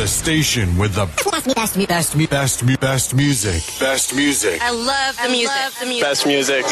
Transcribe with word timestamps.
The 0.00 0.08
station 0.08 0.78
with 0.78 0.94
the 0.94 1.04
best, 1.04 1.54
best, 1.54 1.76
best, 1.76 2.16
best, 2.16 2.30
best, 2.30 2.80
best 2.80 3.14
music. 3.14 3.62
Best 3.78 4.14
music. 4.16 4.58
I 4.62 4.70
love 4.70 5.18
the 5.22 5.28
music. 5.28 5.54
Love 5.54 5.78
the 5.78 5.84
music. 5.84 6.08
Best 6.08 6.26
music. 6.26 6.64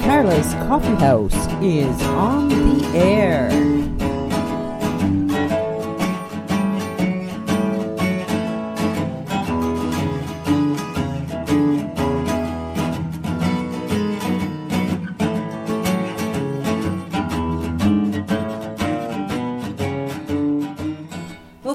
Carla's 0.00 0.54
Coffee 0.66 0.94
House 0.94 1.34
is 1.62 2.02
on 2.04 2.48
the 2.48 2.86
air. 2.96 3.79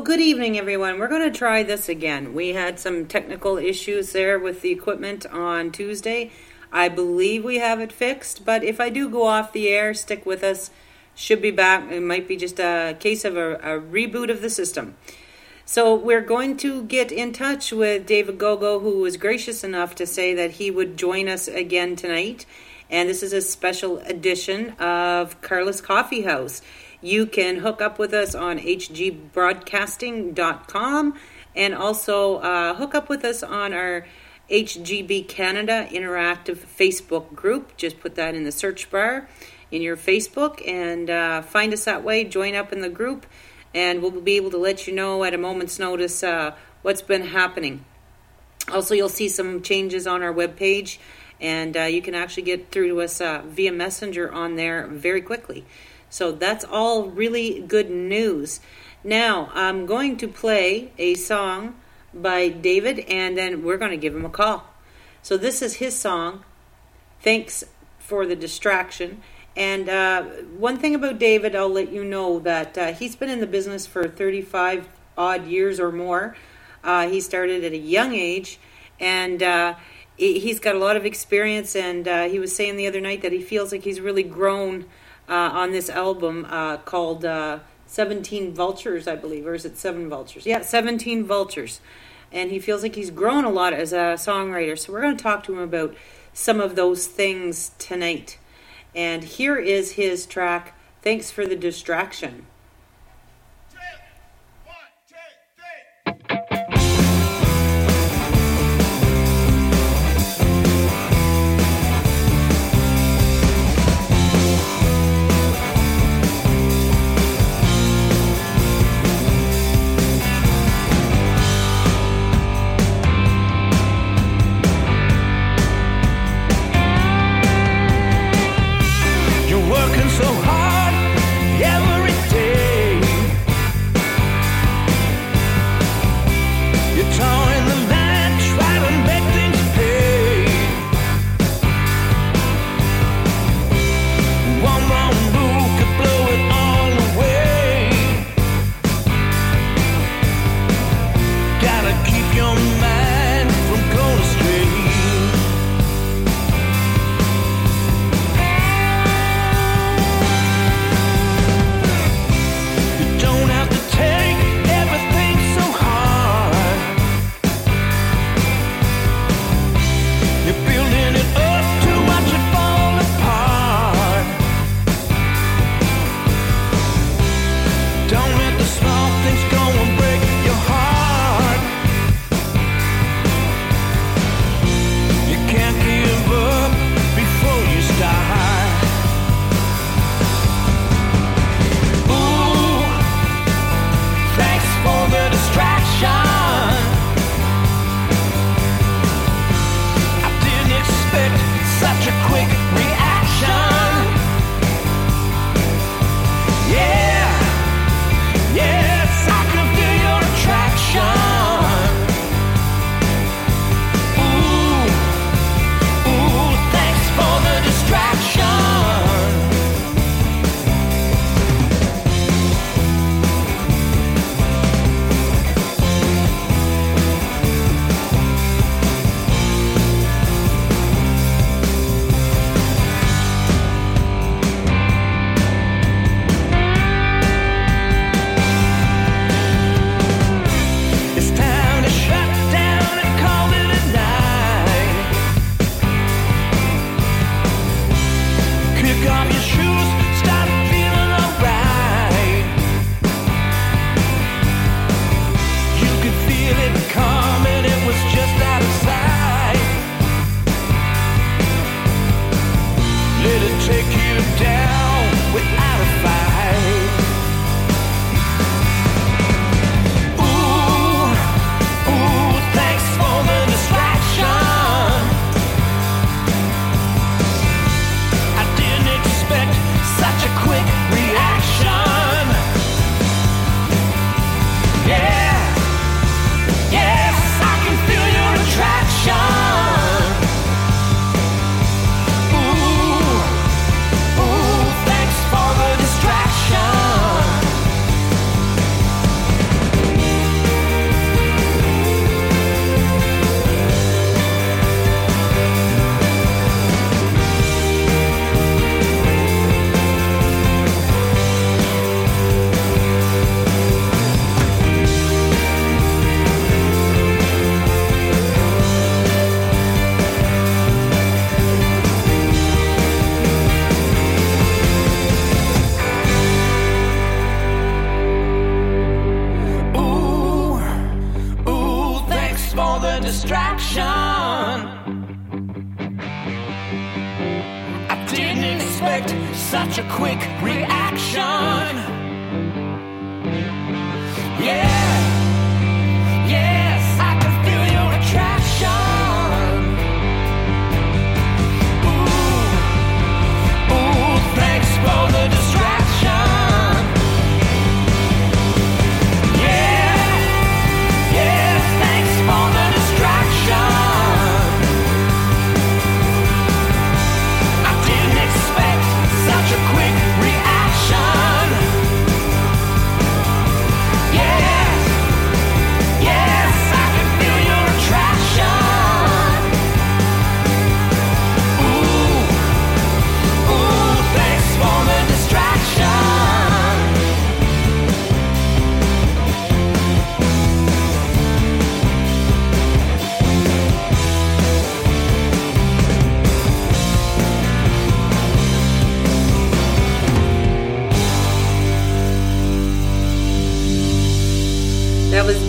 Good 0.06 0.22
evening, 0.22 0.56
everyone. 0.56 1.00
We're 1.00 1.08
going 1.08 1.34
to 1.34 1.36
try 1.36 1.64
this 1.64 1.90
again. 1.90 2.36
We 2.36 2.50
had 2.50 2.80
some 2.80 3.08
technical 3.08 3.58
issues 3.58 4.12
there 4.12 4.38
with 4.38 4.62
the 4.62 4.70
equipment 4.70 5.26
on 5.26 5.72
Tuesday. 5.72 6.32
I 6.72 6.90
believe 6.90 7.44
we 7.44 7.58
have 7.58 7.80
it 7.80 7.92
fixed, 7.92 8.46
but 8.46 8.64
if 8.64 8.80
I 8.80 8.90
do 8.90 9.10
go 9.10 9.26
off 9.26 9.52
the 9.52 9.68
air, 9.68 9.96
stick 9.96 10.24
with 10.24 10.44
us. 10.44 10.70
Should 11.16 11.42
be 11.42 11.50
back. 11.50 11.92
It 11.92 12.04
might 12.04 12.28
be 12.28 12.38
just 12.38 12.60
a 12.60 12.96
case 13.00 13.26
of 13.26 13.36
a, 13.36 13.56
a 13.56 13.82
reboot 13.82 14.30
of 14.30 14.42
the 14.44 14.50
system. 14.52 14.96
So 15.66 15.96
we're 15.96 16.22
going 16.22 16.58
to 16.58 16.84
get 16.84 17.12
in 17.12 17.34
touch 17.34 17.72
with 17.72 18.06
David 18.06 18.38
Gogo, 18.38 18.80
who 18.80 19.00
was 19.00 19.18
gracious 19.18 19.64
enough 19.64 19.96
to 19.96 20.06
say 20.06 20.36
that 20.36 20.52
he 20.52 20.70
would 20.70 20.98
join 20.98 21.28
us 21.28 21.48
again 21.48 21.96
tonight. 21.96 22.46
And 22.92 23.10
this 23.10 23.24
is 23.24 23.34
a 23.34 23.42
special 23.42 23.98
edition 24.00 24.72
of 24.74 25.42
Carla's 25.42 25.82
Coffee 25.82 26.22
House. 26.22 26.62
You 27.06 27.26
can 27.28 27.58
hook 27.58 27.82
up 27.82 28.00
with 28.00 28.16
us 28.16 28.34
on 28.34 28.58
hgbroadcasting.com 28.58 31.14
and 31.56 31.76
also 31.76 32.38
uh, 32.38 32.74
hook 32.74 32.96
up 32.96 33.10
with 33.10 33.24
us 33.24 33.44
on 33.44 33.74
our 33.74 34.08
HGB 34.50 35.28
Canada 35.28 35.88
Interactive 35.92 36.58
Facebook 36.58 37.36
group. 37.36 37.78
Just 37.78 38.00
put 38.00 38.16
that 38.16 38.34
in 38.34 38.44
the 38.44 38.52
search 38.52 38.90
bar 38.90 39.30
in 39.70 39.84
your 39.84 39.96
Facebook 39.96 40.68
and 40.68 41.12
uh, 41.12 41.44
find 41.44 41.74
us 41.74 41.86
that 41.86 42.04
way. 42.04 42.24
Join 42.24 42.56
up 42.56 42.74
in 42.74 42.82
the 42.82 42.90
group, 42.90 43.28
and 43.72 44.02
we'll 44.02 44.20
be 44.20 44.38
able 44.38 44.50
to 44.50 44.58
let 44.58 44.88
you 44.88 44.96
know 44.96 45.24
at 45.24 45.36
a 45.36 45.38
moment's 45.38 45.78
notice 45.78 46.24
uh, 46.24 46.56
what's 46.82 47.04
been 47.04 47.28
happening. 47.28 47.86
Also, 48.74 48.96
you'll 48.96 49.10
see 49.10 49.30
some 49.30 49.62
changes 49.62 50.08
on 50.08 50.24
our 50.24 50.34
webpage, 50.34 50.98
and 51.40 51.78
uh, 51.78 51.82
you 51.82 52.02
can 52.02 52.16
actually 52.16 52.42
get 52.42 52.72
through 52.72 52.88
to 52.88 53.02
us 53.02 53.22
uh, 53.22 53.44
via 53.46 53.72
Messenger 53.72 54.32
on 54.32 54.56
there 54.56 54.88
very 54.88 55.22
quickly. 55.22 55.66
So 56.16 56.32
that's 56.32 56.64
all 56.64 57.08
really 57.08 57.60
good 57.60 57.90
news. 57.90 58.62
Now, 59.04 59.52
I'm 59.54 59.86
going 59.86 60.16
to 60.20 60.30
play 60.30 60.94
a 60.98 61.16
song 61.16 61.76
by 62.14 62.48
David, 62.48 63.00
and 63.00 63.38
then 63.38 63.66
we're 63.66 63.76
going 63.76 63.92
to 63.92 63.98
give 63.98 64.16
him 64.16 64.24
a 64.24 64.30
call. 64.30 64.64
So 65.22 65.36
this 65.36 65.62
is 65.62 65.74
his 65.74 65.94
song. 65.94 66.46
Thanks 67.20 67.66
for 68.00 68.26
the 68.26 68.34
distraction. 68.34 69.24
And 69.58 69.90
uh, 69.90 70.24
one 70.58 70.78
thing 70.78 70.96
about 70.96 71.20
David, 71.20 71.54
I'll 71.54 71.68
let 71.68 71.92
you 71.92 72.06
know 72.06 72.40
that 72.40 72.78
uh, 72.78 72.94
he's 72.94 73.18
been 73.18 73.30
in 73.30 73.42
the 73.42 73.46
business 73.46 73.86
for 73.86 74.08
35 74.08 74.88
odd 75.18 75.46
years 75.46 75.82
or 75.82 75.92
more. 75.92 76.38
Uh, 76.82 77.10
he 77.10 77.20
started 77.20 77.66
at 77.66 77.74
a 77.74 77.78
young 77.78 78.14
age, 78.14 78.58
and 79.02 79.44
uh, 79.44 79.76
he- 80.16 80.40
he's 80.40 80.62
got 80.62 80.76
a 80.76 80.80
lot 80.80 80.96
of 80.96 81.06
experience. 81.06 81.76
And 81.76 82.08
uh, 82.08 82.30
he 82.30 82.40
was 82.40 82.56
saying 82.56 82.78
the 82.78 82.88
other 82.88 83.02
night 83.02 83.22
that 83.22 83.34
he 83.34 83.42
feels 83.42 83.74
like 83.74 83.84
he's 83.84 84.00
really 84.00 84.24
grown 84.24 84.86
uh, 85.28 85.34
on 85.34 85.72
this 85.72 85.90
album 85.90 86.46
uh, 86.50 86.78
called 86.78 87.26
uh, 87.26 87.60
17 87.88 88.54
Vultures, 88.54 89.08
I 89.08 89.16
believe, 89.16 89.46
or 89.46 89.54
is 89.54 89.66
it 89.66 89.78
Seven 89.78 90.10
Vultures? 90.10 90.46
Yeah, 90.46 90.62
17 90.62 91.26
Vultures. 91.26 91.80
And 92.32 92.52
he 92.52 92.60
feels 92.60 92.84
like 92.84 92.96
he's 92.96 93.12
grown 93.12 93.46
a 93.46 93.50
lot 93.50 93.74
as 93.74 93.94
a 93.94 94.16
songwriter. 94.18 94.78
So 94.78 94.92
we're 94.92 95.02
going 95.02 95.16
to 95.16 95.24
talk 95.24 95.44
to 95.46 95.54
him 95.54 95.60
about 95.60 95.96
some 96.34 96.60
of 96.60 96.76
those 96.76 97.08
things 97.08 97.72
tonight. 97.78 98.38
And 98.94 99.24
here 99.24 99.58
is 99.58 99.94
his 99.94 100.26
track, 100.26 100.78
Thanks 101.02 101.30
for 101.30 101.46
the 101.46 101.56
Distraction. 101.56 102.48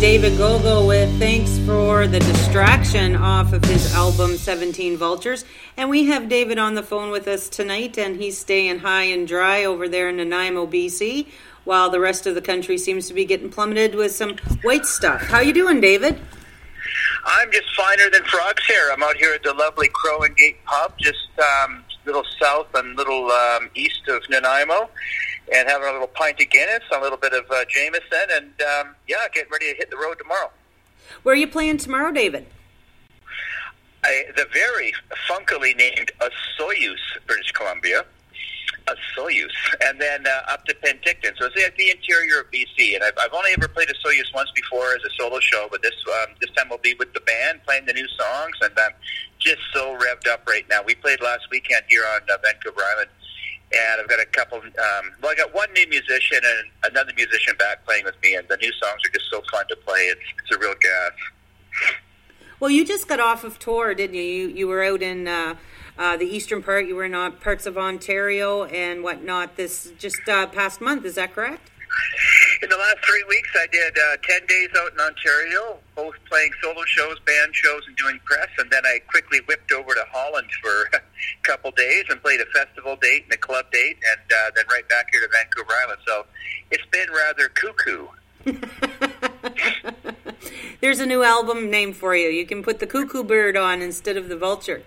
David 0.07 0.39
Gogo 0.39 0.87
with 0.87 1.19
Thanks 1.19 1.59
for 1.67 2.07
the 2.07 2.21
Distraction 2.21 3.17
off 3.17 3.53
of 3.53 3.65
his 3.65 3.93
album 3.93 4.37
17 4.37 4.97
Vultures. 4.97 5.45
And 5.77 5.91
we 5.91 6.05
have 6.05 6.29
David 6.29 6.61
on 6.61 6.77
the 6.77 6.83
phone 6.85 7.11
with 7.11 7.27
us 7.27 7.49
tonight, 7.49 7.99
and 7.99 8.15
he's 8.15 8.39
staying 8.39 8.79
high 8.79 9.03
and 9.03 9.27
dry 9.27 9.65
over 9.65 9.89
there 9.89 10.09
in 10.09 10.19
Nanaimo, 10.19 10.69
BC, 10.69 11.27
while 11.65 11.91
the 11.91 11.99
rest 11.99 12.25
of 12.29 12.37
the 12.37 12.41
country 12.41 12.79
seems 12.79 13.09
to 13.09 13.15
be 13.15 13.25
getting 13.25 13.51
plummeted 13.51 13.97
with 13.97 14.13
some 14.13 14.37
white 14.63 14.87
stuff. 14.87 15.23
How 15.23 15.41
you 15.41 15.53
doing, 15.53 15.81
David? 15.81 16.21
I'm 17.25 17.51
just 17.51 17.75
finer 17.75 18.09
than 18.09 18.23
frog's 18.27 18.65
hair. 18.65 18.93
I'm 18.93 19.03
out 19.03 19.17
here 19.17 19.35
at 19.35 19.43
the 19.43 19.55
lovely 19.55 19.89
Crow 19.93 20.23
and 20.23 20.37
Gate 20.37 20.65
Pub, 20.67 20.93
just 21.01 21.19
um, 21.65 21.83
little 22.05 22.25
south 22.41 22.69
and 22.77 22.97
little 22.97 23.29
um, 23.29 23.69
east 23.75 24.07
of 24.07 24.23
Nanaimo, 24.31 24.89
and 25.53 25.69
having 25.69 25.89
a 25.89 25.93
little 25.93 26.09
pint 26.09 26.41
of 26.41 26.51
Guinness, 26.51 26.83
a 26.95 27.01
little 27.01 27.19
bit 27.19 27.33
of 27.33 27.51
uh, 27.51 27.65
Jameson, 27.69 28.29
and 28.33 28.53
um, 28.63 28.95
yeah, 29.09 29.27
getting 29.33 29.51
ready 29.51 29.73
to 29.73 29.77
hit 29.77 29.91
the 29.91 29.97
road 29.97 30.17
tomorrow. 30.19 30.51
Where 31.23 31.35
are 31.35 31.39
you 31.39 31.47
playing 31.47 31.79
tomorrow, 31.79 32.13
David? 32.13 32.47
I, 34.05 34.25
the 34.37 34.47
very 34.53 34.93
funkily 35.29 35.77
named 35.77 36.13
Osoyoos, 36.21 36.99
British 37.27 37.53
Columbia. 37.53 38.05
Osoyoos, 38.87 39.51
and 39.85 40.01
then 40.01 40.25
uh, 40.27 40.53
up 40.53 40.65
to 40.67 40.75
Penticton. 40.75 41.37
So 41.39 41.47
it's 41.47 41.57
like 41.57 41.77
the 41.77 41.91
interior 41.91 42.41
of 42.41 42.51
BC. 42.53 42.95
And 42.95 43.03
I've, 43.03 43.15
I've 43.21 43.33
only 43.33 43.51
ever 43.57 43.69
played 43.69 43.89
Osoyoos 43.89 44.33
once 44.33 44.51
before 44.55 44.95
as 44.95 45.03
a 45.05 45.11
solo 45.19 45.41
show, 45.41 45.67
but 45.71 45.83
this 45.83 45.95
um, 46.23 46.35
this 46.41 46.51
time 46.53 46.69
we'll 46.69 46.79
be 46.79 46.95
with 46.95 47.13
the 47.13 47.21
band 47.21 47.61
playing 47.67 47.87
the 47.87 47.93
new 47.93 48.07
songs, 48.09 48.57
and 48.63 48.73
I'm 48.79 48.93
just 49.39 49.61
so 49.75 49.97
revved 49.99 50.29
up 50.29 50.47
right 50.49 50.65
now. 50.69 50.83
We 50.85 50.95
played 50.95 51.21
last 51.21 51.49
weekend 51.51 51.83
here 51.89 52.05
on 52.15 52.21
uh, 52.31 52.37
Vancouver 52.45 52.81
Island, 52.95 53.11
and 53.73 54.01
I've 54.01 54.09
got 54.09 54.21
a 54.21 54.27
couple. 54.27 54.59
Um, 54.59 55.13
well, 55.23 55.33
I 55.33 55.35
got 55.35 55.55
one 55.55 55.73
new 55.73 55.87
musician 55.89 56.39
and 56.43 56.93
another 56.93 57.13
musician 57.17 57.55
back 57.59 57.85
playing 57.85 58.05
with 58.05 58.15
me, 58.23 58.35
and 58.35 58.47
the 58.49 58.57
new 58.59 58.73
songs 58.73 59.01
are 59.05 59.11
just 59.13 59.31
so 59.31 59.43
fun 59.51 59.67
to 59.69 59.77
play. 59.77 60.01
It's 60.01 60.21
it's 60.43 60.57
a 60.57 60.59
real 60.59 60.75
gas. 60.81 61.13
Well, 62.59 62.71
you 62.71 62.87
just 62.87 63.07
got 63.07 63.21
off 63.21 63.45
of 63.45 63.59
tour, 63.59 63.95
didn't 63.95 64.17
you? 64.17 64.23
You, 64.23 64.49
you 64.49 64.69
were 64.69 64.83
out 64.83 65.03
in 65.03 65.29
uh, 65.29 65.57
uh, 65.99 66.17
the 66.17 66.25
eastern 66.25 66.63
part. 66.63 66.87
You 66.87 66.97
were 66.97 67.05
in 67.05 67.15
uh, 67.15 67.31
parts 67.33 67.67
of 67.67 67.77
Ontario 67.77 68.65
and 68.65 69.03
whatnot. 69.03 69.57
This 69.57 69.93
just 69.99 70.27
uh, 70.27 70.47
past 70.47 70.81
month, 70.81 71.05
is 71.05 71.17
that 71.17 71.35
correct? 71.35 71.71
In 72.63 72.71
the 72.71 72.77
last 72.77 72.99
three 73.05 73.25
weeks, 73.29 73.51
I 73.55 73.67
did 73.71 73.97
uh, 73.97 74.17
10 74.23 74.47
days 74.47 74.69
out 74.79 74.93
in 74.93 75.01
Ontario, 75.01 75.79
both 75.95 76.15
playing 76.29 76.51
solo 76.63 76.83
shows, 76.87 77.19
band 77.21 77.55
shows, 77.55 77.83
and 77.87 77.97
doing 77.97 78.19
press. 78.25 78.49
And 78.59 78.71
then 78.71 78.85
I 78.87 79.01
quickly 79.09 79.41
whipped 79.47 79.73
over 79.73 79.95
to 79.95 80.05
Holland 80.11 80.49
for 80.63 80.89
a 80.97 81.01
couple 81.43 81.71
days 81.73 82.05
and 82.09 82.21
played 82.23 82.41
a 82.41 82.47
festival 82.47 82.97
date 82.97 83.25
and 83.25 83.33
a 83.33 83.37
club 83.37 83.71
date, 83.73 83.99
and 84.13 84.33
uh, 84.33 84.51
then 84.55 84.65
right 84.71 84.89
back 84.89 85.09
here 85.13 85.21
to 85.21 85.29
Vancouver 85.33 85.73
Island. 85.85 85.99
So 86.07 86.25
it's 86.71 86.87
been 86.91 87.11
rather 87.11 87.49
cuckoo. 87.49 88.07
There's 90.81 91.01
a 91.01 91.07
new 91.07 91.23
album 91.23 91.71
name 91.71 91.93
for 91.93 92.15
you. 92.15 92.29
You 92.29 92.47
can 92.47 92.63
put 92.63 92.79
the 92.79 92.87
cuckoo 92.87 93.25
bird 93.25 93.57
on 93.57 93.83
instead 93.83 94.17
of 94.17 94.29
the 94.29 94.37
vulture. 94.37 94.85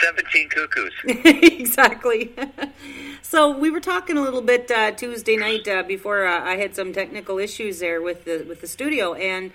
17 0.00 0.48
cuckoos. 0.48 0.92
exactly. 1.04 2.32
so 3.22 3.56
we 3.56 3.70
were 3.70 3.80
talking 3.80 4.16
a 4.16 4.22
little 4.22 4.42
bit 4.42 4.70
uh, 4.70 4.92
Tuesday 4.92 5.36
night 5.36 5.68
uh, 5.68 5.82
before 5.82 6.26
uh, 6.26 6.42
I 6.42 6.56
had 6.56 6.74
some 6.74 6.92
technical 6.92 7.38
issues 7.38 7.80
there 7.80 8.00
with 8.00 8.24
the 8.24 8.44
with 8.48 8.60
the 8.60 8.66
studio, 8.66 9.14
and 9.14 9.52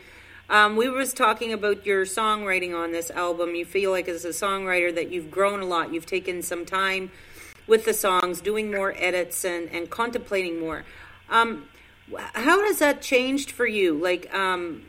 um, 0.49 0.75
we 0.75 0.89
was 0.89 1.13
talking 1.13 1.51
about 1.51 1.85
your 1.85 2.05
songwriting 2.05 2.75
on 2.75 2.91
this 2.91 3.09
album. 3.11 3.55
You 3.55 3.65
feel 3.65 3.91
like 3.91 4.07
as 4.07 4.25
a 4.25 4.29
songwriter 4.29 4.93
that 4.93 5.11
you've 5.11 5.31
grown 5.31 5.61
a 5.61 5.65
lot. 5.65 5.93
You've 5.93 6.05
taken 6.05 6.41
some 6.41 6.65
time 6.65 7.11
with 7.65 7.85
the 7.85 7.93
songs, 7.93 8.39
doing 8.39 8.71
more 8.71 8.93
edits 8.97 9.43
and 9.43 9.69
and 9.69 9.89
contemplating 9.89 10.59
more. 10.59 10.85
Um, 11.29 11.65
how 12.15 12.63
has 12.63 12.79
that 12.79 13.01
changed 13.01 13.51
for 13.51 13.67
you? 13.67 13.93
Like, 13.97 14.33
um, 14.33 14.83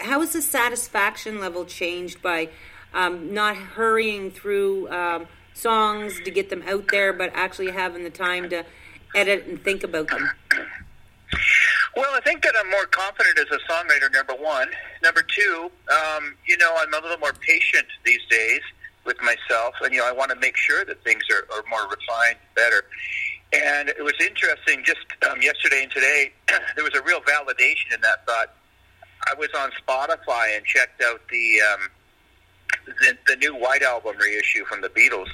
how 0.00 0.20
has 0.20 0.34
the 0.34 0.42
satisfaction 0.42 1.40
level 1.40 1.64
changed 1.64 2.20
by 2.20 2.50
um, 2.94 3.32
not 3.34 3.56
hurrying 3.56 4.30
through 4.30 4.90
um, 4.90 5.26
songs 5.54 6.20
to 6.24 6.30
get 6.30 6.50
them 6.50 6.62
out 6.66 6.88
there, 6.88 7.12
but 7.12 7.30
actually 7.34 7.70
having 7.70 8.04
the 8.04 8.10
time 8.10 8.48
to 8.50 8.64
edit 9.14 9.46
and 9.46 9.62
think 9.62 9.82
about 9.82 10.08
them? 10.08 10.30
Well, 11.96 12.14
I 12.14 12.20
think 12.20 12.42
that 12.42 12.54
I'm 12.58 12.70
more 12.70 12.86
confident 12.86 13.38
as 13.38 13.46
a 13.50 13.58
songwriter, 13.70 14.12
number 14.12 14.34
one. 14.34 14.68
Number 15.02 15.22
two, 15.22 15.70
um, 15.90 16.36
you 16.46 16.56
know, 16.56 16.76
I'm 16.78 16.94
a 16.94 16.98
little 16.98 17.18
more 17.18 17.32
patient 17.32 17.86
these 18.04 18.24
days 18.30 18.60
with 19.04 19.20
myself, 19.22 19.74
and, 19.82 19.92
you 19.92 20.00
know, 20.00 20.06
I 20.06 20.12
want 20.12 20.30
to 20.30 20.36
make 20.36 20.56
sure 20.56 20.84
that 20.84 21.02
things 21.02 21.22
are, 21.30 21.56
are 21.56 21.64
more 21.68 21.88
refined, 21.88 22.38
better. 22.54 22.84
And 23.52 23.88
it 23.88 24.04
was 24.04 24.14
interesting 24.20 24.84
just 24.84 25.00
um, 25.28 25.40
yesterday 25.40 25.82
and 25.82 25.90
today, 25.90 26.32
there 26.76 26.84
was 26.84 26.94
a 26.94 27.02
real 27.02 27.20
validation 27.22 27.94
in 27.94 28.00
that 28.02 28.26
thought. 28.26 28.54
I 29.26 29.34
was 29.34 29.48
on 29.58 29.70
Spotify 29.72 30.56
and 30.56 30.64
checked 30.64 31.02
out 31.02 31.20
the 31.30 31.60
um, 31.72 31.88
the, 33.00 33.16
the 33.26 33.36
new 33.36 33.54
White 33.54 33.82
Album 33.82 34.16
reissue 34.18 34.64
from 34.64 34.80
the 34.80 34.88
Beatles, 34.88 35.28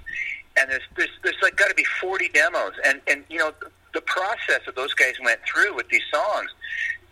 and 0.58 0.70
there's 0.70 0.82
there's, 0.96 1.10
there's 1.22 1.36
like 1.42 1.56
got 1.56 1.68
to 1.68 1.74
be 1.74 1.84
40 2.00 2.28
demos, 2.30 2.72
and 2.84 3.00
and 3.06 3.24
you 3.28 3.38
know 3.38 3.52
the, 3.60 4.00
process 4.06 4.60
that 4.66 4.76
those 4.76 4.92
guys 4.94 5.14
went 5.22 5.40
through 5.46 5.74
with 5.74 5.88
these 5.88 6.02
songs, 6.12 6.50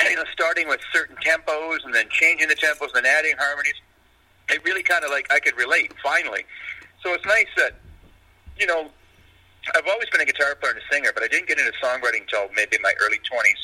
you 0.02 0.16
know, 0.16 0.24
starting 0.32 0.68
with 0.68 0.80
certain 0.92 1.16
tempos 1.16 1.84
and 1.84 1.94
then 1.94 2.06
changing 2.10 2.48
the 2.48 2.54
tempos 2.56 2.94
and 2.94 3.06
adding 3.06 3.34
harmonies. 3.38 3.74
It 4.50 4.64
really 4.64 4.82
kind 4.82 5.04
of 5.04 5.10
like 5.10 5.32
I 5.32 5.38
could 5.38 5.56
relate 5.56 5.92
finally. 6.02 6.44
So 7.02 7.14
it's 7.14 7.24
nice 7.24 7.46
that 7.56 7.76
you 8.58 8.66
know 8.66 8.90
I've 9.74 9.86
always 9.86 10.08
been 10.10 10.20
a 10.20 10.24
guitar 10.24 10.54
player 10.56 10.72
and 10.72 10.82
a 10.82 10.94
singer, 10.94 11.10
but 11.14 11.22
I 11.22 11.28
didn't 11.28 11.48
get 11.48 11.58
into 11.58 11.72
songwriting 11.82 12.22
until 12.22 12.48
maybe 12.54 12.78
my 12.82 12.92
early 13.00 13.18
20s. 13.18 13.62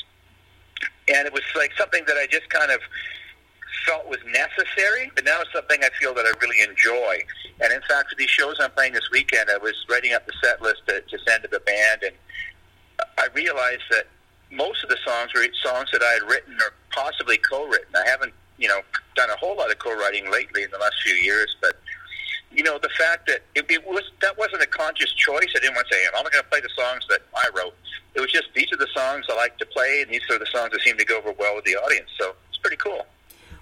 And 1.15 1.27
it 1.27 1.33
was 1.33 1.43
like 1.55 1.71
something 1.77 2.03
that 2.07 2.15
I 2.15 2.27
just 2.27 2.49
kind 2.49 2.71
of 2.71 2.79
felt 3.85 4.07
was 4.07 4.19
necessary, 4.25 5.11
but 5.15 5.25
now 5.25 5.41
it's 5.41 5.51
something 5.53 5.79
I 5.83 5.89
feel 5.99 6.13
that 6.13 6.25
I 6.25 6.33
really 6.41 6.61
enjoy. 6.61 7.23
And 7.61 7.73
in 7.73 7.81
fact, 7.87 8.09
for 8.09 8.15
these 8.17 8.29
shows 8.29 8.55
I'm 8.59 8.71
playing 8.71 8.93
this 8.93 9.09
weekend, 9.11 9.49
I 9.49 9.57
was 9.57 9.73
writing 9.89 10.13
up 10.13 10.25
the 10.25 10.33
set 10.43 10.61
list 10.61 10.81
to, 10.87 11.01
to 11.01 11.17
send 11.27 11.43
to 11.43 11.49
the 11.49 11.59
band, 11.61 12.03
and 12.03 12.15
I 13.17 13.27
realized 13.33 13.83
that 13.91 14.07
most 14.51 14.83
of 14.83 14.89
the 14.89 14.97
songs 15.05 15.31
were 15.33 15.45
songs 15.63 15.89
that 15.91 16.01
I 16.01 16.13
had 16.13 16.23
written 16.23 16.55
or 16.55 16.73
possibly 16.91 17.37
co-written. 17.37 17.95
I 17.95 18.07
haven't, 18.09 18.33
you 18.57 18.67
know, 18.67 18.81
done 19.15 19.29
a 19.29 19.35
whole 19.35 19.55
lot 19.55 19.71
of 19.71 19.79
co-writing 19.79 20.31
lately 20.31 20.63
in 20.63 20.71
the 20.71 20.77
last 20.77 20.95
few 21.03 21.15
years, 21.15 21.55
but 21.61 21.75
you 22.51 22.63
know, 22.63 22.79
the 22.79 22.89
fact 22.89 23.27
that 23.27 23.41
it, 23.55 23.65
it 23.69 23.85
was 23.85 24.03
that 24.21 24.37
wasn't 24.37 24.61
a 24.61 24.67
conscious 24.67 25.11
choice. 25.13 25.53
I 25.55 25.59
didn't 25.59 25.75
want 25.75 25.87
to 25.87 25.95
say 25.95 26.01
I'm 26.07 26.17
only 26.17 26.31
going 26.31 26.43
to 26.43 26.49
play 26.49 26.61
the 26.61 26.69
songs 26.75 27.05
that 27.09 27.21
I 27.35 27.49
wrote. 27.55 27.75
It 28.15 28.21
was 28.21 28.31
just 28.31 28.47
these 28.55 28.71
are 28.73 28.77
the 28.77 28.87
songs 28.93 29.25
I 29.29 29.35
like 29.35 29.57
to 29.59 29.65
play, 29.67 30.01
and 30.01 30.11
these 30.11 30.23
are 30.31 30.39
the 30.39 30.47
songs 30.47 30.71
that 30.71 30.81
seem 30.81 30.97
to 30.97 31.05
go 31.05 31.19
over 31.19 31.31
well 31.37 31.55
with 31.55 31.65
the 31.65 31.75
audience. 31.75 32.09
So 32.19 32.33
it's 32.49 32.57
pretty 32.57 32.77
cool. 32.77 33.05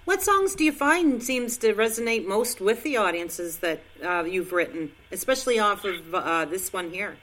What 0.08 0.24
songs 0.24 0.56
do 0.56 0.64
you 0.64 0.72
find 0.72 1.22
seems 1.22 1.58
to 1.58 1.74
resonate 1.74 2.26
most 2.26 2.62
with 2.62 2.82
the 2.84 2.96
audiences 2.96 3.58
that 3.58 3.82
uh, 4.02 4.24
you've 4.24 4.54
written, 4.54 4.94
especially 5.12 5.60
off 5.60 5.84
of 5.84 6.16
uh, 6.16 6.46
this 6.46 6.72
one 6.72 6.92
here? 6.92 7.18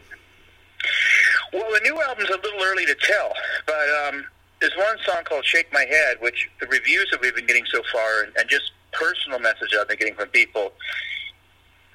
Well, 1.50 1.72
the 1.72 1.80
new 1.80 1.98
album's 2.02 2.28
a 2.28 2.32
little 2.32 2.62
early 2.62 2.84
to 2.84 2.94
tell, 2.94 3.32
but 3.64 3.88
um, 4.06 4.26
there's 4.60 4.76
one 4.76 4.98
song 5.06 5.24
called 5.24 5.46
"Shake 5.46 5.72
My 5.72 5.86
Head," 5.86 6.18
which 6.20 6.50
the 6.60 6.66
reviews 6.66 7.08
that 7.10 7.22
we've 7.22 7.34
been 7.34 7.46
getting 7.46 7.64
so 7.72 7.80
far, 7.90 8.24
and, 8.24 8.36
and 8.36 8.50
just 8.50 8.72
personal 8.92 9.38
message 9.38 9.70
I've 9.80 9.88
been 9.88 9.98
getting 9.98 10.14
from 10.14 10.28
people, 10.28 10.74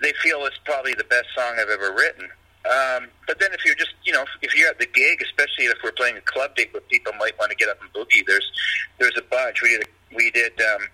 they 0.01 0.13
feel 0.23 0.43
it's 0.47 0.57
probably 0.65 0.95
the 0.95 1.03
best 1.03 1.27
song 1.35 1.57
I've 1.61 1.69
ever 1.69 1.93
written. 1.93 2.23
Um, 2.65 3.09
but 3.27 3.39
then 3.39 3.53
if 3.53 3.63
you're 3.63 3.75
just, 3.75 3.93
you 4.05 4.11
know, 4.11 4.25
if 4.41 4.57
you're 4.57 4.69
at 4.69 4.79
the 4.79 4.87
gig, 4.87 5.21
especially 5.21 5.65
if 5.65 5.77
we're 5.83 5.91
playing 5.91 6.17
a 6.17 6.21
club 6.21 6.55
date 6.55 6.73
where 6.73 6.81
people 6.81 7.13
might 7.19 7.37
want 7.37 7.51
to 7.51 7.55
get 7.57 7.69
up 7.69 7.77
and 7.79 7.93
boogie, 7.93 8.25
there's 8.25 8.51
there's 8.97 9.15
a 9.17 9.21
bunch. 9.29 9.61
We 9.61 9.69
did 9.77 9.87
we 10.15 10.31
did 10.31 10.59
um, 10.61 10.87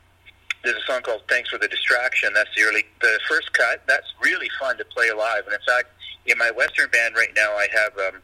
there's 0.64 0.78
a 0.78 0.86
song 0.92 1.02
called 1.02 1.22
"Thanks 1.30 1.50
for 1.50 1.58
the 1.58 1.68
Distraction." 1.68 2.34
That's 2.34 2.50
the 2.56 2.64
early 2.64 2.84
the 3.02 3.20
first 3.28 3.54
cut. 3.54 3.84
That's 3.88 4.08
really 4.22 4.50
fun 4.60 4.78
to 4.78 4.86
play 4.86 5.12
live. 5.12 5.46
And 5.46 5.54
in 5.54 5.62
fact, 5.66 5.90
in 6.26 6.38
my 6.38 6.52
western 6.52 6.90
band 6.90 7.16
right 7.16 7.34
now, 7.36 7.52
I 7.52 7.68
have 7.74 8.14
um, 8.14 8.22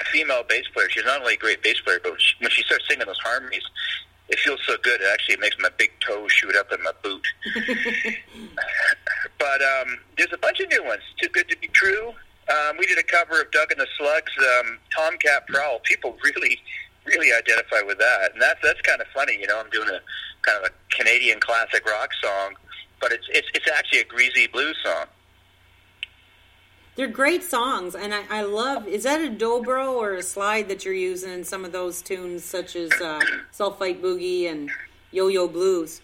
a 0.00 0.04
female 0.04 0.42
bass 0.48 0.64
player. 0.72 0.88
She's 0.90 1.04
not 1.04 1.20
only 1.20 1.34
a 1.34 1.38
great 1.38 1.62
bass 1.62 1.80
player, 1.80 2.00
but 2.02 2.12
when 2.40 2.50
she 2.50 2.62
starts 2.62 2.84
singing 2.88 3.06
those 3.06 3.18
harmonies, 3.18 3.62
it 4.28 4.38
feels 4.40 4.60
so 4.66 4.76
good. 4.82 5.00
It 5.00 5.08
actually 5.12 5.36
makes 5.36 5.56
my 5.60 5.70
big 5.76 5.90
toe 6.00 6.26
shoot 6.28 6.56
up 6.56 6.72
in 6.72 6.82
my 6.82 6.92
boot. 7.02 7.26
but 9.38 9.62
um, 9.62 9.98
there's 10.16 10.32
a 10.32 10.38
bunch 10.38 10.60
of 10.60 10.68
new 10.70 10.84
ones. 10.84 11.02
Too 11.20 11.28
good 11.28 11.48
to 11.48 11.56
be 11.58 11.68
true. 11.68 12.12
Um, 12.48 12.76
we 12.78 12.86
did 12.86 12.98
a 12.98 13.02
cover 13.02 13.40
of 13.40 13.50
Doug 13.50 13.72
and 13.72 13.80
the 13.80 13.86
Slugs, 13.98 14.32
um, 14.38 14.78
Tomcat 14.94 15.46
Prowl. 15.48 15.80
People 15.80 16.16
really, 16.22 16.60
really 17.06 17.32
identify 17.32 17.82
with 17.86 17.98
that, 17.98 18.32
and 18.32 18.42
that's 18.42 18.60
that's 18.62 18.80
kind 18.82 19.00
of 19.00 19.06
funny. 19.14 19.38
You 19.40 19.46
know, 19.46 19.60
I'm 19.60 19.70
doing 19.70 19.88
a 19.88 20.00
kind 20.42 20.64
of 20.64 20.70
a 20.70 20.94
Canadian 20.94 21.40
classic 21.40 21.84
rock 21.86 22.10
song, 22.22 22.54
but 23.00 23.12
it's 23.12 23.26
it's 23.30 23.48
it's 23.54 23.68
actually 23.70 24.00
a 24.00 24.04
greasy 24.04 24.46
blues 24.46 24.76
song. 24.84 25.06
They're 26.96 27.06
great 27.06 27.44
songs, 27.44 27.94
and 27.94 28.14
I, 28.14 28.22
I 28.30 28.42
love. 28.42 28.88
Is 28.88 29.02
that 29.02 29.20
a 29.20 29.28
dobro 29.28 29.92
or 29.92 30.14
a 30.14 30.22
slide 30.22 30.68
that 30.68 30.84
you're 30.84 30.94
using 30.94 31.30
in 31.30 31.44
some 31.44 31.64
of 31.64 31.72
those 31.72 32.00
tunes, 32.00 32.42
such 32.42 32.74
as 32.74 32.90
uh, 32.92 33.20
Sulfite 33.52 34.00
Boogie 34.00 34.50
and 34.50 34.70
Yo 35.12 35.28
Yo 35.28 35.46
Blues? 35.46 36.00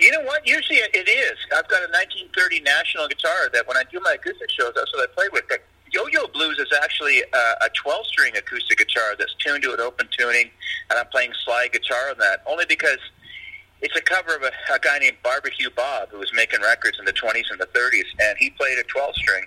You 0.00 0.10
know 0.10 0.22
what? 0.22 0.46
Usually 0.46 0.78
it 0.78 1.08
is. 1.08 1.38
I've 1.56 1.68
got 1.68 1.82
a 1.82 1.90
1930 1.92 2.60
National 2.60 3.06
guitar 3.06 3.48
that 3.52 3.66
when 3.68 3.76
I 3.76 3.84
do 3.92 4.00
my 4.00 4.14
acoustic 4.14 4.50
shows, 4.50 4.72
that's 4.74 4.92
what 4.92 5.08
I 5.08 5.14
play 5.14 5.28
with. 5.32 5.44
But 5.48 5.62
Yo-Yo 5.92 6.28
Blues 6.28 6.58
is 6.58 6.72
actually 6.82 7.20
a, 7.20 7.64
a 7.64 7.70
12-string 7.84 8.36
acoustic 8.36 8.78
guitar 8.78 9.16
that's 9.18 9.34
tuned 9.34 9.62
to 9.64 9.72
an 9.72 9.80
open 9.80 10.08
tuning, 10.16 10.50
and 10.88 10.98
I'm 10.98 11.06
playing 11.06 11.32
slide 11.44 11.72
guitar 11.72 12.10
on 12.10 12.18
that 12.18 12.42
only 12.46 12.64
because 12.68 12.98
it's 13.82 13.96
a 13.96 14.00
cover 14.00 14.36
of 14.36 14.42
a, 14.42 14.52
a 14.72 14.78
guy 14.78 14.98
named 14.98 15.16
Barbecue 15.22 15.70
Bob 15.70 16.10
who 16.10 16.18
was 16.18 16.32
making 16.32 16.60
records 16.60 16.98
in 16.98 17.04
the 17.04 17.12
20s 17.12 17.50
and 17.50 17.60
the 17.60 17.66
30s, 17.66 18.04
and 18.20 18.38
he 18.38 18.50
played 18.50 18.78
a 18.78 18.84
12-string. 18.84 19.44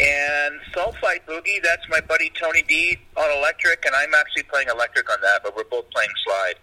And 0.00 0.60
Sulfite 0.74 1.24
Boogie, 1.26 1.62
that's 1.62 1.86
my 1.88 2.00
buddy 2.00 2.30
Tony 2.38 2.62
D 2.62 2.98
on 3.16 3.38
electric, 3.38 3.84
and 3.86 3.94
I'm 3.94 4.14
actually 4.14 4.44
playing 4.44 4.68
electric 4.68 5.10
on 5.10 5.18
that, 5.22 5.42
but 5.42 5.56
we're 5.56 5.64
both 5.64 5.90
playing 5.90 6.10
slide. 6.24 6.54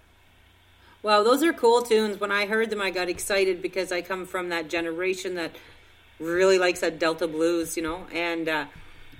Wow, 1.03 1.23
those 1.23 1.43
are 1.43 1.53
cool 1.53 1.81
tunes. 1.81 2.19
When 2.19 2.31
I 2.31 2.47
heard 2.47 2.69
them, 2.69 2.81
I 2.81 2.89
got 2.89 3.09
excited 3.09 3.61
because 3.61 3.91
I 3.91 4.01
come 4.01 4.25
from 4.25 4.49
that 4.49 4.69
generation 4.69 5.35
that 5.35 5.55
really 6.19 6.57
likes 6.57 6.81
that 6.81 6.99
Delta 6.99 7.27
blues, 7.27 7.77
you 7.77 7.83
know. 7.83 8.07
And 8.11 8.49
uh, 8.49 8.65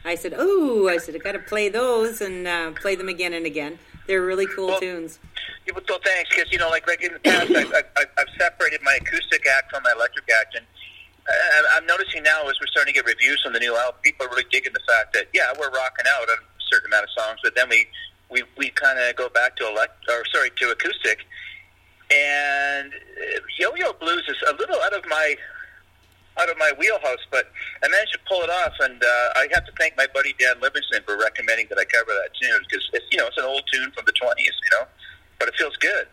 I 0.08 0.16
said, 0.16 0.34
"Oh, 0.38 0.88
I 0.88 0.98
said 0.98 1.16
I 1.16 1.18
got 1.18 1.34
to 1.34 1.40
play 1.40 1.68
those 1.68 2.22
and 2.22 2.48
uh, 2.48 2.72
play 2.72 2.96
them 2.96 3.10
again 3.10 3.34
and 3.34 3.46
again. 3.46 3.78
They're 4.08 4.24
really 4.24 4.48
cool 4.48 4.68
well, 4.68 4.80
tunes." 4.80 5.20
Yeah, 5.66 5.74
well, 5.76 6.00
thanks, 6.04 6.30
because 6.34 6.52
you 6.52 6.58
know, 6.58 6.70
like 6.70 6.88
like 6.88 7.04
in 7.04 7.14
the 7.14 7.20
past, 7.20 7.52
I, 7.52 7.84
I, 7.98 8.06
I've 8.18 8.30
separated 8.38 8.82
my 8.84 8.98
acoustic 9.02 9.46
act 9.46 9.70
from 9.70 9.84
my 9.84 9.92
electric 9.92 10.26
act, 10.40 10.56
and 10.56 10.66
I'm 11.76 11.86
noticing 11.86 12.24
now 12.24 12.48
as 12.48 12.60
we're 12.60 12.68
starting 12.68 12.94
to 12.94 13.02
get 13.02 13.06
reviews 13.06 13.44
on 13.46 13.52
the 13.54 13.60
new 13.60 13.76
album, 13.76 14.00
people 14.02 14.26
are 14.26 14.30
really 14.30 14.46
digging 14.50 14.74
the 14.74 14.86
fact 14.88 15.14
that 15.14 15.28
yeah, 15.34 15.52
we're 15.60 15.70
rocking 15.70 16.06
out 16.08 16.30
on 16.30 16.38
a 16.38 16.62
certain 16.72 16.88
amount 16.88 17.04
of 17.04 17.10
songs, 17.12 17.40
but 17.44 17.56
then 17.56 17.68
we 17.70 17.88
we 18.30 18.44
we 18.58 18.70
kind 18.70 18.98
of 18.98 19.16
go 19.16 19.30
back 19.30 19.56
to 19.58 19.68
elect 19.68 20.06
or 20.10 20.24
sorry 20.34 20.52
to 20.56 20.72
acoustic, 20.72 21.26
and 22.12 22.94
uh, 22.94 23.40
yo-yo 23.60 23.92
blues 23.94 24.24
is 24.28 24.38
a 24.50 24.54
little 24.56 24.80
out 24.82 24.94
of 24.94 25.06
my 25.08 25.36
out 26.40 26.50
of 26.50 26.58
my 26.58 26.72
wheelhouse, 26.78 27.24
but 27.32 27.52
I 27.84 27.88
managed 27.88 28.14
to 28.14 28.20
pull 28.28 28.42
it 28.42 28.50
off, 28.50 28.74
and 28.80 29.02
uh, 29.04 29.30
I 29.36 29.48
have 29.54 29.66
to 29.66 29.72
thank 29.78 29.98
my 29.98 30.08
buddy 30.14 30.36
Dan 30.40 30.60
Livingston 30.62 31.02
for 31.04 31.18
recommending 31.18 31.68
that 31.70 31.78
I 31.78 31.86
cover 31.86 32.12
that 32.12 32.30
tune 32.40 32.62
because 32.70 32.88
it's 32.94 33.06
you 33.12 33.18
know 33.18 33.28
it's 33.28 33.38
an 33.38 33.46
old 33.46 33.64
tune 33.72 33.92
from 33.92 34.06
the 34.06 34.14
twenties, 34.14 34.54
you 34.64 34.80
know, 34.80 34.88
but 35.40 35.48
it 35.48 35.56
feels 35.56 35.76
good. 35.78 36.08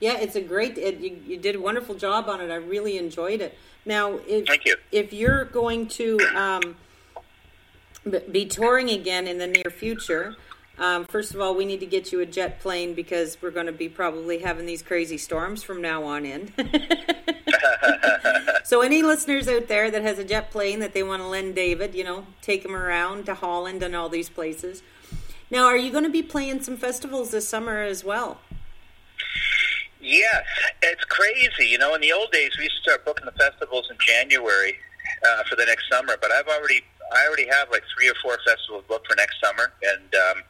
Yeah, 0.00 0.18
it's 0.18 0.36
a 0.36 0.40
great. 0.40 0.76
It, 0.76 0.98
you, 0.98 1.18
you 1.26 1.36
did 1.38 1.54
a 1.54 1.60
wonderful 1.60 1.94
job 1.94 2.28
on 2.28 2.40
it. 2.40 2.50
I 2.50 2.56
really 2.56 2.98
enjoyed 2.98 3.40
it. 3.40 3.56
Now, 3.86 4.18
if 4.26 4.46
Thank 4.46 4.64
you. 4.64 4.76
if 4.92 5.12
you're 5.12 5.44
going 5.44 5.88
to 5.88 6.18
um, 6.34 6.76
be 8.30 8.46
touring 8.46 8.90
again 8.90 9.26
in 9.26 9.38
the 9.38 9.46
near 9.46 9.70
future, 9.70 10.36
um, 10.78 11.04
first 11.04 11.34
of 11.34 11.40
all, 11.40 11.54
we 11.54 11.64
need 11.64 11.80
to 11.80 11.86
get 11.86 12.12
you 12.12 12.20
a 12.20 12.26
jet 12.26 12.60
plane 12.60 12.94
because 12.94 13.38
we're 13.40 13.50
going 13.50 13.66
to 13.66 13.72
be 13.72 13.88
probably 13.88 14.38
having 14.38 14.66
these 14.66 14.82
crazy 14.82 15.18
storms 15.18 15.62
from 15.62 15.80
now 15.80 16.04
on 16.04 16.26
in. 16.26 16.52
so, 18.64 18.80
any 18.80 19.02
listeners 19.02 19.46
out 19.46 19.68
there 19.68 19.90
that 19.90 20.02
has 20.02 20.18
a 20.18 20.24
jet 20.24 20.50
plane 20.50 20.80
that 20.80 20.92
they 20.92 21.02
want 21.02 21.22
to 21.22 21.28
lend 21.28 21.54
David, 21.54 21.94
you 21.94 22.04
know, 22.04 22.26
take 22.42 22.64
him 22.64 22.74
around 22.74 23.26
to 23.26 23.34
Holland 23.34 23.82
and 23.82 23.94
all 23.94 24.08
these 24.08 24.28
places. 24.28 24.82
Now, 25.50 25.66
are 25.66 25.76
you 25.76 25.92
going 25.92 26.04
to 26.04 26.10
be 26.10 26.22
playing 26.22 26.62
some 26.62 26.76
festivals 26.76 27.30
this 27.30 27.46
summer 27.46 27.82
as 27.82 28.02
well? 28.02 28.40
Yes, 30.00 30.44
it's 30.82 31.04
crazy. 31.04 31.70
You 31.70 31.78
I 37.12 37.26
already 37.26 37.46
have 37.50 37.70
like 37.70 37.82
three 37.96 38.08
or 38.08 38.14
four 38.22 38.38
festivals 38.46 38.84
booked 38.88 39.06
for 39.06 39.16
next 39.16 39.36
summer, 39.42 39.72
and 39.82 40.14
um, 40.14 40.42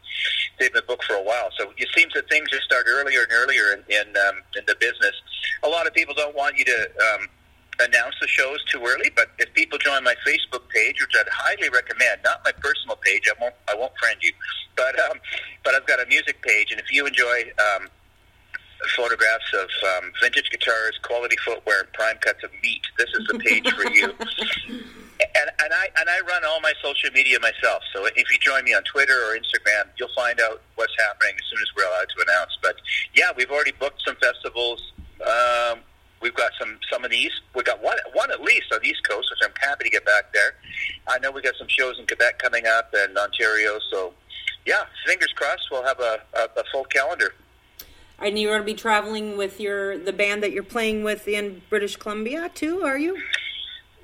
they've 0.58 0.72
been 0.72 0.84
booked 0.86 1.04
for 1.04 1.14
a 1.14 1.22
while. 1.22 1.50
So 1.58 1.72
it 1.76 1.88
seems 1.96 2.12
that 2.14 2.28
things 2.28 2.50
just 2.50 2.64
start 2.64 2.86
earlier 2.88 3.22
and 3.22 3.32
earlier 3.32 3.72
in 3.72 3.80
in, 3.88 4.16
um, 4.28 4.42
in 4.56 4.64
the 4.66 4.76
business. 4.78 5.14
A 5.62 5.68
lot 5.68 5.86
of 5.86 5.94
people 5.94 6.14
don't 6.14 6.36
want 6.36 6.58
you 6.58 6.64
to 6.64 6.88
um, 7.12 7.28
announce 7.80 8.14
the 8.20 8.28
shows 8.28 8.62
too 8.70 8.80
early, 8.84 9.10
but 9.16 9.30
if 9.38 9.52
people 9.54 9.78
join 9.78 10.04
my 10.04 10.14
Facebook 10.26 10.68
page, 10.68 11.00
which 11.00 11.14
I'd 11.18 11.28
highly 11.30 11.68
recommend, 11.70 12.20
not 12.24 12.40
my 12.44 12.52
personal 12.52 12.96
page, 12.96 13.28
I 13.28 13.34
won't 13.40 13.54
I 13.68 13.74
won't 13.74 13.92
friend 13.98 14.18
you, 14.22 14.32
but 14.76 14.98
um, 15.10 15.18
but 15.64 15.74
I've 15.74 15.86
got 15.86 16.00
a 16.00 16.06
music 16.06 16.42
page, 16.42 16.70
and 16.70 16.80
if 16.80 16.92
you 16.92 17.06
enjoy 17.06 17.52
um, 17.58 17.88
photographs 18.96 19.52
of 19.54 19.68
um, 19.96 20.12
vintage 20.22 20.50
guitars, 20.50 20.98
quality 21.02 21.36
footwear, 21.44 21.80
and 21.80 21.92
prime 21.92 22.16
cuts 22.18 22.42
of 22.44 22.50
meat. 22.62 22.82
This 22.98 23.08
is 23.14 23.26
the 23.26 23.38
page 23.38 23.70
for 23.72 23.90
you. 23.90 24.12
And, 25.20 25.50
and 25.62 25.72
I 25.72 25.88
and 25.98 26.08
I 26.10 26.20
run 26.26 26.44
all 26.44 26.60
my 26.60 26.72
social 26.82 27.10
media 27.12 27.38
myself. 27.40 27.82
So 27.92 28.06
if 28.06 28.16
you 28.16 28.38
join 28.40 28.64
me 28.64 28.74
on 28.74 28.82
Twitter 28.82 29.14
or 29.14 29.36
Instagram, 29.36 29.86
you'll 29.96 30.14
find 30.14 30.40
out 30.40 30.60
what's 30.74 30.92
happening 30.98 31.34
as 31.38 31.44
soon 31.50 31.60
as 31.62 31.68
we're 31.76 31.86
allowed 31.86 32.08
to 32.16 32.24
announce. 32.28 32.58
But 32.60 32.76
yeah, 33.14 33.30
we've 33.36 33.50
already 33.50 33.72
booked 33.72 34.02
some 34.04 34.16
festivals. 34.16 34.92
Um, 35.22 35.80
we've 36.20 36.34
got 36.34 36.50
some 36.58 36.78
some 36.90 37.04
of 37.04 37.12
east. 37.12 37.42
We've 37.54 37.64
got 37.64 37.80
one 37.82 37.96
one 38.12 38.32
at 38.32 38.40
least 38.40 38.72
on 38.72 38.80
the 38.82 38.88
East 38.88 39.08
Coast, 39.08 39.28
which 39.30 39.48
I'm 39.48 39.54
happy 39.60 39.84
to 39.84 39.90
get 39.90 40.04
back 40.04 40.32
there. 40.32 40.54
I 41.06 41.18
know 41.20 41.30
we 41.30 41.42
got 41.42 41.54
some 41.58 41.68
shows 41.68 41.98
in 41.98 42.06
Quebec 42.06 42.38
coming 42.40 42.66
up 42.66 42.92
and 42.92 43.16
Ontario. 43.16 43.78
So 43.92 44.14
yeah, 44.66 44.84
fingers 45.06 45.32
crossed, 45.36 45.68
we'll 45.70 45.84
have 45.84 46.00
a, 46.00 46.20
a, 46.34 46.60
a 46.60 46.64
full 46.72 46.84
calendar. 46.84 47.34
And 48.18 48.38
you're 48.38 48.52
going 48.52 48.62
to 48.62 48.66
be 48.66 48.74
traveling 48.74 49.36
with 49.36 49.60
your 49.60 49.98
the 49.98 50.12
band 50.12 50.42
that 50.42 50.52
you're 50.52 50.62
playing 50.62 51.04
with 51.04 51.28
in 51.28 51.62
British 51.68 51.96
Columbia 51.96 52.50
too, 52.54 52.82
are 52.82 52.98
you? 52.98 53.20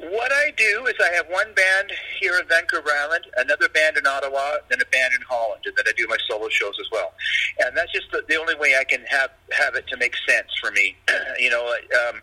What 0.00 0.32
I 0.32 0.52
do 0.56 0.86
is 0.86 0.94
I 0.98 1.12
have 1.14 1.26
one 1.28 1.52
band 1.54 1.92
here 2.18 2.38
in 2.40 2.48
Vancouver 2.48 2.88
Island, 3.02 3.26
another 3.36 3.68
band 3.68 3.98
in 3.98 4.06
Ottawa, 4.06 4.56
then 4.70 4.80
a 4.80 4.86
band 4.86 5.12
in 5.14 5.20
Holland, 5.28 5.60
and 5.66 5.76
then 5.76 5.84
I 5.86 5.92
do 5.94 6.06
my 6.08 6.16
solo 6.26 6.48
shows 6.48 6.74
as 6.80 6.86
well. 6.90 7.12
And 7.60 7.76
that's 7.76 7.92
just 7.92 8.10
the, 8.10 8.24
the 8.26 8.36
only 8.36 8.54
way 8.54 8.76
I 8.80 8.84
can 8.84 9.04
have 9.04 9.30
have 9.52 9.74
it 9.74 9.86
to 9.88 9.98
make 9.98 10.14
sense 10.26 10.48
for 10.58 10.70
me. 10.70 10.96
you 11.38 11.50
know, 11.50 11.66
um, 12.08 12.20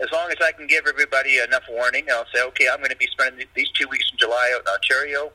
as 0.00 0.12
long 0.12 0.30
as 0.30 0.36
I 0.40 0.52
can 0.52 0.68
give 0.68 0.86
everybody 0.86 1.38
enough 1.38 1.64
warning, 1.68 2.06
I'll 2.12 2.26
say, 2.32 2.42
okay, 2.44 2.68
I'm 2.72 2.78
going 2.78 2.90
to 2.90 2.96
be 2.96 3.08
spending 3.08 3.46
these 3.54 3.70
two 3.70 3.88
weeks 3.88 4.08
in 4.12 4.18
July 4.18 4.52
out 4.54 4.62
in 4.62 4.68
Ontario. 4.68 5.32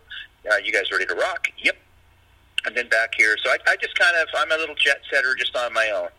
Uh, 0.49 0.57
you 0.63 0.71
guys 0.71 0.89
ready 0.91 1.05
to 1.05 1.15
rock? 1.15 1.49
Yep 1.57 1.75
and 2.67 2.75
then 2.75 2.87
back 2.89 3.13
here. 3.17 3.35
So 3.43 3.49
I, 3.49 3.57
I 3.67 3.75
just 3.77 3.97
kind 3.97 4.15
of 4.17 4.27
I'm 4.35 4.51
a 4.51 4.57
little 4.57 4.75
jet 4.75 5.01
setter 5.11 5.33
just 5.35 5.55
on 5.55 5.73
my 5.73 5.89
own. 5.89 6.09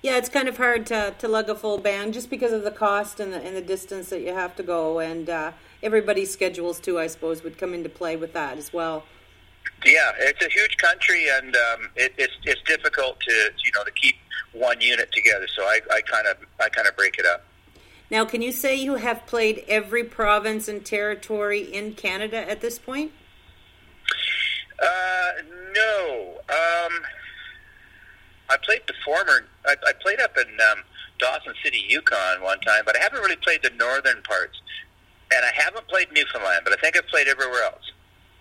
Yeah, 0.00 0.16
it's 0.16 0.28
kind 0.28 0.48
of 0.48 0.56
hard 0.56 0.86
to, 0.86 1.14
to 1.18 1.28
lug 1.28 1.48
a 1.48 1.56
full 1.56 1.78
band 1.78 2.14
just 2.14 2.30
because 2.30 2.52
of 2.52 2.62
the 2.62 2.70
cost 2.70 3.18
and 3.18 3.32
the, 3.32 3.40
and 3.44 3.56
the 3.56 3.62
distance 3.62 4.10
that 4.10 4.20
you 4.20 4.32
have 4.32 4.54
to 4.56 4.62
go, 4.62 5.00
and 5.00 5.28
uh, 5.28 5.52
everybody's 5.82 6.32
schedules 6.32 6.78
too, 6.78 7.00
I 7.00 7.08
suppose, 7.08 7.42
would 7.42 7.58
come 7.58 7.74
into 7.74 7.88
play 7.88 8.14
with 8.16 8.32
that 8.34 8.58
as 8.58 8.72
well. 8.72 9.04
Yeah, 9.84 10.12
it's 10.18 10.44
a 10.44 10.48
huge 10.48 10.76
country, 10.76 11.26
and 11.30 11.54
um, 11.54 11.90
it, 11.94 12.12
it's 12.16 12.32
it's 12.44 12.62
difficult 12.62 13.20
to 13.20 13.32
you 13.64 13.70
know 13.74 13.84
to 13.84 13.90
keep 13.92 14.16
one 14.52 14.80
unit 14.80 15.10
together. 15.12 15.46
So 15.54 15.62
I 15.62 16.00
kind 16.10 16.26
of 16.26 16.36
I 16.60 16.68
kind 16.68 16.88
of 16.88 16.96
break 16.96 17.18
it 17.18 17.26
up. 17.26 17.44
Now, 18.10 18.24
can 18.24 18.40
you 18.40 18.52
say 18.52 18.74
you 18.74 18.94
have 18.94 19.26
played 19.26 19.64
every 19.68 20.02
province 20.02 20.68
and 20.68 20.84
territory 20.84 21.60
in 21.60 21.92
Canada 21.92 22.48
at 22.48 22.60
this 22.60 22.78
point? 22.78 23.12
Uh, 24.82 25.30
no. 25.74 26.40
Um, 26.48 26.92
I 28.48 28.56
played 28.62 28.80
the 28.86 28.94
former. 29.04 29.46
I, 29.68 29.76
I 29.86 29.92
played 30.00 30.20
up 30.20 30.36
in 30.36 30.48
um, 30.72 30.82
Dawson 31.18 31.54
City, 31.62 31.84
Yukon, 31.88 32.42
one 32.42 32.60
time, 32.60 32.82
but 32.84 32.96
I 32.96 33.02
haven't 33.02 33.20
really 33.20 33.36
played 33.36 33.62
the 33.62 33.70
northern 33.70 34.22
parts, 34.22 34.60
and 35.32 35.44
I 35.44 35.50
haven't 35.54 35.86
played 35.88 36.12
Newfoundland, 36.12 36.60
but 36.64 36.72
I 36.72 36.76
think 36.76 36.96
I've 36.96 37.06
played 37.08 37.28
everywhere 37.28 37.62
else. 37.64 37.92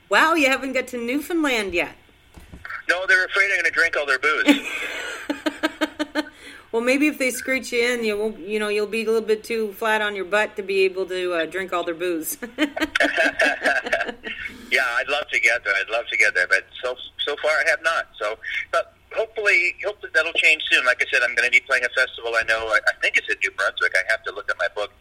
Wow, 0.10 0.36
you 0.36 0.48
haven't 0.48 0.74
got 0.74 0.88
to 0.88 0.98
Newfoundland 0.98 1.74
yet. 1.74 1.96
No, 2.90 3.06
they're 3.06 3.26
afraid 3.26 3.52
I'm 3.52 3.62
going 3.62 3.66
to 3.66 3.72
drink 3.72 3.98
all 3.98 4.06
their 4.06 4.20
booze. 4.20 4.68
Well, 6.72 6.82
maybe 6.82 7.08
if 7.08 7.18
they 7.18 7.32
screech 7.32 7.72
you 7.72 7.82
in, 7.82 8.04
you 8.04 8.18
won't, 8.18 8.40
you 8.40 8.60
know 8.60 8.68
you'll 8.68 8.88
be 8.88 9.04
a 9.04 9.06
little 9.06 9.22
bit 9.22 9.44
too 9.44 9.72
flat 9.74 10.02
on 10.02 10.16
your 10.16 10.26
butt 10.26 10.58
to 10.58 10.64
be 10.64 10.82
able 10.82 11.06
to 11.06 11.34
uh, 11.34 11.46
drink 11.46 11.72
all 11.72 11.84
their 11.84 11.96
booze. 11.96 12.38
yeah, 12.58 12.68
I'd 14.98 15.08
love 15.08 15.30
to 15.32 15.40
get 15.40 15.64
there. 15.64 15.74
I'd 15.74 15.90
love 15.90 16.06
to 16.08 16.18
get 16.18 16.36
there, 16.36 16.48
but 16.48 16.66
so 16.84 16.96
so 17.26 17.36
far 17.42 17.52
I 17.52 17.64
have 17.70 17.82
not. 17.84 18.10
So, 18.20 18.38
but 18.72 18.97
hopefully, 19.18 19.76
hopefully 19.84 20.12
that'll 20.14 20.34
change 20.34 20.64
soon. 20.72 20.86
Like 20.86 21.02
I 21.02 21.06
said, 21.12 21.24
I'm 21.24 21.36
going 21.36 21.50
to 21.50 21.52
be 21.52 21.60
playing 21.66 21.84
a 21.84 21.90
festival. 21.90 22.34
I 22.38 22.44
know. 22.44 22.68
I, 22.68 22.80
I 22.88 22.94
think 23.02 23.18
it's 23.18 23.28
in 23.28 23.38
New 23.42 23.52
Brunswick. 23.52 23.92
I 23.96 24.10
have 24.10 24.24
to 24.24 24.32
look 24.32 24.50
at 24.50 24.58
my 24.60 24.68
book. 24.76 24.92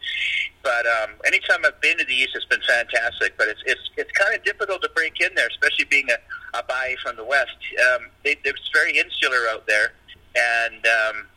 But 0.63 0.85
um, 0.85 1.11
anytime 1.25 1.59
I've 1.65 1.79
been 1.79 1.97
to 1.99 2.05
the 2.05 2.13
east, 2.13 2.31
it's 2.33 2.45
been 2.45 2.65
fantastic. 2.67 3.37
But 3.37 3.47
it's 3.47 3.61
it's 3.65 3.81
it's 3.95 4.11
kind 4.11 4.35
of 4.35 4.43
difficult 4.43 4.81
to 4.81 4.89
break 4.89 5.21
in 5.21 5.29
there, 5.35 5.47
especially 5.47 5.85
being 5.85 6.07
a, 6.09 6.57
a 6.57 6.63
buy 6.63 6.95
from 7.01 7.15
the 7.15 7.23
west. 7.23 7.55
Um, 7.93 8.09
they, 8.23 8.35
it's 8.43 8.69
very 8.73 8.97
insular 8.97 9.47
out 9.49 9.65
there, 9.67 9.93
and 10.35 10.85
um, 10.85 11.27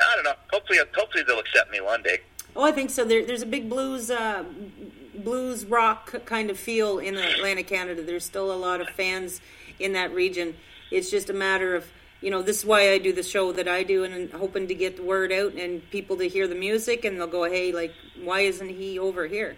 I 0.00 0.14
don't 0.16 0.24
know. 0.24 0.34
Hopefully, 0.50 0.78
hopefully 0.96 1.22
they'll 1.26 1.38
accept 1.38 1.70
me 1.70 1.80
one 1.80 2.02
day. 2.02 2.18
Oh, 2.56 2.64
I 2.64 2.72
think 2.72 2.90
so. 2.90 3.04
There, 3.04 3.24
there's 3.24 3.42
a 3.42 3.46
big 3.46 3.68
blues, 3.68 4.10
uh, 4.10 4.42
blues 5.14 5.66
rock 5.66 6.24
kind 6.24 6.50
of 6.50 6.58
feel 6.58 6.98
in 6.98 7.16
Atlantic 7.16 7.68
Canada. 7.68 8.02
There's 8.02 8.24
still 8.24 8.50
a 8.50 8.56
lot 8.56 8.80
of 8.80 8.88
fans 8.88 9.42
in 9.78 9.92
that 9.92 10.12
region. 10.14 10.56
It's 10.90 11.10
just 11.10 11.28
a 11.28 11.34
matter 11.34 11.74
of 11.74 11.84
you 12.20 12.30
know 12.30 12.42
this 12.42 12.60
is 12.60 12.64
why 12.64 12.92
I 12.92 12.98
do 12.98 13.12
the 13.12 13.22
show 13.22 13.52
that 13.52 13.68
I 13.68 13.82
do, 13.82 14.04
and 14.04 14.32
hoping 14.32 14.68
to 14.68 14.74
get 14.74 14.96
the 14.96 15.02
word 15.02 15.32
out 15.32 15.54
and 15.54 15.88
people 15.90 16.16
to 16.18 16.28
hear 16.28 16.48
the 16.48 16.54
music, 16.54 17.04
and 17.04 17.18
they'll 17.18 17.26
go, 17.26 17.44
hey, 17.44 17.72
like 17.72 17.92
why 18.22 18.40
isn't 18.40 18.68
he 18.68 18.98
over 18.98 19.26
here? 19.26 19.56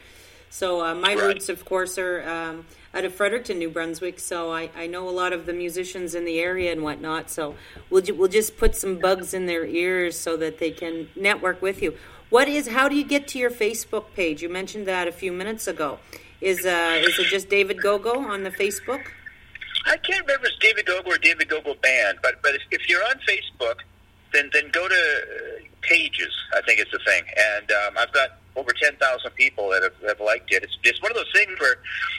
So 0.51 0.85
uh, 0.85 0.95
my 0.95 1.15
right. 1.15 1.25
roots, 1.25 1.49
of 1.49 1.65
course, 1.65 1.99
are 1.99 2.27
um, 2.29 2.67
out 2.95 3.05
of 3.05 3.15
Fredericton, 3.15 3.59
New 3.59 3.71
Brunswick. 3.71 4.19
So 4.19 4.51
I, 4.51 4.71
I 4.77 4.87
know 4.87 5.09
a 5.09 5.11
lot 5.11 5.33
of 5.33 5.47
the 5.47 5.53
musicians 5.53 6.15
in 6.15 6.25
the 6.25 6.39
area 6.39 6.73
and 6.73 6.83
whatnot. 6.83 7.31
So 7.31 7.55
we'll 7.91 8.03
ju- 8.03 8.15
we'll 8.15 8.29
just 8.29 8.57
put 8.57 8.75
some 8.75 8.99
bugs 8.99 9.35
in 9.35 9.47
their 9.47 9.67
ears 9.67 10.19
so 10.19 10.37
that 10.39 10.59
they 10.59 10.71
can 10.71 11.09
network 11.15 11.61
with 11.61 11.83
you. 11.83 11.97
What 12.31 12.49
is? 12.49 12.69
How 12.69 12.89
do 12.89 12.97
you 12.97 13.05
get 13.05 13.29
to 13.29 13.39
your 13.39 13.51
Facebook 13.51 14.07
page? 14.15 14.43
You 14.43 14.49
mentioned 14.49 14.87
that 14.87 15.09
a 15.09 15.13
few 15.13 15.33
minutes 15.33 15.67
ago. 15.67 15.99
Is 16.41 16.65
uh, 16.65 17.03
is 17.05 17.19
it 17.19 17.27
just 17.27 17.49
David 17.49 17.83
Gogo 17.83 18.19
on 18.19 18.45
the 18.45 18.51
Facebook? 18.51 19.03
I 19.87 19.97
can't 19.99 20.27
remember 20.27 20.47
if 20.47 20.53
it's 20.53 20.59
David 20.59 20.87
Gogo 20.87 21.11
or 21.11 21.19
David 21.19 21.49
Gogo 21.49 21.75
Band, 21.75 22.19
but 22.23 22.43
but 22.43 22.53
if 22.71 22.89
you're 22.89 23.05
on 23.05 23.17
Facebook, 23.29 23.77
then 24.33 24.51
then 24.53 24.71
go 24.71 24.89
to 24.89 24.95
uh, 24.95 25.65
pages. 25.83 26.33
I 26.55 26.61
think 26.63 26.81
it's 26.81 26.91
the 26.91 27.01
thing, 27.07 27.23
and 27.37 27.71
um, 27.71 27.95
I've 27.99 28.13
got 28.13 28.39
over 28.57 28.73
ten 28.73 28.97
thousand 28.97 29.31
people 29.33 29.71
that 29.71 29.83
have, 29.83 29.95
have 30.07 30.21
liked 30.21 30.53
it. 30.53 30.63
It's 30.63 30.77
it's 30.85 31.03
one 31.03 31.13
of 31.13 31.17
those 31.17 31.33
things 31.33 31.59
where 31.61 31.77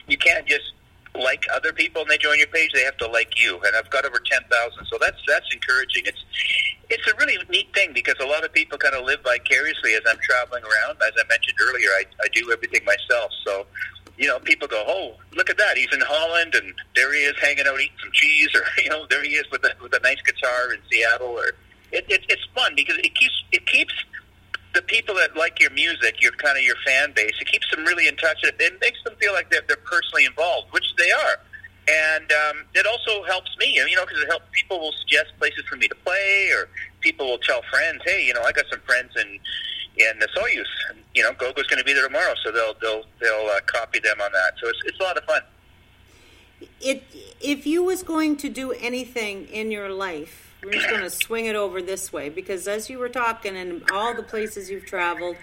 you 0.08 0.18
can't 0.18 0.46
just 0.48 0.74
like 1.16 1.44
other 1.54 1.74
people 1.74 2.04
and 2.04 2.12
they 2.12 2.18
join 2.18 2.38
your 2.38 2.48
page; 2.48 2.72
they 2.74 2.84
have 2.84 2.98
to 2.98 3.08
like 3.08 3.34
you. 3.40 3.60
And 3.66 3.76
I've 3.76 3.90
got 3.90 4.06
over 4.06 4.20
ten 4.20 4.42
thousand, 4.50 4.86
so 4.86 4.98
that's 5.00 5.22
that's 5.28 5.48
encouraging. 5.54 6.04
It's 6.06 6.24
it's 6.90 7.08
a 7.08 7.16
really 7.18 7.38
neat 7.50 7.74
thing 7.74 7.92
because 7.94 8.16
a 8.20 8.26
lot 8.26 8.44
of 8.44 8.52
people 8.54 8.78
kind 8.78 8.96
of 8.96 9.06
live 9.06 9.20
vicariously 9.24 9.94
as 9.94 10.02
I'm 10.10 10.18
traveling 10.22 10.64
around. 10.64 10.98
As 11.02 11.14
I 11.20 11.28
mentioned 11.28 11.58
earlier, 11.62 11.90
I, 11.90 12.04
I 12.24 12.28
do 12.34 12.52
everything 12.52 12.84
myself, 12.86 13.32
so 13.46 13.66
you 14.20 14.28
know, 14.28 14.38
people 14.40 14.68
go, 14.68 14.84
"Oh, 14.86 15.16
look 15.34 15.50
at 15.50 15.58
that! 15.58 15.78
He's 15.78 15.92
in 15.94 16.02
Holland, 16.02 16.54
and 16.54 16.74
there 16.94 17.14
he 17.14 17.22
is 17.22 17.36
hanging 17.42 17.66
out 17.66 17.80
eating 17.80 17.96
some 18.02 18.12
cheese, 18.12 18.50
or 18.54 18.64
you 18.84 18.90
know, 18.90 19.08
there 19.10 19.24
he 19.24 19.32
is 19.32 19.50
with 19.50 19.64
a 19.64 19.72
with 19.82 19.94
a 19.96 20.00
nice 20.02 20.22
guitar 20.22 20.74
in 20.74 20.80
Seattle." 20.92 21.28
Or 21.40 21.48
it, 21.92 22.06
it, 22.10 22.26
it's 22.28 22.46
fun 22.54 22.74
because 22.76 22.98
it 22.98 23.16
keeps 23.16 23.44
it 23.54 23.66
keeps 23.66 23.94
the 24.76 24.82
people 24.84 25.16
that 25.16 25.36
like 25.38 25.60
your 25.60 25.72
music, 25.72 26.22
your 26.22 26.34
kind 26.34 26.58
of 26.58 26.64
your 26.64 26.76
fan 26.86 27.14
base, 27.16 27.34
it 27.40 27.48
keeps 27.48 27.72
them 27.72 27.86
really 27.86 28.08
in 28.08 28.16
touch. 28.18 28.44
It, 28.44 28.56
it 28.60 28.78
makes 28.82 29.02
them 29.04 29.16
feel 29.20 29.34
like 29.34 29.50
they're, 29.50 29.64
they're 29.68 29.78
personally 29.78 30.26
involved, 30.26 30.68
which 30.72 30.86
they 30.98 31.12
are. 31.12 31.40
And 31.90 32.32
um, 32.32 32.66
it 32.76 32.86
also 32.86 33.24
helps 33.24 33.50
me, 33.58 33.74
you 33.74 33.96
know, 33.96 34.06
because 34.06 34.22
it 34.22 34.28
helps 34.28 34.46
people 34.52 34.80
will 34.80 34.94
suggest 35.00 35.34
places 35.40 35.64
for 35.68 35.76
me 35.76 35.88
to 35.88 35.96
play, 36.06 36.52
or 36.54 36.70
people 37.00 37.26
will 37.26 37.40
tell 37.40 37.64
friends, 37.72 38.02
hey, 38.06 38.24
you 38.28 38.34
know, 38.36 38.44
I 38.44 38.52
got 38.52 38.66
some 38.70 38.82
friends 38.82 39.12
in 39.16 39.40
in 40.00 40.20
Osoyoos. 40.20 40.66
You 41.14 41.24
know, 41.24 41.34
Gogo's 41.34 41.68
going 41.68 41.80
to 41.80 41.84
be 41.84 41.94
there 41.94 42.08
tomorrow, 42.08 42.34
so 42.44 42.52
they'll 42.52 42.74
they'll 42.82 43.04
they'll 43.20 43.50
uh, 43.50 43.60
copy 43.66 44.00
them 44.00 44.20
on 44.22 44.32
that. 44.32 44.54
So 44.62 44.70
it's 44.70 44.80
it's 44.86 45.00
a 45.00 45.04
lot 45.04 45.18
of 45.18 45.24
fun. 45.26 45.42
It 46.82 47.04
if 47.42 47.68
you 47.68 47.84
was 47.84 48.04
going 48.04 48.38
to 48.38 48.50
do 48.50 48.72
anything 48.72 49.48
in 49.48 49.72
your 49.72 49.90
life, 49.90 50.54
we're 50.64 50.74
just 50.74 50.90
going 50.90 51.02
to 51.02 51.10
swing 51.26 51.46
it 51.46 51.56
over 51.56 51.82
this 51.82 52.14
way 52.14 52.30
because 52.30 52.68
as 52.68 52.90
you 52.90 53.00
were 53.00 53.10
talking 53.10 53.58
and 53.58 53.84
all 53.92 54.16
the 54.16 54.24
places 54.24 54.70
you've 54.70 54.86
traveled 54.86 55.36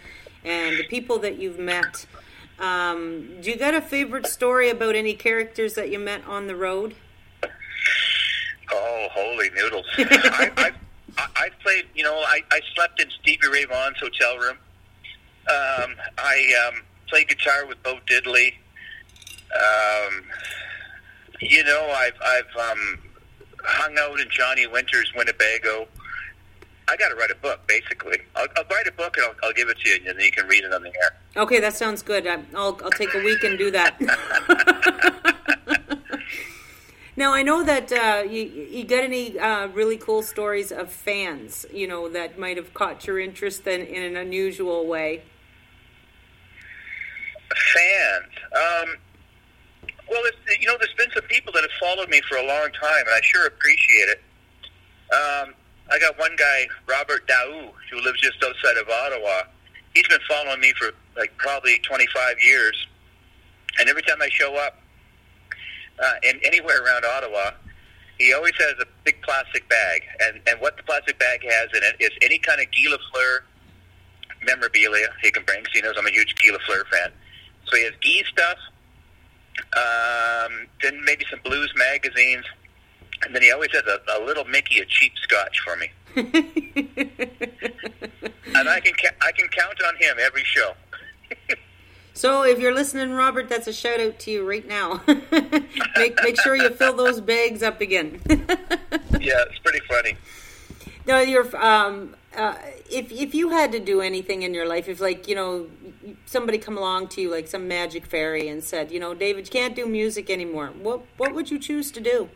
and 0.45 0.79
the 0.79 0.85
people 0.85 1.19
that 1.21 1.39
you've 1.39 1.59
met, 1.59 2.07
um, 2.59 3.41
do 3.41 3.51
you 3.51 3.57
got 3.57 3.75
a 3.75 3.83
favorite 3.83 4.27
story 4.27 4.71
about 4.71 4.95
any 4.95 5.15
characters 5.15 5.75
that 5.75 5.91
you 5.91 5.99
met 5.99 6.25
on 6.27 6.47
the 6.47 6.57
road? 6.57 6.95
Oh, 8.73 9.09
holy 9.13 9.51
noodles! 9.51 9.87
I, 9.99 10.51
I've 10.57 10.75
I, 11.37 11.51
played, 11.63 11.85
you 11.95 12.03
know, 12.03 12.15
I, 12.15 12.41
I 12.51 12.61
slept 12.75 13.01
in 13.01 13.09
Stevie 13.21 13.49
Ray 13.49 13.65
Vaughan's 13.67 13.99
hotel 13.99 14.39
room. 14.39 14.57
Um, 15.49 15.95
I 16.19 16.69
um, 16.69 16.83
played 17.09 17.29
guitar 17.29 17.67
with 17.67 17.81
Bo 17.83 17.99
Diddley. 18.07 18.55
Um, 19.55 20.25
you 21.41 21.63
know, 21.63 21.93
I've 21.95 22.19
I've 22.25 22.71
um, 22.71 22.99
hung 23.63 23.97
out 23.99 24.19
in 24.19 24.29
Johnny 24.31 24.67
Winter's 24.67 25.13
Winnebago. 25.15 25.87
I 26.89 26.97
got 26.97 27.09
to 27.09 27.17
write 27.17 27.31
a 27.31 27.37
book, 27.37 27.61
basically. 27.67 28.19
I'll, 28.35 28.47
I'll 28.57 28.65
write 28.71 28.87
a 28.87 28.93
book 28.93 29.17
and 29.17 29.27
I'll, 29.27 29.35
I'll 29.45 29.53
give 29.53 29.69
it 29.69 29.79
to 29.79 29.89
you, 29.89 29.97
and 29.97 30.07
then 30.07 30.25
you 30.25 30.33
can 30.33 30.47
read 30.47 30.65
it 30.65 30.73
on 30.73 30.83
the 30.83 30.89
air. 30.89 31.17
Okay, 31.37 31.61
that 31.61 31.75
sounds 31.75 32.03
good. 32.03 32.27
I'll 32.27 32.45
I'll 32.83 32.91
take 32.91 33.15
a 33.15 33.23
week 33.23 33.45
and 33.45 33.59
do 33.59 33.71
that. 33.71 33.97
Now 37.19 37.33
I 37.33 37.43
know 37.43 37.65
that 37.65 37.91
uh, 37.91 38.25
you 38.29 38.43
you 38.43 38.85
got 38.85 39.03
any 39.03 39.39
uh, 39.39 39.69
really 39.69 39.97
cool 39.97 40.23
stories 40.23 40.71
of 40.71 40.93
fans, 40.93 41.65
you 41.73 41.89
know, 41.89 42.11
that 42.11 42.39
might 42.39 42.59
have 42.59 42.75
caught 42.75 43.07
your 43.07 43.19
interest 43.19 43.67
in, 43.67 43.81
in 43.81 44.03
an 44.03 44.17
unusual 44.17 44.87
way. 44.87 45.23
Fans, 47.73 48.33
um, 48.55 48.97
well, 50.11 50.23
you 50.61 50.67
know, 50.67 50.77
there's 50.79 50.93
been 50.99 51.11
some 51.15 51.25
people 51.25 51.55
that 51.55 51.63
have 51.63 51.71
followed 51.81 52.11
me 52.11 52.21
for 52.29 52.37
a 52.37 52.45
long 52.45 52.69
time, 52.73 53.01
and 53.07 53.15
I 53.15 53.21
sure 53.23 53.47
appreciate 53.47 54.09
it. 54.11 54.21
Um, 55.11 55.55
I 55.91 55.99
got 55.99 56.19
one 56.19 56.37
guy, 56.37 56.67
Robert 56.87 57.27
Daou, 57.27 57.71
who 57.91 58.01
lives 58.03 58.21
just 58.21 58.45
outside 58.45 58.77
of 58.77 58.89
Ottawa. 58.91 59.45
He's 59.95 60.07
been 60.09 60.21
following 60.29 60.61
me 60.61 60.75
for 60.79 60.91
like 61.17 61.35
probably 61.39 61.79
25 61.79 62.37
years, 62.45 62.87
and 63.79 63.89
every 63.89 64.03
time 64.03 64.21
I 64.21 64.29
show 64.29 64.57
up, 64.57 64.81
uh, 66.03 66.15
and 66.25 66.41
anywhere 66.45 66.83
around 66.83 67.05
Ottawa, 67.05 67.51
he 68.19 68.33
always 68.33 68.55
has 68.59 68.75
a 68.81 68.87
big 69.05 69.21
plastic 69.23 69.69
bag, 69.69 70.03
and 70.21 70.41
and 70.47 70.61
what 70.61 70.77
the 70.77 70.83
plastic 70.83 71.19
bag 71.19 71.43
has 71.43 71.69
in 71.75 71.83
it 71.83 71.97
is 72.01 72.11
any 72.23 72.39
kind 72.39 72.61
of 72.61 72.67
Guy 72.67 72.91
Lafleur 72.91 73.41
memorabilia 74.45 75.09
he 75.23 75.31
can 75.31 75.45
bring. 75.45 75.65
So 75.65 75.71
he 75.75 75.83
knows 75.83 75.95
I'm 75.99 76.07
a 76.07 76.11
huge 76.11 76.35
Guy 76.37 76.57
Lafleur 76.57 76.87
fan. 76.91 77.13
So 77.67 77.77
he 77.77 77.85
has 77.85 77.93
Guy 78.03 78.23
stuff, 78.31 78.59
um, 79.77 80.67
then 80.83 81.05
maybe 81.05 81.25
some 81.31 81.41
blues 81.45 81.73
magazines, 81.77 82.45
and 83.23 83.35
then 83.35 83.43
he 83.43 83.51
always 83.51 83.73
has 83.73 83.83
a, 83.83 84.01
a 84.19 84.25
little 84.25 84.45
Mickey 84.45 84.81
of 84.81 84.89
cheap 84.89 85.13
scotch 85.19 85.61
for 85.61 85.77
me. 85.77 85.91
and 86.17 86.29
I 88.69 88.81
can 88.81 88.95
ca- 88.95 89.17
I 89.21 89.33
can 89.33 89.49
count 89.49 89.83
on 89.87 89.97
him 89.97 90.17
every 90.21 90.45
show. 90.45 90.73
So 92.17 92.45
if 92.45 92.59
you're 92.59 92.75
listening, 92.75 93.11
Robert, 93.11 93.51
that's 93.51 93.67
a 93.67 93.75
shout 93.75 94.01
out 94.01 94.19
to 94.21 94.31
you 94.31 94.49
right 94.49 94.67
now. 94.67 95.03
make 95.07 96.19
make 96.23 96.41
sure 96.41 96.57
you 96.57 96.71
fill 96.71 96.95
those 96.95 97.21
bags 97.21 97.63
up 97.63 97.83
again. 97.83 98.23
yeah, 98.31 99.45
it's 99.45 99.59
pretty 99.63 99.81
funny. 99.87 100.17
No, 101.07 101.21
you're 101.21 101.55
um, 101.63 102.17
uh, 102.35 102.55
if 102.91 103.13
if 103.13 103.35
you 103.35 103.51
had 103.51 103.71
to 103.73 103.81
do 103.81 104.01
anything 104.01 104.45
in 104.45 104.55
your 104.55 104.67
life, 104.67 104.89
if 104.89 104.99
like 104.99 105.29
you 105.29 105.35
know 105.35 105.67
somebody 106.25 106.57
come 106.57 106.79
along 106.79 107.09
to 107.09 107.21
you 107.21 107.31
like 107.31 107.49
some 107.49 107.69
magic 107.69 108.07
fairy 108.07 108.49
and 108.49 108.65
said, 108.65 108.91
you 108.91 108.99
know, 108.99 109.13
David, 109.13 109.49
you 109.49 109.51
can't 109.51 109.77
do 109.77 109.85
music 109.85 110.31
anymore. 110.31 110.69
What 110.69 111.03
what 111.19 111.35
would 111.35 111.51
you 111.51 111.59
choose 111.59 111.91
to 111.91 112.01
do? 112.01 112.31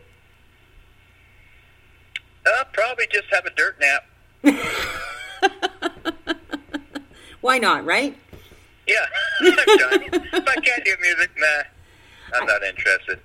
Uh, 2.44 2.64
probably 2.74 3.06
just 3.10 3.28
have 3.30 3.46
a 3.46 3.50
dirt 3.50 3.80
nap. 3.80 4.04
Why 7.40 7.56
not? 7.56 7.86
Right? 7.86 8.18
Yeah, 8.90 9.06
I'm 9.40 9.54
done. 9.78 10.02
if 10.34 10.48
I 10.48 10.56
can't 10.58 10.84
do 10.84 10.94
music, 11.00 11.30
nah, 11.38 11.62
I'm 12.34 12.46
not 12.46 12.62
interested. 12.64 13.20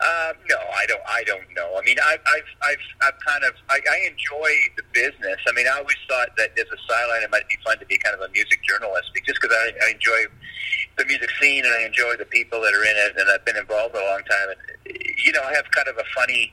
Uh, 0.00 0.32
no, 0.48 0.56
I 0.56 0.86
don't. 0.86 1.04
I 1.06 1.22
don't 1.24 1.44
know. 1.54 1.76
I 1.76 1.82
mean, 1.84 1.96
I've, 2.00 2.20
I've, 2.26 2.50
I've, 2.62 2.84
I've 3.02 3.18
kind 3.24 3.44
of, 3.44 3.54
I, 3.68 3.78
I 3.78 4.08
enjoy 4.08 4.50
the 4.76 4.82
business. 4.92 5.38
I 5.46 5.52
mean, 5.52 5.66
I 5.68 5.78
always 5.78 6.00
thought 6.08 6.34
that 6.36 6.50
as 6.58 6.66
a 6.66 6.78
sideline, 6.88 7.22
it 7.22 7.30
might 7.30 7.48
be 7.48 7.56
fun 7.64 7.78
to 7.78 7.86
be 7.86 7.96
kind 7.98 8.16
of 8.16 8.20
a 8.20 8.28
music 8.32 8.60
journalist, 8.64 9.12
just 9.24 9.40
because 9.40 9.54
I, 9.54 9.72
I 9.86 9.90
enjoy 9.92 10.26
the 10.98 11.04
music 11.06 11.30
scene 11.40 11.64
and 11.64 11.74
I 11.74 11.86
enjoy 11.86 12.16
the 12.16 12.26
people 12.26 12.60
that 12.62 12.74
are 12.74 12.84
in 12.84 12.96
it, 12.96 13.20
and 13.20 13.30
I've 13.30 13.44
been 13.44 13.56
involved 13.56 13.94
a 13.94 14.02
long 14.02 14.22
time. 14.24 14.48
And 14.50 14.60
you 15.24 15.32
know, 15.32 15.42
I 15.44 15.54
have 15.54 15.70
kind 15.70 15.88
of 15.88 15.96
a 15.96 16.06
funny 16.14 16.52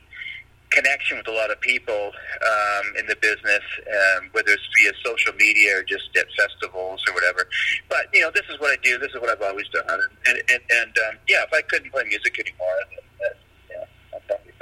connection 0.74 1.18
with 1.18 1.28
a 1.28 1.32
lot 1.32 1.50
of 1.50 1.60
people 1.60 2.12
um, 2.52 2.86
in 2.98 3.06
the 3.06 3.16
business, 3.16 3.64
um, 3.86 4.28
whether 4.32 4.52
it's 4.52 4.68
via 4.76 4.92
social 5.04 5.34
media 5.34 5.78
or 5.78 5.82
just 5.82 6.08
at 6.16 6.26
festivals 6.36 7.00
or 7.08 7.14
whatever. 7.14 7.46
But 7.88 8.06
you 8.12 8.22
know, 8.22 8.30
this 8.34 8.46
is 8.50 8.58
what 8.60 8.70
I 8.70 8.78
do. 8.82 8.98
This 8.98 9.12
is 9.14 9.20
what 9.20 9.30
I've 9.30 9.42
always 9.42 9.68
done. 9.68 9.84
And 9.88 10.38
and, 10.50 10.62
and, 10.70 10.92
um, 11.08 11.18
yeah, 11.28 11.42
if 11.42 11.52
I 11.52 11.62
couldn't 11.62 11.90
play 11.92 12.04
music 12.04 12.38
anymore, 12.38 12.76
then, 13.20 13.34
yeah, 13.70 14.16
I'd 14.16 14.26
probably 14.26 14.52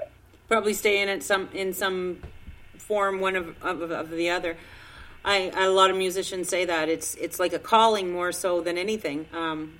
Probably 0.49 0.75
stay 0.75 1.01
in 1.01 1.21
some 1.21 1.49
in 1.55 1.73
some 1.73 2.23
form 2.77 3.21
one 3.21 3.37
of, 3.37 3.63
of, 3.63 3.91
of 3.91 4.11
the 4.11 4.31
other. 4.31 4.57
I, 5.25 5.53
a 5.55 5.71
lot 5.71 5.91
of 5.91 5.97
musicians 5.97 6.49
say 6.49 6.65
that 6.65 6.89
it's 6.89 7.15
it's 7.15 7.39
like 7.39 7.53
a 7.53 7.59
calling 7.59 8.11
more 8.11 8.33
so 8.33 8.61
than 8.61 8.77
anything. 8.77 9.27
Um, 9.33 9.75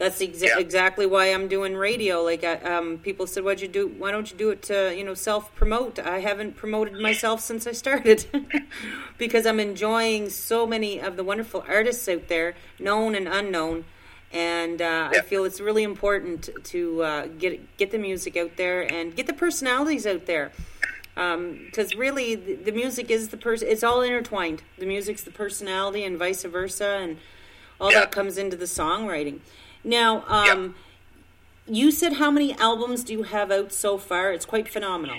that's 0.00 0.20
exa- 0.20 0.42
Yeah. 0.48 0.58
exactly 0.58 1.06
why 1.06 1.26
I'm 1.26 1.46
doing 1.46 1.76
radio. 1.76 2.22
Like 2.22 2.42
I, 2.42 2.54
um, 2.56 2.98
people 2.98 3.26
said, 3.28 3.44
"Why'd 3.44 3.60
you 3.60 3.68
do? 3.68 3.86
Why 3.86 4.10
don't 4.10 4.28
you 4.32 4.36
do 4.36 4.50
it 4.50 4.62
to 4.62 4.92
you 4.96 5.04
know 5.04 5.14
self 5.14 5.54
promote?" 5.54 5.98
I 6.00 6.18
haven't 6.18 6.56
promoted 6.56 6.94
myself 6.94 7.40
since 7.40 7.66
I 7.68 7.72
started 7.72 8.24
because 9.18 9.46
I'm 9.46 9.60
enjoying 9.60 10.30
so 10.30 10.66
many 10.66 10.98
of 11.00 11.16
the 11.16 11.22
wonderful 11.24 11.64
artists 11.68 12.08
out 12.08 12.26
there, 12.28 12.54
known 12.78 13.14
and 13.14 13.28
unknown, 13.28 13.84
and 14.32 14.80
uh, 14.82 15.10
I 15.12 15.20
feel 15.20 15.44
it's 15.44 15.60
really 15.60 15.82
important 15.82 16.48
to 16.64 17.02
uh, 17.02 17.26
get 17.38 17.76
get 17.76 17.90
the 17.90 17.98
music 17.98 18.36
out 18.36 18.56
there 18.56 18.82
and 18.92 19.14
get 19.14 19.26
the 19.26 19.34
personalities 19.34 20.06
out 20.06 20.26
there 20.26 20.50
because 21.14 21.94
really 21.96 22.34
the, 22.34 22.54
the 22.54 22.72
music 22.72 23.10
is 23.10 23.28
the 23.28 23.36
person 23.36 23.68
it's 23.68 23.82
all 23.82 24.00
intertwined 24.00 24.62
the 24.78 24.86
music's 24.86 25.22
the 25.22 25.30
personality 25.30 26.02
and 26.04 26.16
vice 26.18 26.44
versa 26.44 26.98
and 27.02 27.18
all 27.80 27.90
Yeah. 27.92 28.00
that 28.00 28.12
comes 28.12 28.38
into 28.38 28.56
the 28.56 28.64
songwriting 28.64 29.40
now 29.84 30.24
um, 30.28 30.74
you 31.66 31.90
said 31.90 32.14
how 32.14 32.30
many 32.30 32.54
albums 32.58 33.04
do 33.04 33.12
you 33.12 33.22
have 33.24 33.50
out 33.50 33.72
so 33.72 33.96
far 33.98 34.32
it's 34.32 34.44
quite 34.46 34.68
phenomenal 34.68 35.18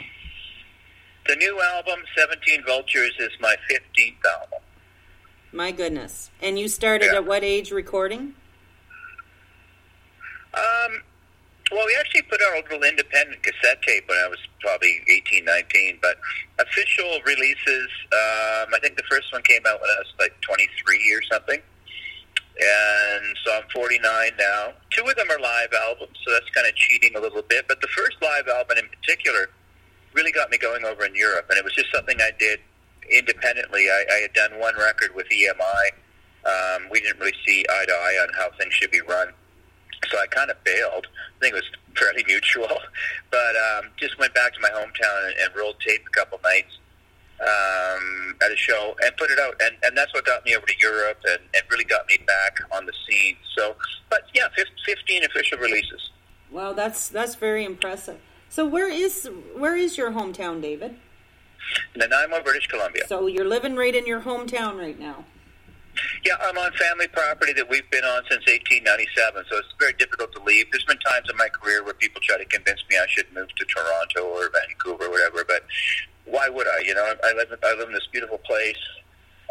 The 1.27 1.35
new 1.35 1.61
album, 1.61 1.99
17 2.17 2.63
Vultures, 2.65 3.13
is 3.19 3.31
my 3.39 3.55
15th 3.69 4.23
album. 4.39 4.59
my 5.51 5.71
goodness 5.71 6.29
and 6.41 6.57
you 6.59 6.67
started 6.67 7.07
Yeah. 7.11 7.17
at 7.19 7.25
what 7.25 7.43
age 7.43 7.71
recording 7.71 8.35
Um, 10.53 11.01
well, 11.71 11.85
we 11.85 11.95
actually 11.97 12.23
put 12.23 12.41
out 12.41 12.57
a 12.57 12.61
little 12.63 12.83
independent 12.83 13.41
cassette 13.41 13.81
tape 13.83 14.03
when 14.09 14.17
I 14.17 14.27
was 14.27 14.39
probably 14.59 14.99
18, 15.09 15.45
19, 15.45 15.99
but 16.01 16.17
official 16.59 17.21
releases, 17.25 17.87
um, 18.11 18.67
I 18.75 18.79
think 18.81 18.97
the 18.97 19.03
first 19.09 19.31
one 19.31 19.41
came 19.43 19.61
out 19.65 19.79
when 19.79 19.89
I 19.89 19.95
was 19.99 20.11
like 20.19 20.33
23 20.41 21.13
or 21.15 21.21
something. 21.31 21.61
And 22.61 23.35
so 23.43 23.57
I'm 23.57 23.67
49 23.73 24.03
now. 24.37 24.73
Two 24.91 25.07
of 25.07 25.15
them 25.15 25.29
are 25.31 25.39
live 25.39 25.73
albums, 25.73 26.17
so 26.23 26.31
that's 26.31 26.49
kind 26.51 26.67
of 26.67 26.75
cheating 26.75 27.15
a 27.15 27.19
little 27.19 27.41
bit. 27.41 27.65
But 27.67 27.81
the 27.81 27.87
first 27.87 28.17
live 28.21 28.47
album 28.47 28.77
in 28.77 28.89
particular 28.89 29.49
really 30.13 30.31
got 30.31 30.51
me 30.51 30.57
going 30.57 30.85
over 30.85 31.05
in 31.05 31.15
Europe, 31.15 31.47
and 31.49 31.57
it 31.57 31.63
was 31.63 31.73
just 31.73 31.91
something 31.93 32.17
I 32.21 32.31
did 32.37 32.59
independently. 33.09 33.89
I, 33.89 34.05
I 34.11 34.17
had 34.21 34.33
done 34.33 34.59
one 34.59 34.75
record 34.77 35.15
with 35.15 35.27
EMI. 35.29 35.83
Um, 36.45 36.89
we 36.91 37.01
didn't 37.01 37.19
really 37.19 37.37
see 37.45 37.65
eye 37.69 37.85
to 37.87 37.93
eye 37.93 38.25
on 38.27 38.33
how 38.37 38.49
things 38.57 38.73
should 38.73 38.91
be 38.91 39.01
run 39.01 39.29
so 40.09 40.17
I 40.17 40.27
kind 40.27 40.49
of 40.49 40.61
bailed. 40.63 41.07
I 41.13 41.39
think 41.39 41.55
it 41.55 41.63
was 41.63 41.71
fairly 41.97 42.23
mutual, 42.25 42.67
but 43.31 43.55
um, 43.55 43.91
just 43.97 44.17
went 44.19 44.33
back 44.33 44.53
to 44.53 44.59
my 44.59 44.69
hometown 44.69 45.27
and, 45.27 45.35
and 45.43 45.55
rolled 45.55 45.79
tape 45.79 46.01
a 46.07 46.09
couple 46.11 46.39
nights 46.43 46.77
um, 47.41 48.35
at 48.41 48.51
a 48.51 48.55
show 48.57 48.95
and 49.03 49.15
put 49.17 49.29
it 49.31 49.39
out, 49.39 49.55
and, 49.61 49.75
and 49.83 49.97
that's 49.97 50.13
what 50.13 50.25
got 50.25 50.45
me 50.45 50.55
over 50.55 50.65
to 50.65 50.73
Europe 50.81 51.19
and, 51.27 51.39
and 51.53 51.63
really 51.71 51.83
got 51.83 52.07
me 52.07 52.17
back 52.27 52.57
on 52.71 52.85
the 52.85 52.93
scene. 53.07 53.35
So, 53.57 53.75
but 54.09 54.21
yeah, 54.33 54.47
fifteen 54.85 55.23
official 55.25 55.57
releases. 55.57 56.01
wow 56.51 56.73
that's 56.73 57.07
that's 57.09 57.35
very 57.35 57.63
impressive 57.63 58.19
so 58.49 58.65
where 58.67 58.89
is 58.89 59.29
where 59.55 59.75
is 59.75 59.97
your 59.97 60.11
hometown 60.11 60.61
david 60.61 60.95
Nanaimo, 61.95 62.41
British 62.43 62.67
Columbia. 62.67 63.03
so 63.07 63.27
you're 63.27 63.47
living 63.47 63.75
right 63.75 63.95
in 63.95 64.05
your 64.05 64.21
hometown 64.21 64.77
right 64.77 64.99
now 64.99 65.23
Yeah, 66.25 66.35
I'm 66.41 66.57
on 66.57 66.71
family 66.73 67.07
property 67.07 67.53
that 67.53 67.69
we've 67.69 67.89
been 67.91 68.03
on 68.03 68.23
since 68.29 68.43
1897, 68.47 69.45
so 69.49 69.57
it's 69.57 69.73
very 69.79 69.93
difficult 69.93 70.31
to 70.33 70.41
leave. 70.43 70.65
There's 70.71 70.85
been 70.85 70.99
times 70.99 71.27
in 71.29 71.35
my 71.37 71.49
career 71.49 71.83
where 71.83 71.93
people 71.93 72.21
try 72.23 72.37
to 72.37 72.45
convince 72.45 72.81
me 72.89 72.95
I 72.97 73.05
should 73.09 73.27
move 73.33 73.49
to 73.55 73.65
Toronto 73.65 74.21
or 74.35 74.49
Vancouver 74.51 75.05
or 75.05 75.11
whatever, 75.11 75.43
but 75.47 75.63
why 76.25 76.49
would 76.49 76.67
I? 76.67 76.79
You 76.85 76.95
know, 76.95 77.13
I 77.23 77.33
live 77.33 77.53
I 77.63 77.73
live 77.75 77.87
in 77.87 77.93
this 77.93 78.07
beautiful 78.11 78.37
place. 78.39 78.75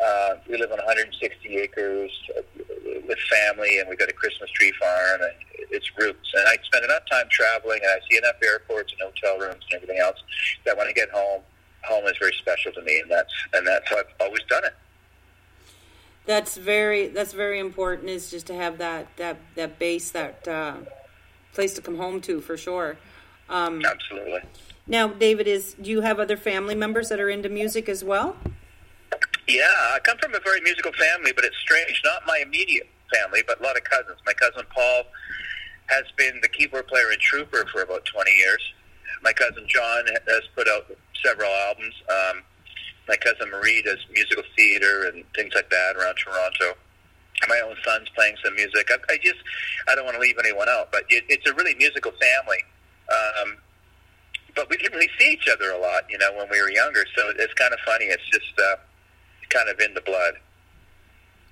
Uh, 0.02 0.37
we 0.48 0.56
live 0.56 0.72
on 0.72 0.78
160 0.78 1.56
acres 1.59 2.11
uh, 2.38 2.40
with 3.06 3.18
family, 3.18 3.78
and 3.80 3.88
we've 3.88 3.98
got 3.98 4.09
a 4.09 4.14
Christmas 4.14 4.50
tree 4.52 4.72
farm, 4.80 5.20
and 5.22 5.33
it's 5.70 5.90
roots. 5.98 6.33
And 6.35 6.48
I 6.48 6.56
spend 6.64 6.85
enough 6.85 7.02
time 7.11 7.26
traveling, 7.30 7.80
and 7.83 7.90
I 7.90 7.98
see 8.11 8.16
enough 8.16 8.37
airports 8.42 8.92
and 8.92 9.12
hotel 9.12 9.38
rooms 9.38 9.62
and 9.70 9.74
everything 9.83 9.98
else 10.00 10.16
that 10.64 10.76
when 10.76 10.87
I 10.87 10.92
get 10.92 11.11
home, 11.11 11.42
home 11.85 12.04
is 12.06 12.14
very 12.18 12.33
special 12.40 12.72
to 12.72 12.83
me, 12.83 13.00
and 13.00 13.11
that's 13.11 13.33
and 13.52 13.66
that's 13.66 13.88
how 13.90 13.98
I've 13.98 14.04
always 14.20 14.42
done 14.48 14.64
it. 14.64 14.74
that's 16.26 16.56
very 16.56 17.09
that's 17.09 17.33
very 17.33 17.59
important 17.59 18.09
is 18.09 18.30
just 18.30 18.46
to 18.46 18.54
have 18.54 18.78
that 18.78 19.09
that 19.16 19.37
that 19.56 19.78
base 19.78 20.11
that 20.12 20.46
uh, 20.48 20.76
place 21.52 21.74
to 21.74 21.83
come 21.83 21.96
home 21.96 22.20
to 22.22 22.40
for 22.40 22.56
sure 22.56 22.96
um, 23.48 23.83
Absolutely. 23.85 24.40
Now 24.86 25.08
david 25.08 25.46
is 25.46 25.74
do 25.80 25.90
you 25.90 26.00
have 26.00 26.18
other 26.18 26.36
family 26.36 26.74
members 26.74 27.08
that 27.08 27.20
are 27.20 27.28
into 27.30 27.48
music 27.48 27.88
as 27.88 28.02
well 28.04 28.36
Yeah, 29.48 29.64
I 29.94 29.98
come 30.04 30.16
from 30.18 30.34
a 30.34 30.40
very 30.40 30.60
musical 30.60 30.92
family, 30.92 31.32
but 31.32 31.44
it's 31.44 31.56
strange. 31.58 32.00
Not 32.04 32.22
my 32.24 32.38
immediate 32.46 32.88
family, 33.12 33.42
but 33.46 33.58
a 33.60 33.62
lot 33.64 33.76
of 33.76 33.82
cousins. 33.82 34.18
My 34.24 34.32
cousin 34.32 34.64
Paul 34.72 35.02
has 35.86 36.04
been 36.16 36.38
the 36.40 36.48
keyboard 36.48 36.86
player 36.86 37.10
in 37.10 37.18
Trooper 37.18 37.66
for 37.72 37.82
about 37.82 38.04
20 38.04 38.30
years. 38.30 38.62
My 39.22 39.32
cousin 39.32 39.66
John 39.66 40.06
has 40.06 40.42
put 40.54 40.68
out 40.68 40.86
several 41.24 41.50
albums. 41.66 41.94
Um, 42.08 42.42
my 43.08 43.16
cousin 43.16 43.50
Marie 43.50 43.82
does 43.82 43.98
musical 44.12 44.44
theater 44.56 45.10
and 45.12 45.24
things 45.34 45.52
like 45.54 45.68
that 45.70 45.96
around 45.96 46.14
Toronto. 46.14 46.78
My 47.48 47.60
own 47.66 47.74
son's 47.84 48.08
playing 48.14 48.36
some 48.44 48.54
music. 48.54 48.88
I, 48.90 48.98
I 49.12 49.18
just, 49.18 49.40
I 49.88 49.96
don't 49.96 50.04
want 50.04 50.14
to 50.14 50.20
leave 50.20 50.38
anyone 50.38 50.68
out, 50.68 50.92
but 50.92 51.02
it, 51.08 51.24
it's 51.28 51.48
a 51.50 51.54
really 51.54 51.74
musical 51.74 52.12
family. 52.12 52.62
Um, 53.10 53.56
but 54.54 54.68
we 54.70 54.76
didn't 54.76 54.94
really 54.94 55.10
see 55.18 55.32
each 55.32 55.48
other 55.52 55.70
a 55.70 55.78
lot, 55.78 56.02
you 56.10 56.18
know, 56.18 56.32
when 56.36 56.48
we 56.50 56.60
were 56.60 56.70
younger. 56.70 57.04
So 57.16 57.30
it's 57.36 57.54
kind 57.54 57.72
of 57.72 57.80
funny. 57.86 58.06
It's 58.06 58.22
just 58.32 58.58
uh, 58.58 58.76
kind 59.48 59.68
of 59.68 59.78
in 59.80 59.94
the 59.94 60.00
blood. 60.02 60.34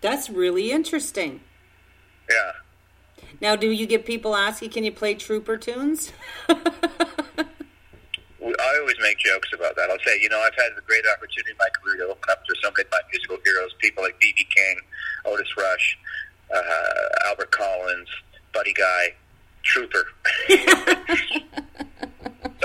that's 0.01 0.31
really 0.31 0.71
interesting 0.71 1.41
Yeah. 2.31 2.53
now 3.41 3.57
do 3.57 3.69
you 3.73 3.85
get 3.87 4.07
people 4.07 4.37
asking 4.37 4.71
can 4.71 4.85
you 4.85 4.93
play 4.93 5.15
trooper 5.15 5.57
tunes 5.57 6.13
I 8.61 8.79
always 8.81 8.97
make 9.03 9.19
jokes 9.19 9.51
about 9.55 9.77
that. 9.77 9.91
I'll 9.91 9.99
say, 10.07 10.19
you 10.23 10.29
know, 10.29 10.39
I've 10.41 10.55
had 10.55 10.71
the 10.77 10.81
great 10.83 11.05
opportunity 11.13 11.51
in 11.51 11.57
my 11.59 11.69
career 11.81 11.97
to 12.07 12.13
open 12.13 12.29
up 12.31 12.45
to 12.47 12.55
so 12.63 12.71
many 12.71 12.85
of 12.87 12.91
my 12.93 13.01
musical 13.13 13.37
heroes, 13.45 13.71
people 13.79 14.03
like 14.03 14.19
B.B. 14.21 14.47
King, 14.55 14.77
Otis 15.27 15.55
Rush, 15.57 15.99
uh, 16.55 17.29
Albert 17.29 17.51
Collins, 17.51 18.09
Buddy 18.55 18.73
Guy, 18.73 19.15
Trooper. 19.65 20.07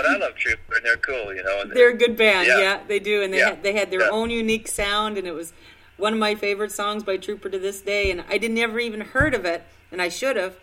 but 0.04 0.12
I 0.12 0.18
love 0.18 0.36
Trooper, 0.36 0.76
and 0.76 0.86
they're 0.86 0.98
cool, 0.98 1.34
you 1.34 1.44
know. 1.44 1.62
And 1.62 1.72
they're 1.72 1.90
a 1.90 1.98
good 1.98 2.16
band 2.18 2.48
yeah, 2.48 2.60
Yeah. 2.60 2.80
they 2.88 3.00
do 3.00 3.24
and 3.24 3.34
they, 3.34 3.40
Yeah. 3.40 3.50
had, 3.50 3.64
they 3.64 3.74
had 3.74 3.90
their 3.92 4.02
Yeah. 4.02 4.10
own 4.10 4.30
unique 4.30 4.68
sound 4.68 5.18
and 5.18 5.26
it 5.28 5.32
was 5.34 5.54
one 5.98 6.14
of 6.14 6.20
my 6.20 6.36
favorite 6.36 6.72
songs 6.72 7.04
by 7.04 7.18
trooper 7.18 7.50
to 7.50 7.60
this 7.60 7.80
day 7.82 8.10
and 8.12 8.24
i 8.30 8.38
didn't 8.38 8.58
ever 8.58 8.80
even 8.80 9.00
heard 9.02 9.34
of 9.36 9.46
it 9.46 9.64
and 9.92 10.02
i 10.02 10.10
should 10.10 10.36
have 10.36 10.56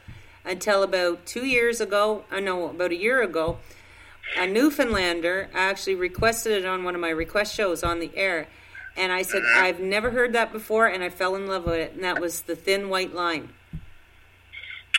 until 0.44 0.82
about 0.82 1.24
two 1.24 1.46
years 1.46 1.80
ago 1.80 2.24
i 2.32 2.40
know 2.40 2.68
about 2.68 2.90
a 2.90 2.96
year 2.96 3.22
ago 3.22 3.58
a 4.36 4.46
Newfoundlander 4.46 5.48
actually 5.54 5.94
requested 5.96 6.52
it 6.52 6.64
on 6.66 6.84
one 6.84 6.94
of 6.94 7.00
my 7.00 7.10
request 7.10 7.52
shows 7.54 7.82
on 7.82 7.98
the 7.98 8.12
air. 8.16 8.46
And 8.96 9.10
I 9.10 9.22
said, 9.22 9.42
Mm-hmm. 9.42 9.64
I've 9.64 9.80
never 9.80 10.10
heard 10.12 10.32
that 10.34 10.52
before, 10.52 10.86
and 10.86 11.02
I 11.02 11.08
fell 11.08 11.34
in 11.34 11.48
love 11.48 11.64
with 11.64 11.74
it. 11.74 11.92
And 11.94 12.04
that 12.04 12.20
was 12.20 12.42
The 12.42 12.54
Thin 12.54 12.88
White 12.90 13.12
Line. 13.12 13.48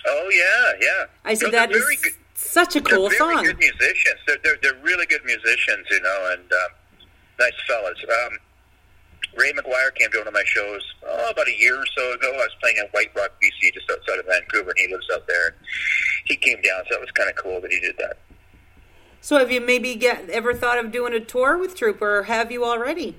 Oh, 0.05 0.29
yeah, 0.33 0.85
yeah. 0.85 1.05
I 1.23 1.33
said, 1.35 1.51
they're 1.53 1.61
that 1.67 1.71
is 1.71 1.81
very 1.81 1.95
good. 1.95 2.11
Such 2.41 2.75
a 2.75 2.81
cool 2.81 3.07
they're 3.09 3.17
very 3.17 3.35
song. 3.35 3.43
good 3.45 3.57
musicians. 3.57 4.19
They're, 4.27 4.37
they're, 4.43 4.57
they're 4.61 4.81
really 4.83 5.05
good 5.05 5.23
musicians, 5.23 5.85
you 5.89 6.01
know, 6.01 6.33
and 6.33 6.51
um, 6.51 6.71
nice 7.39 7.53
fellas. 7.67 7.97
Um, 8.03 8.37
Ra 9.37 9.45
McGuire 9.55 9.95
came 9.95 10.11
to 10.11 10.17
one 10.17 10.27
of 10.27 10.33
my 10.33 10.43
shows 10.45 10.81
oh, 11.07 11.29
about 11.29 11.47
a 11.47 11.57
year 11.57 11.77
or 11.77 11.85
so 11.97 12.13
ago. 12.13 12.27
I 12.33 12.37
was 12.37 12.55
playing 12.61 12.77
in 12.77 12.85
White 12.91 13.11
Rock, 13.15 13.31
BC, 13.41 13.73
just 13.73 13.89
outside 13.89 14.19
of 14.19 14.25
Vancouver, 14.25 14.71
and 14.71 14.79
he 14.79 14.93
lives 14.93 15.07
out 15.13 15.25
there. 15.27 15.55
He 16.25 16.35
came 16.35 16.61
down, 16.61 16.83
so 16.89 16.97
it 16.97 17.01
was 17.01 17.11
kind 17.11 17.29
of 17.29 17.35
cool 17.37 17.61
that 17.61 17.71
he 17.71 17.79
did 17.79 17.95
that. 17.99 18.17
So 19.21 19.37
have 19.37 19.51
you 19.51 19.61
maybe 19.61 19.95
get, 19.95 20.29
ever 20.29 20.53
thought 20.53 20.83
of 20.83 20.91
doing 20.91 21.13
a 21.13 21.19
tour 21.19 21.57
with 21.57 21.75
Trooper, 21.75 22.19
or 22.19 22.23
have 22.23 22.51
you 22.51 22.65
already? 22.65 23.15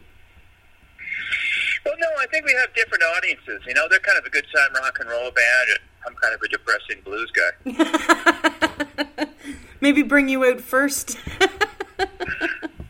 Well, 1.86 1.94
no, 1.98 2.08
I 2.20 2.26
think 2.26 2.44
we 2.44 2.52
have 2.52 2.74
different 2.74 3.02
audiences. 3.16 3.62
You 3.66 3.74
know, 3.74 3.86
they're 3.88 4.00
kind 4.00 4.18
of 4.18 4.26
a 4.26 4.30
good 4.30 4.46
time 4.54 4.82
rock 4.82 4.98
and 5.00 5.08
roll 5.08 5.30
band, 5.30 5.68
and 5.70 5.78
I'm 6.06 6.14
kind 6.14 6.34
of 6.34 6.42
a 6.42 6.48
depressing 6.48 7.00
blues 7.04 7.30
guy. 7.32 9.26
Maybe 9.80 10.02
bring 10.02 10.28
you 10.28 10.44
out 10.44 10.60
first. 10.60 11.18
well, 11.40 11.48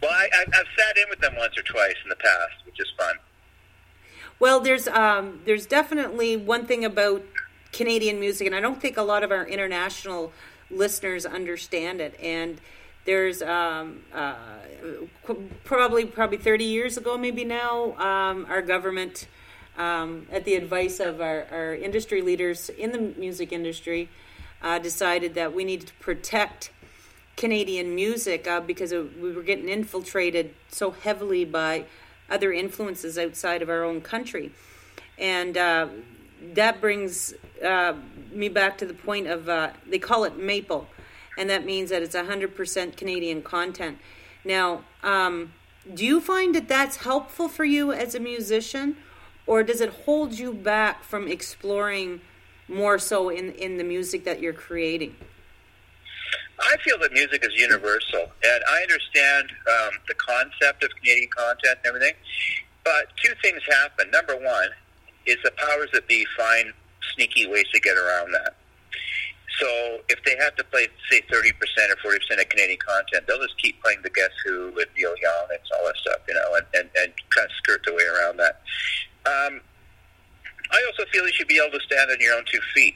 I, 0.05 0.29
I, 0.33 0.44
I've 0.46 0.66
sat 0.77 0.96
in 0.96 1.09
with 1.09 1.20
them 1.20 1.35
once 1.37 1.57
or 1.57 1.62
twice 1.62 1.96
in 2.03 2.09
the 2.09 2.16
past, 2.16 2.66
which 2.66 2.79
is 2.81 2.92
fun. 2.98 3.16
Well, 4.38 4.61
there's 4.61 4.88
um, 4.88 5.40
there's 5.44 5.66
definitely 5.66 6.37
one 6.37 6.66
thing 6.66 6.85
about 6.85 7.22
Canadian 7.72 8.20
music, 8.20 8.46
and 8.46 8.57
I 8.57 8.61
don't 8.61 8.81
think 8.81 8.96
a 8.96 9.03
lot 9.03 9.22
of 9.22 9.31
our 9.31 9.46
international 9.46 10.33
listeners 10.70 11.25
understand 11.25 12.01
it. 12.01 12.18
And 12.20 12.61
there's 13.05 13.42
um, 13.42 14.03
uh, 14.12 14.35
probably 15.64 16.07
probably 16.07 16.38
30 16.38 16.64
years 16.64 16.96
ago, 16.96 17.16
maybe 17.16 17.44
now, 17.44 17.96
um, 17.98 18.46
our 18.48 18.62
government, 18.62 19.27
um, 19.76 20.26
at 20.30 20.44
the 20.44 20.54
advice 20.54 21.00
of 21.00 21.20
our, 21.20 21.46
our 21.50 21.74
industry 21.74 22.22
leaders 22.22 22.68
in 22.70 22.92
the 22.92 22.98
music 22.98 23.52
industry, 23.52 24.08
uh, 24.62 24.78
decided 24.78 25.35
that 25.35 25.54
we 25.54 25.64
needed 25.64 25.88
to 25.88 25.94
protect 25.94 26.70
Canadian 27.37 27.94
music 27.94 28.46
uh, 28.46 28.61
because 28.61 28.92
of, 28.92 29.16
we 29.18 29.32
were 29.32 29.42
getting 29.42 29.68
infiltrated 29.68 30.54
so 30.68 30.90
heavily 30.90 31.44
by 31.44 31.85
other 32.30 32.52
influences 32.52 33.18
outside 33.18 33.62
of 33.62 33.68
our 33.68 33.85
own 33.85 34.00
country. 34.00 34.52
And 35.18 35.56
uh, 35.56 35.88
that 36.54 36.80
brings 36.80 37.35
uh, 37.64 37.94
me 38.30 38.48
back 38.48 38.78
to 38.78 38.87
the 38.87 38.94
point 38.94 39.26
of 39.26 39.48
uh, 39.48 39.70
they 39.88 39.98
call 39.98 40.24
it 40.24 40.37
maple, 40.37 40.88
and 41.38 41.48
that 41.50 41.64
means 41.64 41.90
that 41.90 42.02
it's 42.02 42.16
100% 42.16 42.96
Canadian 42.96 43.42
content. 43.42 43.98
Now, 44.44 44.82
um, 45.02 45.52
do 45.92 46.04
you 46.04 46.20
find 46.20 46.54
that 46.54 46.68
that's 46.68 46.96
helpful 46.98 47.48
for 47.48 47.64
you 47.64 47.92
as 47.92 48.14
a 48.14 48.20
musician, 48.20 48.96
or 49.46 49.62
does 49.62 49.81
it 49.81 49.90
hold 50.05 50.38
you 50.38 50.52
back 50.52 51.05
from 51.05 51.28
exploring 51.28 52.20
more 52.68 52.98
so 52.98 53.28
in, 53.28 53.52
in 53.52 53.76
the 53.76 53.85
music 53.85 54.24
that 54.24 54.40
you're 54.40 54.52
creating? 54.52 55.14
I 56.61 56.76
feel 56.85 56.98
that 57.00 57.12
music 57.12 57.44
is 57.44 57.52
universal, 57.55 58.20
and 58.44 58.64
I 58.70 58.83
understand 58.83 59.50
um, 59.50 59.90
the 60.07 60.14
concept 60.14 60.85
of 60.85 60.90
Canadian 60.96 61.28
content 61.37 61.78
and 61.85 61.87
everything. 61.87 62.14
But 62.85 63.09
two 63.22 63.33
things 63.42 63.61
happen. 63.68 64.11
Number 64.11 64.35
one 64.37 64.68
is 65.26 65.37
the 65.44 65.52
powers 65.57 65.88
that 65.92 66.07
be 66.09 66.26
find 66.37 66.72
sneaky 67.14 67.46
ways 67.46 67.66
to 67.72 67.81
get 67.81 67.96
around 67.96 68.33
that. 68.33 68.57
So 69.59 70.00
if 70.09 70.22
they 70.24 70.37
have 70.40 70.57
to 70.57 70.64
play, 70.64 70.88
say, 71.11 71.20
30% 71.31 71.52
or 72.05 72.11
40% 72.11 72.40
of 72.40 72.48
Canadian 72.48 72.78
content, 72.78 73.26
they'll 73.26 73.42
just 73.42 73.61
keep 73.61 73.81
playing 73.83 74.00
the 74.02 74.11
Guess 74.11 74.31
Who 74.44 74.68
and 74.68 74.87
Neil 74.96 75.14
Young 75.20 75.46
and 75.50 75.61
all 75.78 75.87
that 75.87 75.96
stuff, 75.96 76.18
you 76.26 76.35
know, 76.35 76.55
and, 76.57 76.66
and, 76.74 76.90
and 76.96 77.12
kind 77.31 77.44
of 77.44 77.52
skirt 77.59 77.83
their 77.85 77.94
way 77.94 78.05
around 78.05 78.38
that. 78.38 78.62
Um, 79.26 79.61
I 80.70 80.82
also 80.87 81.08
feel 81.12 81.26
you 81.26 81.32
should 81.32 81.48
be 81.48 81.61
able 81.62 81.78
to 81.78 81.85
stand 81.85 82.11
on 82.11 82.16
your 82.20 82.35
own 82.35 82.44
two 82.50 82.61
feet. 82.74 82.94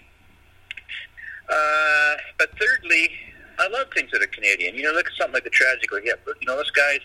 Uh, 1.48 2.14
but 2.38 2.50
thirdly, 2.58 3.10
I 3.58 3.68
love 3.68 3.86
things 3.94 4.10
that 4.12 4.22
are 4.22 4.26
Canadian. 4.26 4.74
You 4.74 4.82
know, 4.84 4.92
look 4.92 5.06
at 5.06 5.12
something 5.12 5.34
like 5.34 5.44
the 5.44 5.50
Tragic 5.50 5.88
Hip. 6.04 6.26
You 6.40 6.46
know, 6.46 6.56
those 6.56 6.70
guys, 6.70 7.00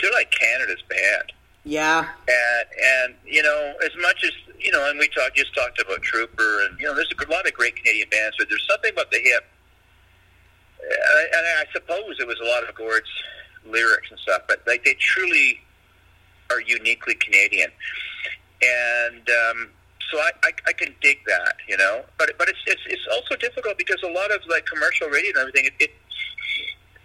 they're 0.00 0.12
like 0.12 0.30
Canada's 0.30 0.82
band. 0.88 1.32
Yeah. 1.64 2.06
And 2.28 2.68
and 3.08 3.14
you 3.24 3.42
know, 3.42 3.74
as 3.84 3.90
much 4.00 4.22
as 4.24 4.32
you 4.58 4.70
know, 4.70 4.88
and 4.88 4.98
we 4.98 5.08
talked 5.08 5.36
just 5.36 5.54
talked 5.54 5.80
about 5.80 6.02
Trooper, 6.02 6.66
and 6.66 6.78
you 6.78 6.86
know, 6.86 6.94
there's 6.94 7.10
a 7.10 7.30
lot 7.30 7.46
of 7.46 7.54
great 7.54 7.76
Canadian 7.76 8.08
bands, 8.10 8.36
but 8.38 8.48
there's 8.48 8.66
something 8.68 8.92
about 8.92 9.10
the 9.10 9.18
hip. 9.18 9.44
And 10.82 10.92
I, 10.92 11.22
and 11.38 11.46
I 11.58 11.64
suppose 11.72 12.16
it 12.20 12.26
was 12.26 12.38
a 12.40 12.44
lot 12.44 12.68
of 12.68 12.74
Gord's 12.74 13.08
lyrics 13.66 14.10
and 14.10 14.20
stuff, 14.20 14.42
but 14.46 14.62
like 14.66 14.84
they 14.84 14.94
truly 14.94 15.60
are 16.54 16.60
uniquely 16.62 17.14
Canadian, 17.14 17.70
and 18.62 19.28
um, 19.28 19.68
so 20.10 20.18
I, 20.18 20.30
I 20.44 20.50
I 20.68 20.72
can 20.72 20.94
dig 21.02 21.18
that, 21.26 21.56
you 21.68 21.76
know. 21.76 22.04
But 22.18 22.32
but 22.38 22.48
it's 22.48 22.62
it's 22.66 22.82
it's 22.86 23.06
also 23.12 23.36
difficult 23.36 23.78
because 23.78 24.02
a 24.04 24.12
lot 24.12 24.30
of 24.30 24.40
like 24.48 24.64
commercial 24.66 25.08
radio 25.08 25.30
and 25.30 25.38
everything, 25.38 25.66
it, 25.66 25.74
it 25.80 25.90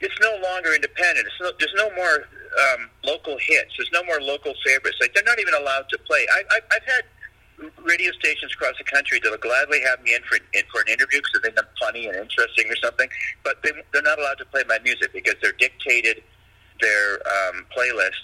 it's 0.01 0.15
no 0.21 0.37
longer 0.41 0.73
independent. 0.73 1.27
It's 1.27 1.39
no, 1.41 1.51
there's 1.59 1.73
no 1.75 1.89
more 1.95 2.25
um, 2.71 2.89
local 3.03 3.37
hits. 3.39 3.73
There's 3.77 3.91
no 3.93 4.03
more 4.03 4.21
local 4.21 4.53
favorites. 4.65 4.97
Like 5.01 5.13
they're 5.13 5.27
not 5.27 5.39
even 5.39 5.53
allowed 5.53 5.89
to 5.89 5.97
play. 6.07 6.25
I, 6.31 6.43
I, 6.51 6.59
I've 6.71 6.85
had 6.85 7.03
radio 7.83 8.11
stations 8.13 8.53
across 8.53 8.77
the 8.77 8.85
country 8.85 9.19
that'll 9.21 9.37
gladly 9.37 9.81
have 9.81 10.01
me 10.03 10.15
in 10.15 10.21
for 10.23 10.37
in 10.53 10.63
for 10.71 10.81
an 10.81 10.87
interview 10.87 11.19
because 11.19 11.41
they 11.41 11.49
think 11.49 11.59
I'm 11.59 11.71
funny 11.79 12.07
and 12.07 12.15
interesting 12.15 12.69
or 12.69 12.77
something. 12.77 13.09
But 13.43 13.61
they, 13.63 13.71
they're 13.91 14.03
not 14.03 14.19
allowed 14.19 14.37
to 14.39 14.45
play 14.45 14.63
my 14.67 14.79
music 14.79 15.11
because 15.13 15.35
they're 15.41 15.57
dictated 15.59 16.23
their 16.81 17.19
um, 17.27 17.65
playlist 17.75 18.23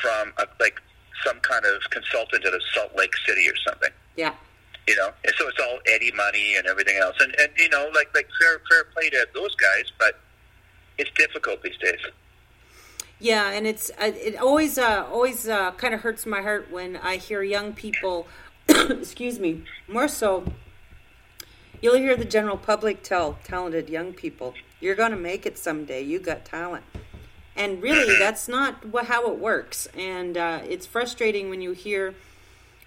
from 0.00 0.32
a, 0.38 0.46
like 0.60 0.80
some 1.24 1.38
kind 1.40 1.64
of 1.64 1.88
consultant 1.90 2.44
at 2.44 2.52
a 2.52 2.60
Salt 2.74 2.92
Lake 2.96 3.12
City 3.26 3.48
or 3.48 3.56
something. 3.66 3.90
Yeah. 4.16 4.34
You 4.88 4.96
know, 4.96 5.10
and 5.24 5.32
so 5.38 5.48
it's 5.48 5.60
all 5.60 5.78
Eddie 5.86 6.12
money 6.12 6.56
and 6.56 6.66
everything 6.66 6.96
else, 7.00 7.14
and 7.20 7.32
and 7.38 7.50
you 7.56 7.68
know, 7.68 7.88
like 7.94 8.12
like 8.14 8.28
fair 8.40 8.60
fair 8.68 8.84
play 8.92 9.10
to 9.10 9.28
those 9.32 9.54
guys, 9.54 9.92
but 9.98 10.18
it's 10.98 11.10
difficult 11.16 11.62
these 11.62 11.78
days. 11.78 12.00
Yeah, 13.22 13.52
and 13.52 13.68
it's 13.68 13.90
uh, 13.90 14.10
it 14.16 14.36
always 14.40 14.78
uh, 14.78 15.06
always 15.08 15.48
uh, 15.48 15.70
kind 15.72 15.94
of 15.94 16.00
hurts 16.00 16.26
my 16.26 16.42
heart 16.42 16.72
when 16.72 16.96
I 16.96 17.18
hear 17.18 17.40
young 17.44 17.72
people, 17.72 18.26
excuse 18.68 19.38
me, 19.38 19.62
more 19.86 20.08
so. 20.08 20.44
You'll 21.80 21.98
hear 21.98 22.16
the 22.16 22.24
general 22.24 22.56
public 22.56 23.04
tell 23.04 23.38
talented 23.44 23.88
young 23.88 24.12
people, 24.12 24.54
"You're 24.80 24.96
going 24.96 25.12
to 25.12 25.16
make 25.16 25.46
it 25.46 25.56
someday. 25.56 26.02
You 26.02 26.18
got 26.18 26.44
talent," 26.44 26.82
and 27.56 27.82
really, 27.82 28.18
that's 28.18 28.48
not 28.48 28.84
what, 28.86 29.06
how 29.06 29.30
it 29.30 29.38
works. 29.38 29.86
And 29.96 30.36
uh, 30.36 30.60
it's 30.68 30.86
frustrating 30.86 31.50
when 31.50 31.60
you 31.60 31.72
hear 31.72 32.14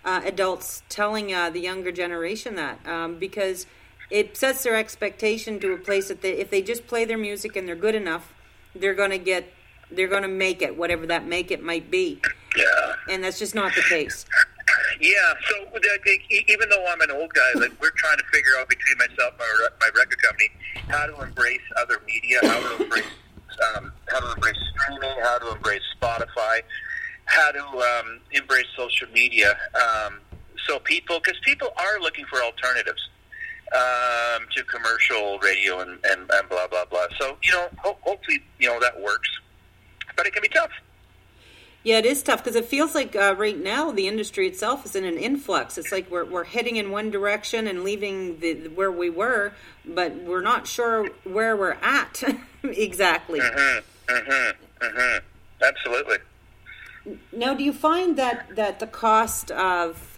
uh, 0.03 0.21
adults 0.23 0.83
telling 0.89 1.33
uh, 1.33 1.49
the 1.49 1.59
younger 1.59 1.91
generation 1.91 2.55
that 2.55 2.85
um, 2.87 3.17
because 3.17 3.65
it 4.11 4.37
sets 4.37 4.63
their 4.63 4.75
expectation 4.75 5.59
to 5.59 5.73
a 5.73 5.77
place 5.77 6.09
that 6.09 6.21
they, 6.21 6.33
if 6.33 6.51
they 6.51 6.61
just 6.61 6.85
play 6.87 7.05
their 7.05 7.17
music 7.17 7.55
and 7.55 7.67
they're 7.67 7.75
good 7.75 7.95
enough, 7.95 8.33
they're 8.75 8.93
going 8.93 9.09
to 9.09 9.17
get, 9.17 9.51
they're 9.89 10.07
going 10.07 10.21
to 10.21 10.27
make 10.27 10.61
it, 10.61 10.77
whatever 10.77 11.07
that 11.07 11.25
make 11.25 11.49
it 11.49 11.63
might 11.63 11.89
be. 11.89 12.21
Yeah. 12.55 12.93
And 13.09 13.23
that's 13.23 13.39
just 13.39 13.55
not 13.55 13.73
the 13.75 13.81
case. 13.81 14.25
Yeah, 14.99 15.33
so 15.49 15.55
even 16.31 16.69
though 16.69 16.85
I'm 16.87 17.01
an 17.01 17.11
old 17.11 17.33
guy, 17.33 17.59
like 17.59 17.71
we're 17.81 17.91
trying 17.91 18.17
to 18.17 18.23
figure 18.31 18.51
out 18.59 18.69
between 18.69 18.97
myself 18.97 19.33
and 19.33 19.39
my, 19.39 19.67
my 19.81 19.89
record 19.99 20.21
company 20.21 20.49
how 20.87 21.05
to 21.05 21.21
embrace 21.21 21.61
other 21.77 22.01
media, 22.07 22.39
how 22.43 22.59
to 22.59 22.83
embrace 22.83 23.05
um, 23.75 23.91
how 24.07 24.19
to 24.19 24.33
embrace 24.33 24.57
streaming, 24.73 25.15
how 25.21 25.37
to 25.39 25.55
embrace 25.55 25.81
Spotify, 25.99 26.61
how 27.25 27.51
to 27.51 27.63
um, 27.63 28.19
embrace 28.31 28.67
social 28.77 29.07
media. 29.09 29.57
Um, 29.75 30.19
so 30.67 30.79
people, 30.79 31.19
because 31.19 31.39
people 31.43 31.69
are 31.77 31.99
looking 32.01 32.25
for 32.25 32.41
alternatives 32.41 33.09
um, 33.73 34.47
to 34.55 34.63
commercial 34.63 35.39
radio 35.39 35.79
and, 35.79 35.99
and, 36.05 36.29
and 36.31 36.49
blah 36.49 36.67
blah 36.67 36.85
blah. 36.85 37.07
So 37.19 37.37
you 37.43 37.51
know, 37.51 37.67
ho- 37.77 37.97
hopefully 38.01 38.41
you 38.59 38.67
know 38.67 38.79
that 38.79 38.99
works, 39.01 39.29
but 40.15 40.25
it 40.25 40.33
can 40.33 40.41
be 40.41 40.49
tough. 40.49 40.71
Yeah, 41.85 41.99
it 41.99 42.07
is 42.07 42.23
tough 42.23 42.43
because 42.43 42.55
it 42.55 42.65
feels 42.65 42.95
like 42.95 43.15
uh, 43.15 43.35
right 43.37 43.57
now 43.57 43.91
the 43.91 44.07
industry 44.07 44.47
itself 44.47 44.87
is 44.87 44.95
in 44.95 45.05
an 45.05 45.19
influx. 45.19 45.77
It's 45.77 45.91
like 45.91 46.09
we're, 46.09 46.25
we're 46.25 46.43
heading 46.43 46.77
in 46.77 46.89
one 46.89 47.11
direction 47.11 47.67
and 47.67 47.83
leaving 47.83 48.39
the, 48.39 48.69
where 48.69 48.91
we 48.91 49.11
were, 49.11 49.53
but 49.85 50.15
we're 50.15 50.41
not 50.41 50.65
sure 50.65 51.07
where 51.25 51.55
we're 51.55 51.77
at 51.83 52.23
exactly. 52.63 53.39
Mm-hmm, 53.39 54.13
mm-hmm, 54.13 54.83
mm-hmm. 54.83 55.25
Absolutely. 55.63 56.17
Now, 57.31 57.53
do 57.53 57.63
you 57.63 57.71
find 57.71 58.17
that 58.17 58.55
that 58.55 58.79
the 58.79 58.87
cost 58.87 59.51
of 59.51 60.17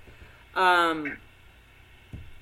um, 0.56 1.17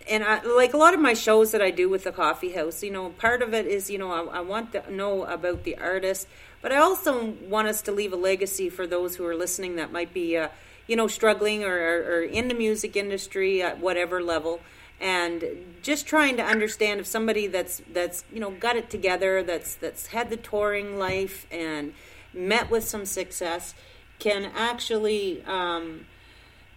and 0.10 0.24
I, 0.24 0.44
like 0.44 0.74
a 0.74 0.78
lot 0.78 0.94
of 0.94 1.00
my 1.00 1.14
shows 1.14 1.52
that 1.52 1.62
I 1.62 1.72
do 1.72 1.90
with 1.90 2.04
the 2.04 2.12
coffee 2.12 2.52
house, 2.52 2.84
you 2.84 2.92
know, 2.92 3.10
part 3.10 3.42
of 3.42 3.54
it 3.54 3.66
is, 3.66 3.90
you 3.90 3.98
know, 3.98 4.12
I, 4.12 4.38
I 4.38 4.40
want 4.42 4.72
to 4.74 4.94
know 4.94 5.24
about 5.26 5.64
the 5.64 5.78
artist, 5.78 6.28
but 6.62 6.72
I 6.72 6.78
also 6.78 7.36
want 7.48 7.68
us 7.68 7.82
to 7.84 7.92
leave 7.92 8.14
a 8.14 8.18
legacy 8.18 8.70
for 8.70 8.86
those 8.86 9.16
who 9.16 9.26
are 9.26 9.36
listening 9.36 9.78
that 9.78 9.92
might 9.92 10.14
be, 10.14 10.38
uh, 10.38 10.50
you 10.88 10.96
know, 10.96 11.08
struggling 11.08 11.64
or, 11.64 11.76
or, 11.76 12.18
or 12.18 12.22
in 12.22 12.48
the 12.48 12.54
music 12.54 12.96
industry 12.96 13.62
at 13.62 13.80
whatever 13.80 14.22
level, 14.22 14.62
and 15.02 15.44
just 15.82 16.06
trying 16.06 16.38
to 16.38 16.44
understand 16.44 17.00
if 17.00 17.08
somebody 17.08 17.48
that's 17.48 17.82
that's 17.92 18.24
you 18.32 18.40
know 18.40 18.52
got 18.52 18.76
it 18.76 18.90
together, 18.90 19.44
that's 19.44 19.76
that's 19.76 20.08
had 20.08 20.30
the 20.30 20.38
touring 20.38 20.98
life 20.98 21.46
and 21.52 21.94
met 22.34 22.70
with 22.70 22.88
some 22.88 23.06
success, 23.06 23.74
can 24.20 24.52
actually 24.56 25.44
um, 25.46 26.06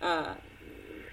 uh, 0.00 0.34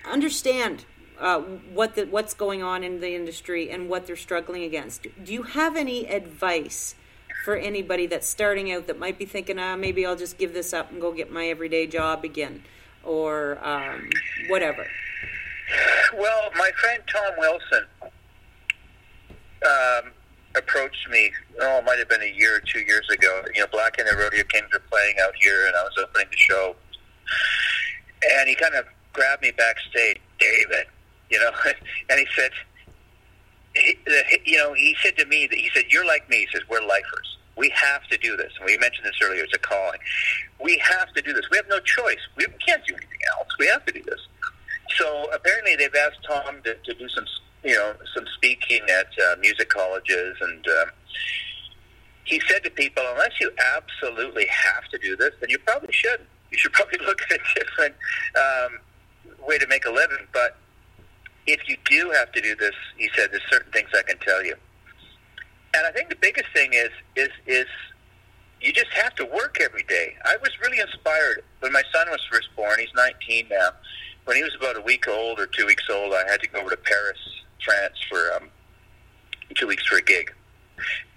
understand 0.09 0.85
uh, 1.19 1.39
what 1.39 1.95
the, 1.95 2.05
what's 2.05 2.33
going 2.33 2.63
on 2.63 2.83
in 2.83 2.99
the 2.99 3.15
industry 3.15 3.69
and 3.69 3.89
what 3.89 4.07
they're 4.07 4.15
struggling 4.15 4.63
against. 4.63 5.07
Do 5.23 5.33
you 5.33 5.43
have 5.43 5.75
any 5.75 6.07
advice 6.07 6.95
for 7.43 7.55
anybody 7.55 8.07
that's 8.07 8.27
starting 8.27 8.71
out 8.71 8.87
that 8.87 8.99
might 8.99 9.17
be 9.19 9.25
thinking, 9.25 9.59
ah, 9.59 9.75
maybe 9.75 10.05
I'll 10.05 10.15
just 10.15 10.37
give 10.37 10.53
this 10.53 10.73
up 10.73 10.91
and 10.91 10.99
go 10.99 11.13
get 11.13 11.31
my 11.31 11.47
everyday 11.47 11.87
job 11.87 12.23
again, 12.23 12.63
or 13.03 13.59
um, 13.65 14.09
whatever? 14.49 14.87
Well, 16.17 16.49
my 16.55 16.71
friend 16.79 17.03
Tom 17.11 17.33
Wilson 17.37 17.85
um, 19.65 20.11
approached 20.55 21.09
me. 21.09 21.31
Oh, 21.61 21.77
it 21.77 21.85
might 21.85 21.99
have 21.99 22.09
been 22.09 22.23
a 22.23 22.33
year 22.35 22.57
or 22.57 22.61
two 22.61 22.79
years 22.79 23.07
ago. 23.11 23.43
You 23.53 23.61
know, 23.61 23.67
Blackie 23.67 23.99
and 23.99 24.07
the 24.07 24.17
Rodeo 24.17 24.43
Kings 24.45 24.67
were 24.73 24.81
playing 24.91 25.15
out 25.21 25.33
here, 25.39 25.67
and 25.67 25.75
I 25.75 25.83
was 25.83 25.93
opening 26.01 26.27
the 26.31 26.37
show, 26.37 26.75
and 28.37 28.49
he 28.49 28.55
kind 28.55 28.75
of 28.75 28.85
grabbed 29.13 29.43
me 29.43 29.51
backstage, 29.51 30.19
David 30.39 30.87
you 31.35 31.41
know, 31.41 31.51
and 32.09 32.19
he 32.19 32.27
said, 32.35 32.51
he, 33.75 33.97
you 34.45 34.57
know, 34.57 34.73
he 34.73 34.95
said 35.03 35.17
to 35.17 35.25
me 35.25 35.47
that 35.47 35.57
he 35.57 35.69
said, 35.73 35.85
"You're 35.89 36.05
like 36.05 36.29
me." 36.29 36.37
He 36.37 36.47
says, 36.53 36.61
"We're 36.69 36.81
lifers. 36.81 37.37
We 37.57 37.69
have 37.69 38.07
to 38.07 38.17
do 38.17 38.37
this." 38.37 38.53
And 38.57 38.65
we 38.65 38.77
mentioned 38.77 39.05
this 39.05 39.19
earlier. 39.21 39.43
It's 39.43 39.53
a 39.53 39.59
calling. 39.59 39.99
We 40.61 40.77
have 40.77 41.11
to 41.13 41.21
do 41.21 41.33
this. 41.33 41.45
We 41.51 41.57
have 41.57 41.67
no 41.69 41.79
choice. 41.79 42.19
We 42.37 42.45
can't 42.65 42.85
do 42.85 42.93
anything 42.93 43.19
else. 43.37 43.47
We 43.59 43.67
have 43.67 43.85
to 43.85 43.91
do 43.91 44.01
this. 44.03 44.19
So 44.97 45.29
apparently, 45.33 45.75
they've 45.75 45.93
asked 45.93 46.19
Tom 46.27 46.61
to, 46.63 46.75
to 46.75 46.93
do 46.93 47.09
some, 47.09 47.25
you 47.63 47.73
know, 47.73 47.93
some 48.15 48.25
speaking 48.35 48.81
at 48.89 49.07
uh, 49.27 49.35
music 49.41 49.69
colleges, 49.69 50.37
and 50.39 50.65
um, 50.67 50.89
he 52.23 52.41
said 52.47 52.63
to 52.63 52.69
people, 52.69 53.03
"Unless 53.11 53.41
you 53.41 53.51
absolutely 53.75 54.45
have 54.47 54.87
to 54.89 54.97
do 54.99 55.17
this, 55.17 55.31
then 55.41 55.49
you 55.49 55.59
probably 55.59 55.91
shouldn't. 55.91 56.29
You 56.51 56.57
should 56.57 56.71
probably 56.71 56.99
look 57.05 57.21
at 57.29 57.39
a 57.39 57.59
different 57.59 57.95
um, 58.37 58.79
way 59.45 59.57
to 59.57 59.67
make 59.67 59.85
a 59.85 59.91
living." 59.91 60.27
But 60.31 60.57
if 61.47 61.67
you 61.67 61.77
do 61.85 62.11
have 62.11 62.31
to 62.33 62.41
do 62.41 62.55
this, 62.55 62.73
he 62.97 63.09
said, 63.15 63.29
there's 63.31 63.43
certain 63.49 63.71
things 63.71 63.89
I 63.97 64.01
can 64.03 64.17
tell 64.19 64.43
you. 64.43 64.55
and 65.75 65.85
I 65.85 65.91
think 65.91 66.09
the 66.09 66.15
biggest 66.15 66.47
thing 66.53 66.71
is 66.73 66.89
is 67.15 67.29
is 67.45 67.67
you 68.61 68.71
just 68.73 68.91
have 68.91 69.13
to 69.15 69.25
work 69.25 69.57
every 69.61 69.83
day. 69.83 70.15
I 70.25 70.37
was 70.37 70.49
really 70.61 70.79
inspired 70.79 71.43
when 71.59 71.71
my 71.71 71.83
son 71.93 72.07
was 72.09 72.21
first 72.31 72.49
born. 72.55 72.79
He's 72.79 72.93
19 72.95 73.47
now. 73.49 73.69
When 74.25 74.37
he 74.37 74.43
was 74.43 74.55
about 74.55 74.75
a 74.77 74.81
week 74.81 75.07
old 75.07 75.39
or 75.39 75.45
two 75.45 75.65
weeks 75.67 75.83
old, 75.91 76.13
I 76.13 76.27
had 76.27 76.41
to 76.41 76.47
go 76.47 76.61
over 76.61 76.71
to 76.71 76.77
Paris, 76.77 77.19
France, 77.63 77.97
for 78.09 78.33
um, 78.35 78.49
two 79.55 79.67
weeks 79.67 79.85
for 79.85 79.97
a 79.97 80.01
gig, 80.01 80.33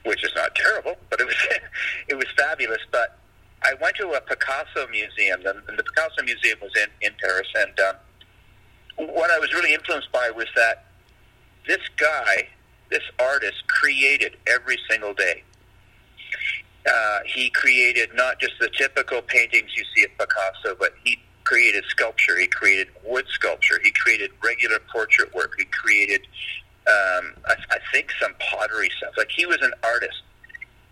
which 0.04 0.22
is 0.24 0.32
not 0.34 0.54
terrible, 0.54 0.96
but 1.08 1.20
it 1.20 1.26
was 1.26 1.36
it 2.08 2.14
was 2.14 2.26
fabulous. 2.36 2.82
But 2.90 3.18
I 3.62 3.74
went 3.80 3.96
to 3.96 4.10
a 4.12 4.20
Picasso 4.20 4.86
museum, 4.88 5.40
and 5.46 5.78
the 5.78 5.82
Picasso 5.82 6.22
museum 6.24 6.58
was 6.60 6.72
in 6.76 6.88
in 7.00 7.14
Paris, 7.22 7.48
and 7.56 7.80
um, 7.80 7.96
what 8.98 9.30
I 9.30 9.38
was 9.38 9.52
really 9.52 9.72
influenced 9.72 10.11
by 10.12 10.30
was 10.34 10.46
that 10.56 10.84
this 11.66 11.80
guy, 11.96 12.48
this 12.90 13.02
artist, 13.18 13.66
created 13.68 14.37
every 14.46 14.78
single 14.90 15.14
day. 15.14 15.42
Uh, 16.90 17.18
he 17.26 17.50
created 17.50 18.11
not 18.14 18.40
just 18.40 18.54
the 18.61 18.68
typical 18.70 19.20
paintings 19.22 19.70
you 19.76 19.84
see 19.94 20.04
at 20.04 20.16
Picasso, 20.18 20.74
but 20.78 20.94
he 21.04 21.18
created 21.44 21.84
sculpture. 21.88 22.38
He 22.38 22.46
created 22.46 22.88
wood 23.04 23.26
sculpture. 23.28 23.78
He 23.82 23.90
created 23.90 24.30
regular 24.42 24.78
portrait 24.92 25.32
work. 25.34 25.54
He 25.58 25.64
created, 25.66 26.22
um, 26.87 27.34
I, 27.46 27.54
I 27.70 27.78
think, 27.92 28.11
some 28.20 28.32
pottery 28.38 28.90
stuff. 28.96 29.14
Like 29.16 29.30
he 29.34 29.46
was 29.46 29.58
an 29.62 29.72
artist. 29.84 30.22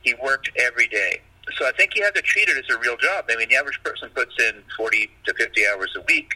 He 0.02 0.14
worked 0.22 0.50
every 0.58 0.88
day. 0.88 1.20
So 1.58 1.66
I 1.66 1.72
think 1.72 1.96
you 1.96 2.02
have 2.04 2.14
to 2.14 2.22
treat 2.22 2.48
it 2.48 2.56
as 2.56 2.74
a 2.74 2.78
real 2.78 2.96
job. 2.96 3.26
I 3.30 3.36
mean, 3.36 3.48
the 3.48 3.56
average 3.56 3.80
person 3.82 4.10
puts 4.14 4.34
in 4.38 4.62
40 4.76 5.10
to 5.26 5.34
50 5.34 5.66
hours 5.68 5.94
a 5.96 6.00
week, 6.02 6.34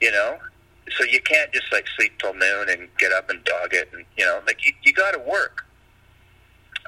you 0.00 0.10
know? 0.10 0.38
So 0.96 1.04
you 1.04 1.20
can't 1.20 1.52
just 1.52 1.72
like 1.72 1.86
sleep 1.96 2.18
till 2.18 2.34
noon 2.34 2.68
and 2.68 2.88
get 2.98 3.12
up 3.12 3.30
and 3.30 3.42
dog 3.44 3.72
it. 3.72 3.88
And, 3.92 4.04
you 4.16 4.24
know, 4.24 4.40
like 4.46 4.64
you, 4.66 4.72
you 4.82 4.92
got 4.92 5.12
to 5.12 5.18
work. 5.18 5.64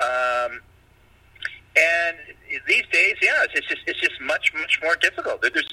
Um, 0.02 0.60
and 1.76 2.16
these 2.66 2.84
days, 2.92 3.16
yeah, 3.22 3.44
it's 3.44 3.66
just 3.66 3.80
it's 3.86 4.00
just 4.00 4.20
much 4.20 4.52
much 4.54 4.78
more 4.82 4.96
difficult. 4.96 5.42
There's 5.42 5.68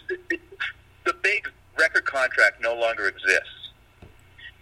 the 1.06 1.14
big 1.22 1.50
record 1.78 2.06
contract 2.06 2.62
no 2.62 2.74
longer 2.74 3.08
exists, 3.08 3.72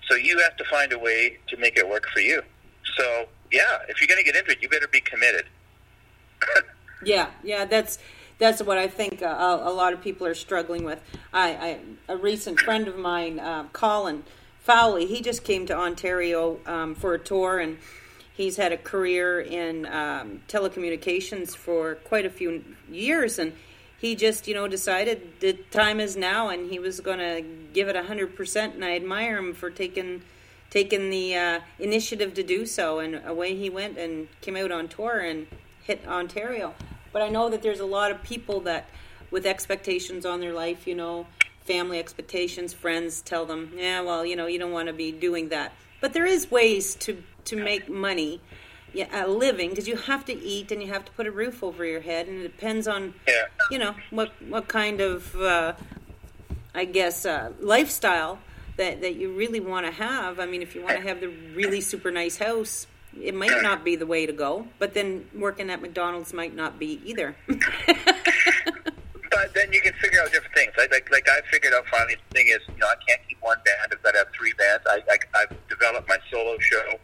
so 0.10 0.16
you 0.16 0.40
have 0.40 0.58
to 0.58 0.66
find 0.66 0.94
a 0.94 1.00
way 1.00 1.38
to 1.50 1.58
make 1.58 1.78
it 1.78 1.88
work 1.88 2.08
for 2.14 2.22
you. 2.22 2.42
So 2.98 3.28
yeah, 3.52 3.80
if 3.88 4.02
you're 4.02 4.08
going 4.08 4.24
to 4.24 4.24
get 4.24 4.36
into 4.36 4.52
it, 4.52 4.62
you 4.62 4.70
better 4.70 4.88
be 4.88 5.02
committed. 5.02 5.46
yeah, 7.04 7.30
yeah, 7.44 7.66
that's 7.66 8.00
that's 8.38 8.62
what 8.62 8.78
I 8.78 8.88
think 8.88 9.22
uh, 9.22 9.60
a 9.62 9.72
lot 9.72 9.94
of 9.94 10.02
people 10.02 10.28
are 10.28 10.36
struggling 10.36 10.84
with. 10.84 11.02
I, 11.34 11.50
I 11.50 11.80
a 12.14 12.18
recent 12.18 12.60
friend 12.60 12.88
of 12.88 12.98
mine, 12.98 13.40
uh, 13.40 13.66
Colin 13.74 14.24
Fowley, 14.62 15.06
he 15.06 15.22
just 15.22 15.44
came 15.44 15.66
to 15.68 15.76
Ontario 15.76 16.60
um, 16.66 16.96
for 16.96 17.14
a 17.14 17.20
tour 17.20 17.60
and 17.60 17.78
He's 18.38 18.58
had 18.58 18.72
a 18.72 18.78
career 18.78 19.42
in 19.42 19.88
um, 19.88 20.42
telecommunications 20.48 21.56
for 21.56 21.96
quite 21.96 22.24
a 22.24 22.30
few 22.30 22.64
years, 22.88 23.40
and 23.40 23.54
he 23.98 24.14
just, 24.14 24.48
you 24.48 24.54
know, 24.54 24.68
decided 24.68 25.40
the 25.40 25.54
time 25.54 26.00
is 26.00 26.16
now, 26.16 26.50
and 26.50 26.70
he 26.70 26.78
was 26.78 27.00
going 27.00 27.18
to 27.18 27.44
give 27.74 27.88
it 27.88 27.96
a 27.96 28.04
hundred 28.04 28.36
percent. 28.36 28.76
And 28.76 28.86
I 28.86 28.96
admire 28.96 29.40
him 29.40 29.56
for 29.56 29.72
taking 29.72 30.22
taking 30.70 31.10
the 31.10 31.36
uh, 31.36 31.60
initiative 31.80 32.36
to 32.36 32.44
do 32.44 32.68
so. 32.68 33.00
And 33.00 33.24
away 33.26 33.56
he 33.56 33.72
went 33.72 33.98
and 33.98 34.28
came 34.42 34.56
out 34.56 34.72
on 34.72 34.88
tour 34.88 35.20
and 35.20 35.48
hit 35.82 36.08
Ontario. 36.08 36.76
But 37.18 37.26
I 37.26 37.30
know 37.30 37.50
that 37.50 37.64
there's 37.64 37.80
a 37.80 37.86
lot 37.86 38.12
of 38.12 38.22
people 38.22 38.60
that, 38.60 38.92
with 39.32 39.48
expectations 39.48 40.24
on 40.24 40.40
their 40.40 40.54
life, 40.54 40.86
you 40.86 40.94
know, 40.94 41.26
family 41.62 41.98
expectations, 41.98 42.76
friends 42.76 43.24
tell 43.24 43.44
them, 43.44 43.72
yeah, 43.76 44.02
well, 44.02 44.24
you 44.24 44.36
know, 44.36 44.46
you 44.46 44.60
don't 44.60 44.72
want 44.72 44.86
to 44.86 44.94
be 44.94 45.12
doing 45.12 45.50
that. 45.50 45.74
But 46.00 46.14
there 46.14 46.28
is 46.28 46.52
ways 46.52 46.94
to 46.98 47.24
to 47.46 47.56
make 47.56 47.90
money, 47.90 48.40
yeah, 48.94 49.26
a 49.26 49.26
living, 49.28 49.72
because 49.72 49.88
you 49.88 49.96
have 49.96 50.26
to 50.26 50.34
eat 50.34 50.72
and 50.72 50.80
you 50.80 50.90
have 50.90 51.06
to 51.06 51.12
put 51.14 51.26
a 51.26 51.32
roof 51.32 51.64
over 51.64 51.84
your 51.84 52.02
head, 52.02 52.28
and 52.28 52.42
it 52.42 52.44
depends 52.44 52.88
on, 52.88 53.16
yeah. 53.28 53.46
you 53.72 53.80
know, 53.80 53.96
what 54.12 54.32
what 54.48 54.68
kind 54.68 55.02
of, 55.02 55.36
uh, 55.42 55.74
I 56.76 56.86
guess, 56.86 57.26
uh, 57.26 57.52
lifestyle 57.60 58.38
that 58.76 59.02
that 59.02 59.16
you 59.16 59.32
really 59.32 59.60
want 59.60 59.88
to 59.88 59.92
have. 59.92 60.40
I 60.40 60.46
mean, 60.46 60.62
if 60.62 60.76
you 60.76 60.84
want 60.84 60.98
to 60.98 61.08
have 61.08 61.20
the 61.20 61.30
really 61.56 61.82
super 61.82 62.12
nice 62.12 62.38
house, 62.38 62.86
it 63.22 63.36
might 63.36 63.52
not 63.62 63.84
be 63.84 63.96
the 63.96 64.06
way 64.06 64.26
to 64.26 64.34
go. 64.34 64.68
But 64.80 64.94
then 64.94 65.28
working 65.36 65.70
at 65.70 65.82
McDonald's 65.82 66.34
might 66.34 66.56
not 66.56 66.80
be 66.80 67.02
either. 67.06 67.36
but 67.48 67.58
then 69.54 69.72
you 69.72 69.82
can 69.82 69.94
figure 69.94 70.22
out 70.22 70.32
different 70.32 70.56
things. 70.56 70.74
Like, 70.78 70.92
like, 70.92 71.12
like 71.12 71.28
I 71.30 71.42
figured 71.52 71.74
out 71.74 71.86
finally, 71.88 72.16
the 72.30 72.36
thing 72.36 72.48
is, 72.48 72.60
you 72.68 72.80
know, 72.80 72.88
I 72.88 72.96
can't 73.08 73.22
keep 73.28 73.38
one 73.42 73.58
band. 73.66 73.92
I've 73.92 74.04
got 74.04 74.12
to 74.12 74.20
have 74.20 74.28
three 74.38 74.54
bands. 74.54 74.84
I, 74.88 75.02
I, 75.10 75.42
I've 75.42 75.56
developed 75.70 76.08
my 76.08 76.18
solo 76.32 76.58
show. 76.60 77.00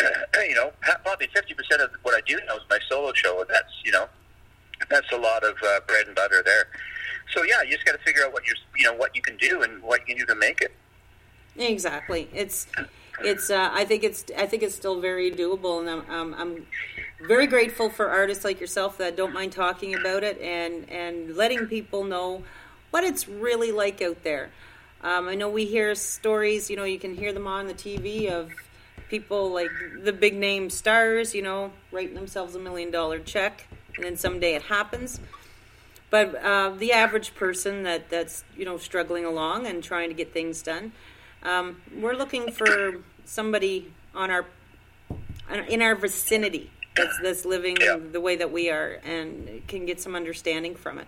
you 0.48 0.54
know, 0.54 0.72
probably 1.04 1.28
fifty 1.34 1.54
percent 1.54 1.80
of 1.80 1.90
what 2.02 2.14
I 2.14 2.20
do 2.26 2.38
now 2.46 2.56
is 2.56 2.62
my 2.68 2.78
solo 2.88 3.12
show, 3.14 3.40
and 3.40 3.48
that's 3.48 3.72
you 3.84 3.92
know, 3.92 4.08
that's 4.88 5.10
a 5.12 5.16
lot 5.16 5.44
of 5.44 5.54
uh, 5.64 5.80
bread 5.86 6.06
and 6.06 6.16
butter 6.16 6.42
there. 6.44 6.68
So 7.34 7.44
yeah, 7.44 7.62
you 7.62 7.72
just 7.72 7.84
got 7.84 7.92
to 7.92 8.04
figure 8.04 8.24
out 8.24 8.32
what 8.32 8.46
you're, 8.46 8.56
you 8.76 8.84
know 8.84 8.94
what 8.94 9.14
you 9.14 9.22
can 9.22 9.36
do 9.36 9.62
and 9.62 9.82
what 9.82 10.00
you 10.00 10.14
can 10.14 10.18
do 10.18 10.26
to 10.26 10.34
make 10.34 10.60
it. 10.60 10.72
Exactly. 11.56 12.28
It's 12.32 12.66
it's. 13.24 13.50
Uh, 13.50 13.70
I 13.72 13.84
think 13.84 14.04
it's. 14.04 14.24
I 14.36 14.46
think 14.46 14.62
it's 14.62 14.74
still 14.74 15.00
very 15.00 15.30
doable, 15.30 15.80
and 15.80 15.88
I'm. 15.88 16.10
Um, 16.10 16.34
I'm 16.38 16.66
very 17.26 17.46
grateful 17.46 17.88
for 17.88 18.08
artists 18.08 18.44
like 18.44 18.60
yourself 18.60 18.98
that 18.98 19.16
don't 19.16 19.32
mind 19.32 19.52
talking 19.52 19.94
about 19.94 20.24
it 20.24 20.40
and 20.40 20.88
and 20.90 21.36
letting 21.36 21.66
people 21.66 22.04
know 22.04 22.42
what 22.90 23.04
it's 23.04 23.28
really 23.28 23.72
like 23.72 24.02
out 24.02 24.22
there. 24.22 24.50
Um, 25.02 25.28
I 25.28 25.34
know 25.34 25.48
we 25.48 25.64
hear 25.64 25.94
stories. 25.94 26.70
You 26.70 26.76
know, 26.76 26.84
you 26.84 26.98
can 26.98 27.14
hear 27.14 27.32
them 27.32 27.46
on 27.46 27.66
the 27.66 27.74
TV 27.74 28.30
of 28.30 28.52
people 29.08 29.52
like 29.52 29.70
the 30.02 30.12
big 30.12 30.34
name 30.34 30.70
stars, 30.70 31.34
you 31.34 31.42
know, 31.42 31.72
writing 31.90 32.14
themselves 32.14 32.54
a 32.54 32.58
million 32.58 32.90
dollar 32.90 33.18
check, 33.18 33.66
and 33.96 34.04
then 34.04 34.16
someday 34.16 34.54
it 34.54 34.62
happens. 34.62 35.20
But 36.10 36.34
uh, 36.44 36.70
the 36.76 36.92
average 36.92 37.34
person 37.34 37.84
that, 37.84 38.10
that's 38.10 38.44
you 38.56 38.64
know 38.64 38.76
struggling 38.76 39.24
along 39.24 39.66
and 39.66 39.82
trying 39.82 40.08
to 40.08 40.14
get 40.14 40.32
things 40.32 40.62
done, 40.62 40.92
um, 41.42 41.80
we're 41.96 42.14
looking 42.14 42.52
for 42.52 43.00
somebody 43.24 43.90
on 44.14 44.30
our 44.30 44.46
in 45.68 45.82
our 45.82 45.94
vicinity 45.94 46.70
that's 46.96 47.18
that's 47.22 47.44
living 47.44 47.76
yeah. 47.80 47.96
the 47.96 48.20
way 48.20 48.36
that 48.36 48.52
we 48.52 48.70
are 48.70 49.00
and 49.04 49.62
can 49.66 49.86
get 49.86 50.00
some 50.00 50.14
understanding 50.14 50.74
from 50.74 50.98
it. 50.98 51.06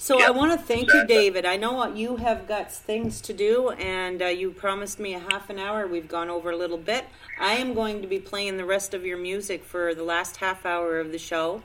So. 0.00 0.22
I 0.22 0.30
want 0.30 0.52
to 0.52 0.64
thank 0.64 0.92
you, 0.92 1.04
David. 1.08 1.44
I 1.44 1.56
know 1.56 1.92
you 1.92 2.16
have 2.16 2.46
got 2.46 2.70
things 2.70 3.20
to 3.22 3.32
do, 3.32 3.70
and 3.70 4.22
uh, 4.22 4.26
you 4.26 4.52
promised 4.52 5.00
me 5.00 5.14
a 5.14 5.18
half 5.18 5.50
an 5.50 5.58
hour. 5.58 5.88
We've 5.88 6.06
gone 6.06 6.30
over 6.30 6.52
a 6.52 6.56
little 6.56 6.78
bit. 6.78 7.04
I 7.40 7.54
am 7.54 7.74
going 7.74 8.00
to 8.02 8.06
be 8.06 8.20
playing 8.20 8.58
the 8.58 8.64
rest 8.64 8.94
of 8.94 9.04
your 9.04 9.18
music 9.18 9.64
for 9.64 9.96
the 9.96 10.04
last 10.04 10.36
half 10.36 10.64
hour 10.64 11.00
of 11.00 11.10
the 11.10 11.18
show, 11.18 11.64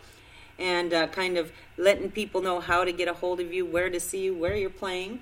and 0.58 0.92
uh, 0.96 1.08
kind 1.08 1.38
of 1.38 1.52
letting 1.78 2.10
people 2.10 2.42
know 2.42 2.60
how 2.60 2.84
to 2.84 2.92
get 2.92 3.08
a 3.08 3.14
hold 3.14 3.40
of 3.40 3.54
you, 3.54 3.68
where 3.68 3.92
to 3.92 4.00
see 4.00 4.24
you, 4.24 4.34
where 4.34 4.56
you're 4.56 4.72
playing, 4.72 5.20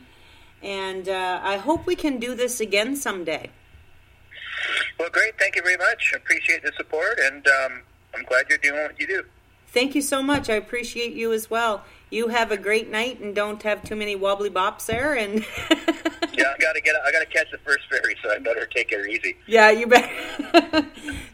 and 0.63 1.09
uh, 1.09 1.41
I 1.43 1.57
hope 1.57 1.85
we 1.85 1.97
can 1.97 2.17
do 2.17 2.33
this 2.33 2.61
again 2.61 2.95
someday. 2.95 3.49
Well, 4.99 5.09
great. 5.09 5.37
Thank 5.37 5.55
you 5.55 5.61
very 5.61 5.77
much. 5.77 6.13
Appreciate 6.15 6.63
the 6.63 6.71
support, 6.77 7.19
and 7.19 7.47
um, 7.47 7.81
I'm 8.15 8.23
glad 8.23 8.45
you're 8.49 8.57
doing 8.57 8.81
what 8.81 8.99
you 8.99 9.07
do. 9.07 9.23
Thank 9.67 9.95
you 9.95 10.01
so 10.01 10.21
much. 10.21 10.49
I 10.49 10.55
appreciate 10.55 11.13
you 11.13 11.31
as 11.31 11.49
well 11.49 11.83
you 12.11 12.27
have 12.27 12.51
a 12.51 12.57
great 12.57 12.91
night 12.91 13.19
and 13.21 13.33
don't 13.33 13.63
have 13.63 13.83
too 13.83 13.95
many 13.95 14.15
wobbly 14.15 14.49
bops 14.49 14.85
there. 14.85 15.15
And 15.15 15.35
yeah, 16.33 16.53
I 16.53 16.57
gotta 16.59 16.81
get. 16.83 16.95
I 17.03 17.11
gotta 17.11 17.25
catch 17.25 17.49
the 17.51 17.57
first 17.59 17.89
ferry, 17.89 18.15
so 18.21 18.29
I 18.29 18.37
better 18.37 18.65
take 18.67 18.91
it 18.91 19.09
easy. 19.09 19.37
Yeah, 19.47 19.71
you 19.71 19.87
bet. 19.87 20.11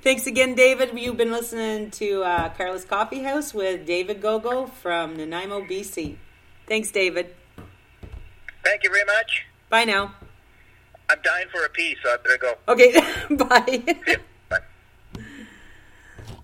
Thanks 0.04 0.28
again, 0.28 0.56
David. 0.56 0.98
You've 0.98 1.18
been 1.18 1.32
listening 1.32 1.92
to 1.92 2.24
uh, 2.24 2.50
Carla's 2.50 2.86
Coffee 2.86 3.24
House 3.24 3.54
with 3.54 3.86
David 3.86 4.22
Gogo 4.22 4.68
from 4.68 5.18
Nanaimo, 5.18 5.62
BC. 5.62 6.16
Thanks, 6.68 6.92
David. 6.92 7.34
Thank 8.64 8.84
you 8.84 8.92
very 8.92 9.06
much. 9.06 9.46
Bye 9.70 9.86
now. 9.86 10.14
I'm 11.10 11.20
dying 11.24 11.48
for 11.52 11.64
a 11.64 11.70
pee, 11.70 11.96
so 12.04 12.10
I 12.10 12.18
better 12.18 12.38
go. 12.38 12.56
Okay, 12.68 12.94
bye. 13.32 13.84
Yeah, 14.08 14.16
bye. 14.50 14.60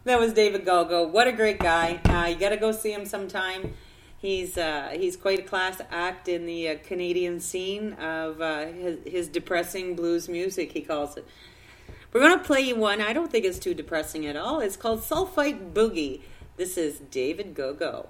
That 0.06 0.20
was 0.20 0.34
David 0.34 0.66
Gogo. 0.66 1.08
What 1.08 1.28
a 1.28 1.32
great 1.32 1.60
guy. 1.60 2.00
Uh, 2.06 2.28
you 2.28 2.36
got 2.36 2.50
to 2.50 2.58
go 2.58 2.72
see 2.72 2.92
him 2.94 3.06
sometime. 3.06 3.74
He's 4.18 4.58
uh, 4.58 4.92
he's 4.94 5.18
quite 5.18 5.40
a 5.40 5.44
class 5.44 5.82
act 5.92 6.30
in 6.30 6.46
the 6.46 6.70
uh, 6.70 6.78
Canadian 6.84 7.42
scene 7.42 7.94
of 7.94 8.40
uh, 8.42 8.68
his, 8.68 9.00
his 9.06 9.28
depressing 9.28 9.96
blues 9.96 10.30
music. 10.30 10.72
He 10.72 10.82
calls 10.82 11.18
it. 11.18 11.28
We're 12.14 12.22
going 12.22 12.38
to 12.38 12.44
play 12.44 12.62
you 12.62 12.76
one. 12.78 13.02
I 13.02 13.12
don't 13.12 13.30
think 13.32 13.44
it's 13.44 13.60
too 13.60 13.74
depressing 13.74 14.26
at 14.26 14.38
all. 14.38 14.62
It's 14.62 14.78
called 14.78 15.02
Sulfite 15.02 15.74
Boogie. 15.74 16.22
This 16.56 16.78
is 16.78 17.00
David 17.00 17.54
Gogo. 17.54 18.08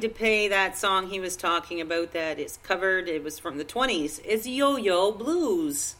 To 0.00 0.08
pay 0.08 0.46
that 0.46 0.78
song 0.78 1.08
he 1.08 1.18
was 1.18 1.36
talking 1.36 1.80
about 1.80 2.12
that 2.12 2.38
is 2.38 2.58
covered, 2.62 3.08
it 3.08 3.24
was 3.24 3.40
from 3.40 3.58
the 3.58 3.64
20s, 3.64 4.20
It's 4.24 4.46
Yo 4.46 4.76
Yo 4.76 5.10
Blues. 5.10 5.96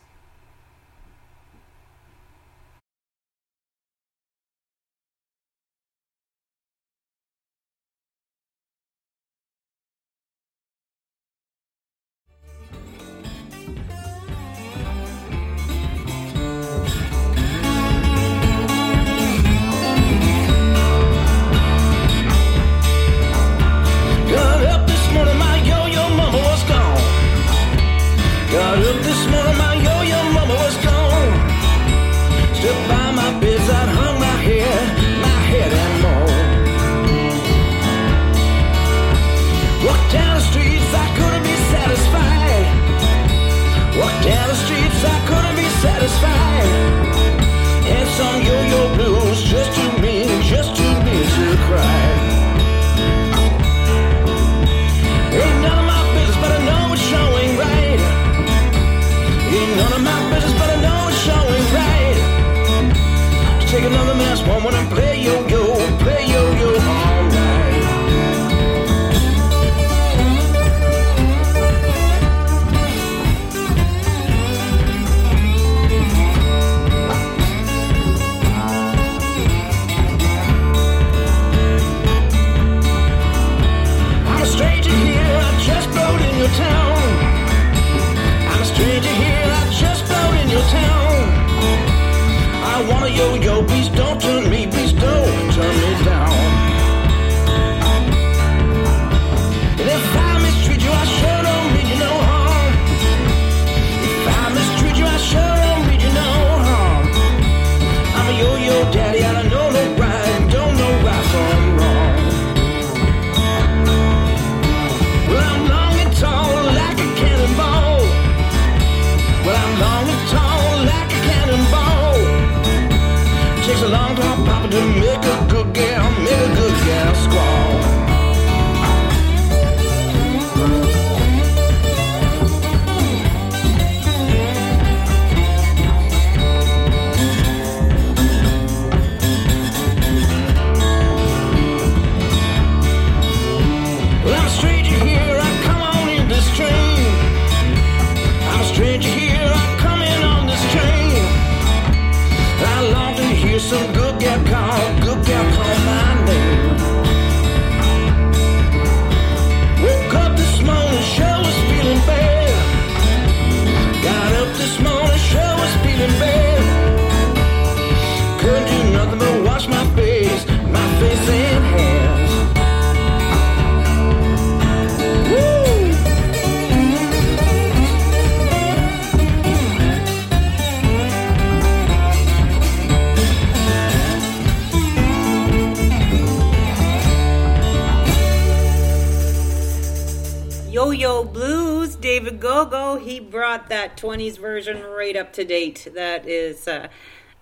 Yo 190.79 190.93
Yo 190.93 191.25
Blues, 191.25 191.97
David 191.97 192.39
Gogo, 192.39 192.99
he 192.99 193.19
brought 193.19 193.69
that 193.69 193.97
20s 193.97 194.39
version 194.39 194.85
right 194.85 195.17
up 195.17 195.33
to 195.33 195.45
date. 195.45 195.89
That 195.93 196.25
is, 196.25 196.69
uh, 196.69 196.87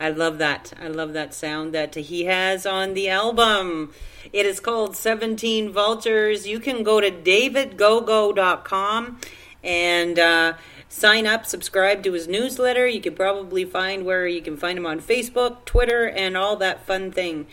I 0.01 0.09
love 0.09 0.39
that. 0.39 0.73
I 0.81 0.89
love 0.89 1.13
that 1.13 1.35
sound 1.35 1.75
that 1.75 1.95
he 1.97 2.25
has 2.25 2.65
on 2.65 2.95
the 2.95 3.11
album. 3.11 3.93
It 4.33 4.47
is 4.47 4.59
called 4.59 4.97
17 4.97 5.71
Vultures. 5.71 6.47
You 6.47 6.59
can 6.59 6.83
go 6.83 6.99
to 6.99 7.11
davidgogo.com 7.11 9.21
and 9.63 10.19
uh, 10.19 10.55
sign 10.89 11.27
up, 11.27 11.45
subscribe 11.45 12.03
to 12.05 12.15
his 12.15 12.27
newsletter. 12.27 12.87
You 12.87 13.03
can 13.03 13.15
probably 13.15 13.67
find 13.67 14.07
where 14.07 14.27
you 14.27 14.41
can 14.41 14.57
find 14.57 14.79
him 14.79 14.87
on 14.87 14.99
Facebook, 14.99 15.67
Twitter, 15.67 16.09
and 16.09 16.39
all 16.39 16.57
that 16.57 16.87
fun 16.87 17.13
thing. 17.13 17.49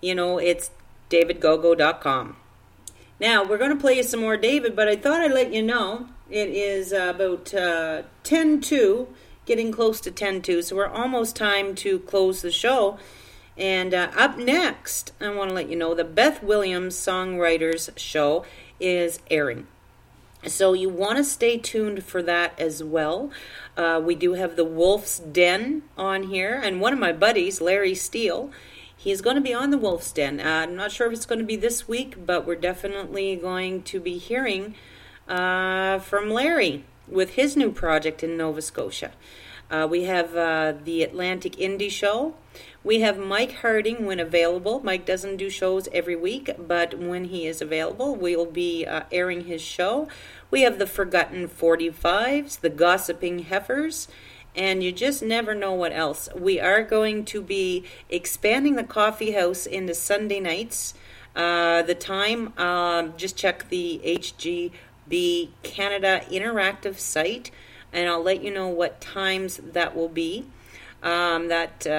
You 0.00 0.14
know, 0.14 0.38
it's 0.38 0.70
davidgogo.com. 1.10 2.36
Now, 3.18 3.44
we're 3.44 3.58
going 3.58 3.70
to 3.70 3.80
play 3.80 3.94
you 3.94 4.02
some 4.02 4.20
more 4.20 4.36
David, 4.36 4.76
but 4.76 4.88
I 4.88 4.96
thought 4.96 5.22
I'd 5.22 5.32
let 5.32 5.52
you 5.52 5.62
know 5.62 6.08
it 6.30 6.50
is 6.50 6.92
uh, 6.92 7.12
about 7.14 7.54
uh, 7.54 8.02
10 8.24 8.60
2, 8.60 9.08
getting 9.46 9.72
close 9.72 10.00
to 10.02 10.10
10 10.10 10.42
2, 10.42 10.60
so 10.60 10.76
we're 10.76 10.86
almost 10.86 11.34
time 11.34 11.74
to 11.76 12.00
close 12.00 12.42
the 12.42 12.50
show. 12.50 12.98
And 13.56 13.94
uh, 13.94 14.10
up 14.14 14.36
next, 14.36 15.12
I 15.18 15.30
want 15.30 15.48
to 15.48 15.54
let 15.54 15.70
you 15.70 15.76
know 15.76 15.94
the 15.94 16.04
Beth 16.04 16.42
Williams 16.42 16.94
Songwriters 16.94 17.96
Show 17.98 18.44
is 18.78 19.18
airing. 19.30 19.66
So 20.46 20.74
you 20.74 20.90
want 20.90 21.16
to 21.16 21.24
stay 21.24 21.56
tuned 21.56 22.04
for 22.04 22.22
that 22.22 22.58
as 22.60 22.84
well. 22.84 23.30
Uh, 23.78 24.00
we 24.04 24.14
do 24.14 24.34
have 24.34 24.56
the 24.56 24.64
Wolf's 24.64 25.18
Den 25.18 25.84
on 25.96 26.24
here, 26.24 26.54
and 26.54 26.82
one 26.82 26.92
of 26.92 26.98
my 26.98 27.12
buddies, 27.12 27.62
Larry 27.62 27.94
Steele, 27.94 28.50
He's 29.06 29.20
going 29.20 29.36
to 29.36 29.40
be 29.40 29.54
on 29.54 29.70
the 29.70 29.78
Wolf's 29.78 30.10
Den. 30.10 30.40
Uh, 30.40 30.66
I'm 30.66 30.74
not 30.74 30.90
sure 30.90 31.06
if 31.06 31.12
it's 31.12 31.26
going 31.26 31.38
to 31.38 31.44
be 31.44 31.54
this 31.54 31.86
week, 31.86 32.26
but 32.26 32.44
we're 32.44 32.56
definitely 32.56 33.36
going 33.36 33.84
to 33.84 34.00
be 34.00 34.18
hearing 34.18 34.74
uh, 35.28 36.00
from 36.00 36.28
Larry 36.28 36.82
with 37.06 37.34
his 37.34 37.56
new 37.56 37.70
project 37.70 38.24
in 38.24 38.36
Nova 38.36 38.60
Scotia. 38.60 39.12
Uh, 39.70 39.86
we 39.88 40.04
have 40.06 40.34
uh, 40.34 40.74
the 40.82 41.04
Atlantic 41.04 41.52
Indie 41.52 41.88
Show. 41.88 42.34
We 42.82 43.02
have 43.02 43.16
Mike 43.16 43.58
Harding 43.58 44.06
when 44.06 44.18
available. 44.18 44.80
Mike 44.80 45.06
doesn't 45.06 45.36
do 45.36 45.50
shows 45.50 45.88
every 45.92 46.16
week, 46.16 46.50
but 46.58 46.98
when 46.98 47.26
he 47.26 47.46
is 47.46 47.62
available, 47.62 48.16
we'll 48.16 48.44
be 48.44 48.84
uh, 48.84 49.02
airing 49.12 49.44
his 49.44 49.62
show. 49.62 50.08
We 50.50 50.62
have 50.62 50.80
the 50.80 50.86
Forgotten 50.86 51.46
45s, 51.46 52.58
the 52.58 52.70
Gossiping 52.70 53.44
Heifers, 53.44 54.08
and 54.56 54.82
you 54.82 54.90
just 54.90 55.22
never 55.22 55.54
know 55.54 55.74
what 55.74 55.92
else. 55.92 56.28
We 56.34 56.58
are 56.58 56.82
going 56.82 57.24
to 57.26 57.42
be 57.42 57.84
expanding 58.08 58.76
the 58.76 58.84
coffee 58.84 59.32
house 59.32 59.66
into 59.66 59.94
Sunday 59.94 60.40
nights. 60.40 60.94
Uh, 61.34 61.82
the 61.82 61.94
time, 61.94 62.58
um, 62.58 63.12
just 63.18 63.36
check 63.36 63.68
the 63.68 64.00
HGB 64.04 65.50
Canada 65.62 66.22
interactive 66.30 66.98
site, 66.98 67.50
and 67.92 68.08
I'll 68.08 68.22
let 68.22 68.42
you 68.42 68.52
know 68.52 68.68
what 68.68 69.00
times 69.02 69.58
that 69.58 69.94
will 69.94 70.08
be. 70.08 70.46
Um, 71.02 71.48
that 71.48 71.86
uh, 71.86 71.90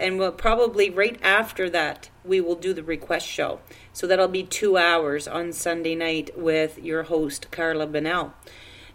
and 0.00 0.18
we'll 0.18 0.32
probably 0.32 0.88
right 0.88 1.20
after 1.22 1.68
that 1.70 2.08
we 2.24 2.40
will 2.40 2.54
do 2.54 2.72
the 2.72 2.82
request 2.82 3.26
show. 3.26 3.60
So 3.92 4.06
that'll 4.06 4.28
be 4.28 4.42
two 4.42 4.76
hours 4.76 5.28
on 5.28 5.52
Sunday 5.52 5.94
night 5.94 6.36
with 6.36 6.78
your 6.78 7.04
host 7.04 7.50
Carla 7.50 7.86
Bennell. 7.86 8.34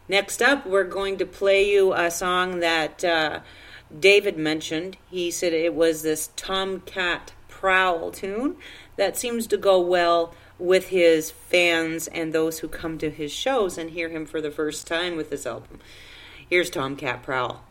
Next 0.08 0.42
up, 0.42 0.66
we're 0.66 0.84
going 0.84 1.18
to 1.18 1.26
play 1.26 1.72
you 1.72 1.94
a 1.94 2.12
song 2.12 2.60
that 2.60 3.04
uh, 3.04 3.40
David 3.98 4.38
mentioned. 4.38 4.98
He 5.10 5.32
said 5.32 5.54
it 5.54 5.74
was 5.74 6.02
this 6.02 6.30
Tomcat 6.36 7.34
Prowl 7.48 8.12
tune 8.12 8.58
that 8.98 9.18
seems 9.18 9.48
to 9.48 9.58
go 9.58 9.80
well 9.80 10.34
with 10.58 10.90
his 10.90 11.32
fans 11.32 12.08
and 12.08 12.34
those 12.34 12.60
who 12.60 12.68
come 12.68 12.98
to 12.98 13.10
his 13.10 13.32
shows 13.32 13.78
and 13.78 13.92
hear 13.92 14.10
him 14.10 14.26
for 14.26 14.42
the 14.42 14.52
first 14.52 14.86
time 14.86 15.16
with 15.16 15.30
this 15.30 15.46
album. 15.46 15.80
Here's 16.50 16.70
Tomcat 16.70 17.24
Prowl. 17.24 17.64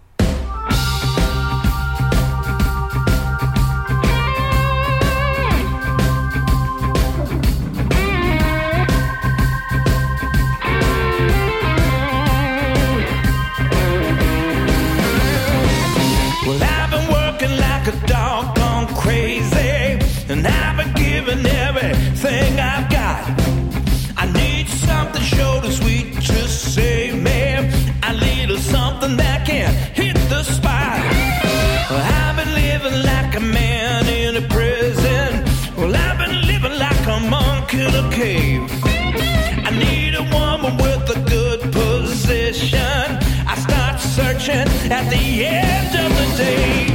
At 44.90 45.08
the 45.08 45.44
end 45.44 45.94
of 45.94 46.10
the 46.18 46.36
day. 46.36 46.86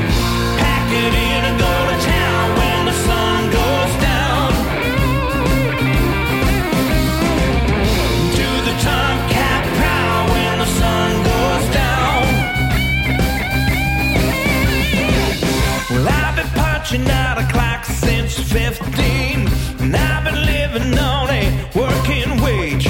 Pack 0.59 0.91
it 0.91 1.13
in 1.27 1.41
and 1.47 1.57
go 1.57 1.73
to 1.89 1.97
town 2.03 2.45
when 2.59 2.85
the 2.85 2.95
sun 3.07 3.39
goes 3.59 3.93
down. 4.11 4.47
Do 8.35 8.49
the 8.67 8.75
tomcat 8.83 9.63
prowl 9.77 10.23
when 10.35 10.55
the 10.59 10.69
sun 10.79 11.09
goes 11.31 11.65
down. 11.81 12.21
Well, 15.91 16.07
I've 16.09 16.35
been 16.35 16.51
punching 16.61 17.09
out 17.09 17.37
a 17.37 17.47
clock 17.47 17.85
since 17.85 18.37
15, 18.51 19.47
and 19.79 19.95
I've 19.95 20.23
been 20.25 20.41
living 20.45 20.99
on 20.99 21.29
a 21.29 21.43
working 21.73 22.41
wage. 22.43 22.87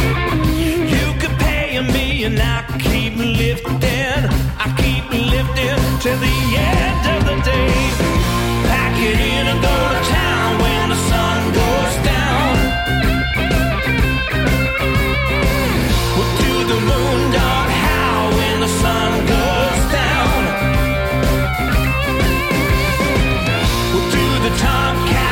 You 0.94 1.14
could 1.20 1.38
pay 1.38 1.80
me, 1.94 2.24
and 2.24 2.40
I 2.40 2.66
keep 2.80 3.16
lifting, 3.18 4.05
till 6.06 6.20
the 6.20 6.40
end 6.56 7.04
of 7.16 7.22
the 7.26 7.36
day. 7.42 7.74
Pack 8.70 8.96
it 9.10 9.20
in 9.34 9.44
and 9.52 9.60
go 9.70 9.76
to 9.94 10.00
town 10.22 10.50
when 10.64 10.90
the 10.94 11.00
sun 11.10 11.40
goes 11.62 11.96
down. 12.14 12.50
We'll 16.16 16.36
do 16.46 16.54
the 16.72 16.80
moon 16.90 17.22
dog 17.40 17.68
howl 17.86 18.28
when 18.40 18.58
the 18.66 18.72
sun 18.82 19.12
goes 19.36 19.82
down. 20.02 20.40
We'll 23.92 24.10
do 24.20 24.28
the 24.46 24.54
tomcat 24.62 25.25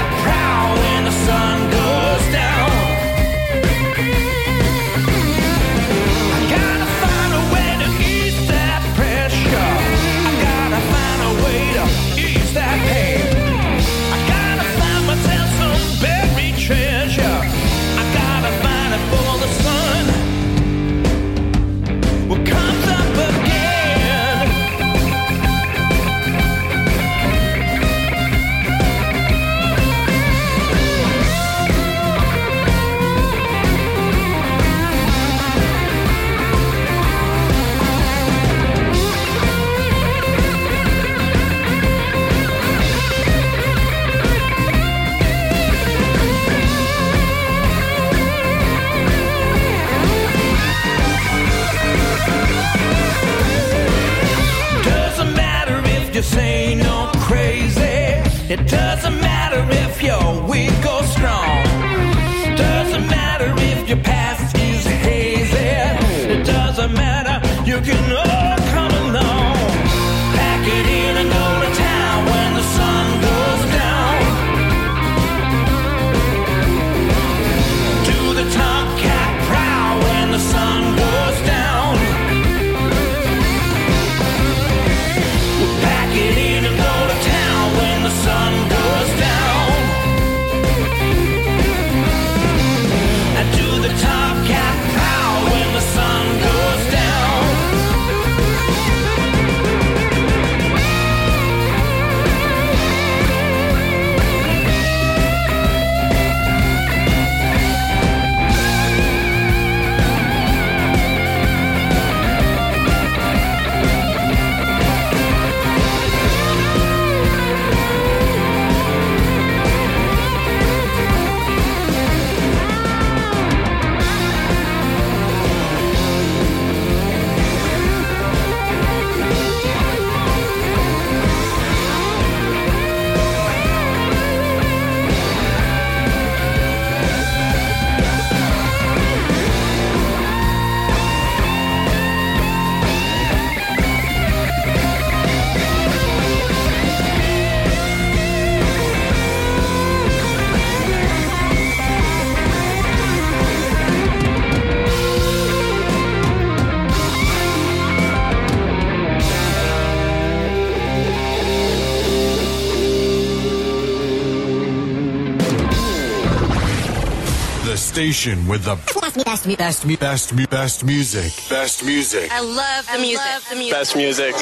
station 168.13 168.47
with 168.47 168.63
the 168.63 168.75
best, 168.75 169.17
me, 169.17 169.23
best, 169.23 169.47
best, 169.57 169.87
best, 169.87 169.99
best, 169.99 170.49
best 170.49 170.83
music. 170.85 171.33
Best 171.49 171.83
music. 171.83 172.31
I 172.31 172.41
love 172.41 172.87
the 172.91 172.99
music. 172.99 173.25
love 173.25 173.49
the 173.49 173.55
music. 173.55 173.73
Best 173.73 173.95
music. 173.95 174.35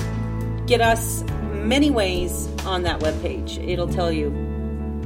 get 0.66 0.82
us 0.82 1.24
many 1.52 1.92
ways 1.92 2.48
on 2.66 2.84
that 2.84 3.00
webpage. 3.00 3.58
It'll 3.68 3.88
tell 3.88 4.12
you 4.12 4.32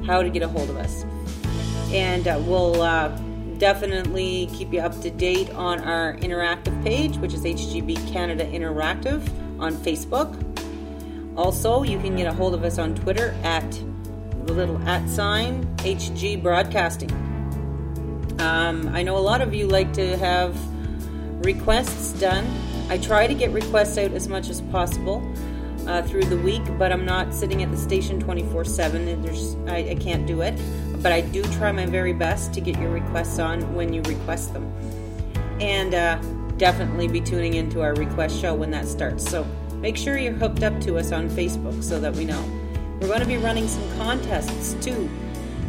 how 0.06 0.22
to 0.22 0.30
get 0.30 0.44
a 0.44 0.48
hold 0.48 0.70
of 0.70 0.78
us. 0.78 1.06
And 1.92 2.28
uh, 2.28 2.40
we'll 2.46 2.82
uh, 2.82 3.10
definitely 3.58 4.50
keep 4.54 4.72
you 4.72 4.80
up 4.80 5.00
to 5.02 5.10
date 5.10 5.50
on 5.52 5.80
our 5.82 6.16
interactive 6.18 6.82
page, 6.84 7.18
which 7.18 7.34
is 7.34 7.44
HGB 7.44 8.12
Canada 8.12 8.46
Interactive 8.46 9.28
on 9.60 9.74
Facebook. 9.74 10.44
Also, 11.36 11.84
you 11.84 12.00
can 12.00 12.16
get 12.16 12.28
a 12.28 12.34
hold 12.34 12.54
of 12.54 12.64
us 12.64 12.78
on 12.78 12.96
Twitter 12.96 13.36
at 13.44 13.66
the 14.48 14.54
little 14.54 14.78
at 14.88 15.08
sign 15.10 15.66
HG 15.78 16.42
Broadcasting. 16.42 17.12
Um, 18.40 18.90
I 18.94 19.04
know 19.04 19.18
a 19.18 19.20
lot 19.20 19.42
of 19.42 19.54
you 19.54 19.68
like 19.68 19.92
to 19.94 20.18
have 20.18 20.56
requests 21.46 22.14
done. 22.14 22.48
I 22.90 22.98
try 22.98 23.28
to 23.28 23.34
get 23.34 23.52
requests 23.52 23.98
out 23.98 24.12
as 24.12 24.28
much 24.28 24.50
as 24.50 24.62
possible 24.62 25.22
uh, 25.86 26.02
through 26.04 26.26
the 26.26 26.38
week, 26.38 26.64
but 26.78 26.92
I'm 26.92 27.06
not 27.06 27.34
sitting 27.34 27.62
at 27.62 27.72
the 27.72 27.78
station 27.78 28.20
24 28.20 28.66
7. 28.66 29.22
There's 29.22 29.56
I, 29.68 29.90
I 29.90 29.96
can't 29.96 30.26
do 30.26 30.42
it, 30.42 30.58
but 31.04 31.12
I 31.12 31.22
do 31.22 31.44
try 31.54 31.72
my 31.72 31.86
very 31.86 32.14
best 32.14 32.54
to 32.54 32.62
get 32.62 32.80
your 32.80 32.92
requests 32.92 33.40
on 33.40 33.76
when 33.76 33.92
you 33.94 34.02
request 34.04 34.54
them. 34.54 34.72
And 35.60 35.94
uh, 35.94 36.22
definitely 36.58 37.08
be 37.08 37.20
tuning 37.20 37.56
into 37.56 37.82
our 37.82 37.94
request 37.96 38.40
show 38.40 38.54
when 38.56 38.72
that 38.72 38.88
starts. 38.88 39.30
So 39.30 39.44
make 39.74 39.98
sure 39.98 40.18
you're 40.18 40.34
hooked 40.34 40.64
up 40.64 40.80
to 40.82 40.98
us 40.98 41.12
on 41.12 41.30
Facebook 41.30 41.84
so 41.84 42.00
that 42.00 42.16
we 42.16 42.24
know. 42.24 42.57
We're 43.00 43.08
going 43.08 43.20
to 43.20 43.28
be 43.28 43.38
running 43.38 43.68
some 43.68 43.88
contests 43.98 44.74
too. 44.84 45.10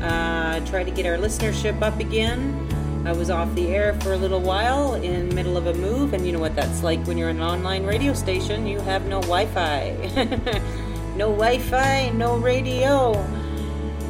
Uh, 0.03 0.65
try 0.67 0.83
to 0.83 0.91
get 0.91 1.05
our 1.05 1.19
listenership 1.19 1.83
up 1.83 2.01
again. 2.01 2.67
I 3.05 3.13
was 3.13 3.29
off 3.29 3.55
the 3.55 3.69
air 3.69 3.93
for 4.01 4.15
a 4.15 4.17
little 4.17 4.41
while 4.41 4.95
in 4.95 5.35
middle 5.35 5.57
of 5.57 5.67
a 5.67 5.75
move, 5.75 6.15
and 6.15 6.27
you 6.27 6.33
know 6.33 6.39
what 6.39 6.57
that's 6.57 6.83
like 6.83 7.07
when 7.07 7.19
you're 7.19 7.29
an 7.29 7.41
online 7.41 7.85
radio 7.85 8.15
station. 8.15 8.67
You 8.67 8.81
have 8.81 9.07
no 9.07 9.21
Wi-Fi, 9.21 9.91
no 11.17 11.27
Wi-Fi, 11.27 12.11
no 12.11 12.39
radio. 12.39 13.13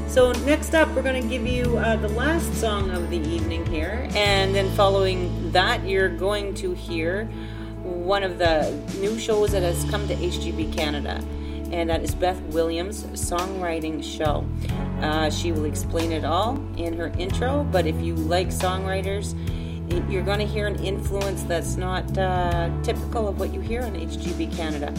So 0.06 0.32
next 0.44 0.74
up, 0.74 0.88
we're 0.94 1.02
going 1.02 1.20
to 1.20 1.28
give 1.28 1.46
you 1.46 1.76
uh, 1.76 1.96
the 1.96 2.08
last 2.08 2.54
song 2.54 2.90
of 2.90 3.10
the 3.10 3.18
evening 3.18 3.66
here, 3.66 4.08
and 4.14 4.54
then 4.54 4.70
following 4.76 5.50
that, 5.52 5.84
you're 5.84 6.08
going 6.08 6.54
to 6.54 6.72
hear 6.72 7.24
one 7.82 8.22
of 8.22 8.38
the 8.38 8.70
new 9.00 9.18
shows 9.18 9.52
that 9.52 9.62
has 9.62 9.84
come 9.90 10.06
to 10.08 10.14
HGB 10.14 10.72
Canada, 10.72 11.22
and 11.72 11.90
that 11.90 12.02
is 12.02 12.14
Beth 12.14 12.40
Williams' 12.52 13.04
songwriting 13.04 14.02
show. 14.02 14.46
Uh, 15.00 15.30
she 15.30 15.52
will 15.52 15.64
explain 15.64 16.12
it 16.12 16.24
all 16.24 16.56
in 16.76 16.94
her 16.94 17.08
intro, 17.18 17.64
but 17.70 17.86
if 17.86 18.00
you 18.00 18.14
like 18.14 18.48
songwriters, 18.48 19.34
you're 20.10 20.22
going 20.22 20.38
to 20.38 20.46
hear 20.46 20.66
an 20.66 20.82
influence 20.84 21.42
that's 21.44 21.76
not 21.76 22.18
uh, 22.18 22.70
typical 22.82 23.28
of 23.28 23.38
what 23.38 23.52
you 23.52 23.60
hear 23.60 23.82
on 23.82 23.94
HGB 23.94 24.54
Canada. 24.56 24.92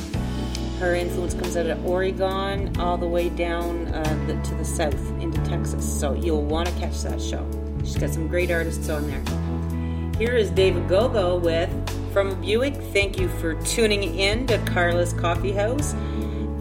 Her 0.79 0.95
influence 0.95 1.33
comes 1.33 1.57
out 1.57 1.65
of 1.65 1.85
Oregon 1.85 2.75
all 2.79 2.97
the 2.97 3.07
way 3.07 3.29
down 3.29 3.87
uh, 3.87 4.25
the, 4.27 4.41
to 4.49 4.55
the 4.55 4.65
south 4.65 5.21
into 5.21 5.41
Texas, 5.43 5.99
so 5.99 6.13
you'll 6.13 6.45
want 6.45 6.69
to 6.69 6.75
catch 6.79 7.01
that 7.01 7.21
show. 7.21 7.45
She's 7.79 7.97
got 7.97 8.11
some 8.11 8.27
great 8.27 8.51
artists 8.51 8.89
on 8.89 9.07
there. 9.07 10.17
Here 10.17 10.35
is 10.35 10.49
David 10.51 10.87
Gogo 10.87 11.37
with 11.37 11.69
From 12.13 12.39
Buick. 12.41 12.75
Thank 12.93 13.19
you 13.19 13.27
for 13.27 13.55
tuning 13.63 14.17
in 14.17 14.47
to 14.47 14.57
Carla's 14.59 15.13
Coffee 15.13 15.51
House 15.51 15.93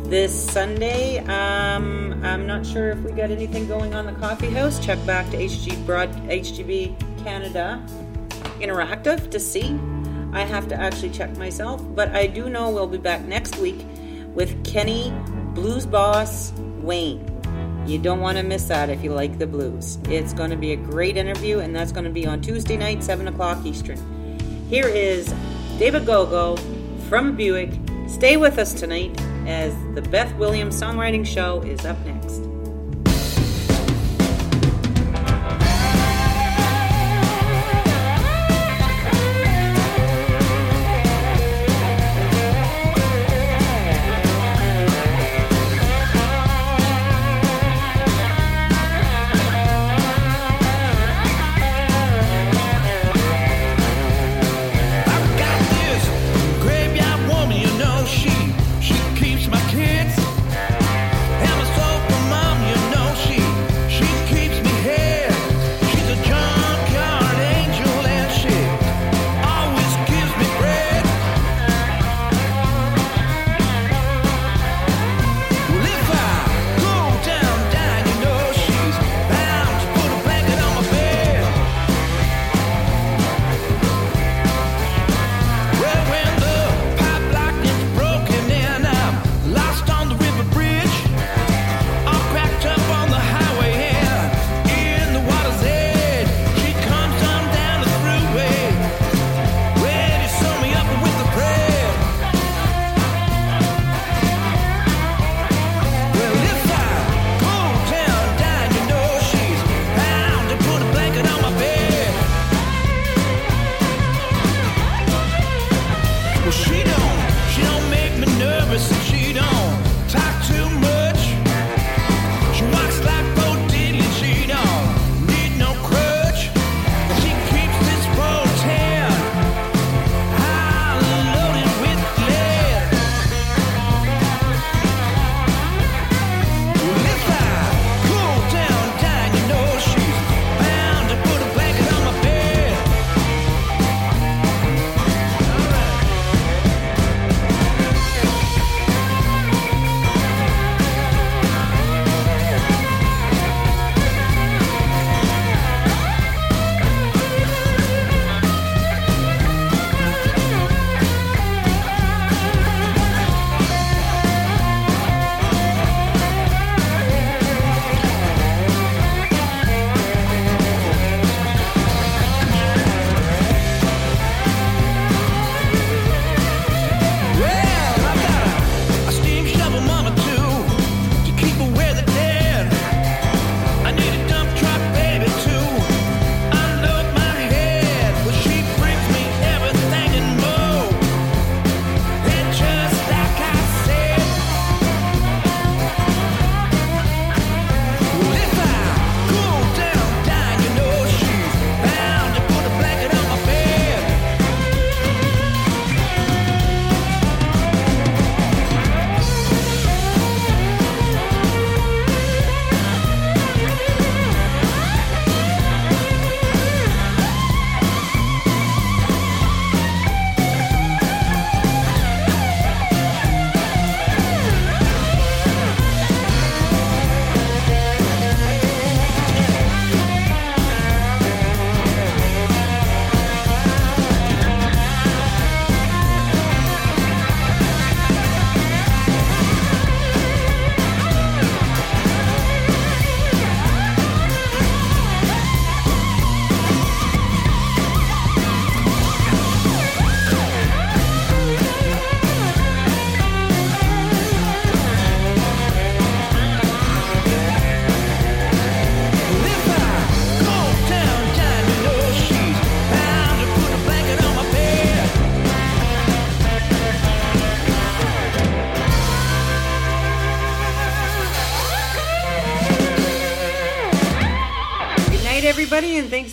this 0.08 0.50
Sunday. 0.52 1.18
Um, 1.18 2.18
I'm 2.24 2.46
not 2.46 2.64
sure 2.64 2.90
if 2.90 2.98
we 3.00 3.12
got 3.12 3.30
anything 3.30 3.68
going 3.68 3.94
on 3.94 4.06
the 4.06 4.12
coffee 4.12 4.50
house. 4.50 4.84
Check 4.84 5.04
back 5.04 5.28
to 5.30 5.36
HG 5.36 5.84
Broad 5.84 6.10
HGB 6.28 7.22
Canada 7.22 7.84
Interactive 8.58 9.30
to 9.30 9.38
see. 9.38 9.78
I 10.32 10.44
have 10.44 10.66
to 10.68 10.74
actually 10.74 11.10
check 11.10 11.36
myself, 11.36 11.82
but 11.94 12.08
I 12.14 12.26
do 12.26 12.48
know 12.48 12.70
we'll 12.70 12.86
be 12.86 12.98
back 12.98 13.22
next 13.26 13.58
week 13.58 13.84
with 14.34 14.64
Kenny 14.64 15.12
Blues 15.54 15.84
Boss 15.84 16.52
Wayne. 16.80 17.24
You 17.86 17.98
don't 17.98 18.20
want 18.20 18.38
to 18.38 18.42
miss 18.42 18.64
that 18.68 18.88
if 18.88 19.04
you 19.04 19.12
like 19.12 19.38
the 19.38 19.46
blues. 19.46 19.98
It's 20.04 20.32
going 20.32 20.50
to 20.50 20.56
be 20.56 20.72
a 20.72 20.76
great 20.76 21.16
interview, 21.16 21.58
and 21.58 21.74
that's 21.74 21.92
going 21.92 22.04
to 22.04 22.10
be 22.10 22.26
on 22.26 22.40
Tuesday 22.40 22.76
night, 22.76 23.02
7 23.02 23.28
o'clock 23.28 23.64
Eastern. 23.64 23.98
Here 24.68 24.88
is 24.88 25.34
David 25.78 26.06
Gogo 26.06 26.56
from 27.08 27.36
Buick. 27.36 27.70
Stay 28.06 28.38
with 28.38 28.58
us 28.58 28.72
tonight 28.72 29.18
as 29.48 29.74
the 29.94 30.02
Beth 30.02 30.32
Williams 30.36 30.80
Songwriting 30.80 31.26
Show 31.26 31.62
is 31.62 31.84
up 31.86 31.98
next. 32.04 32.47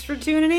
for 0.05 0.15
tuning 0.15 0.51
in. 0.51 0.54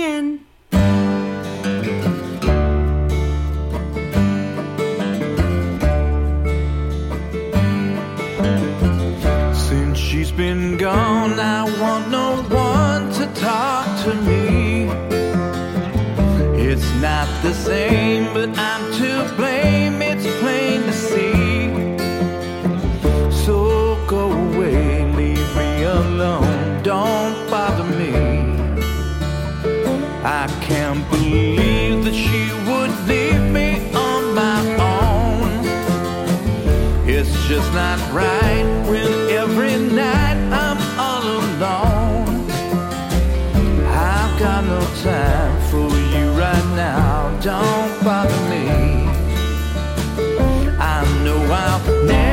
now. 51.85 52.26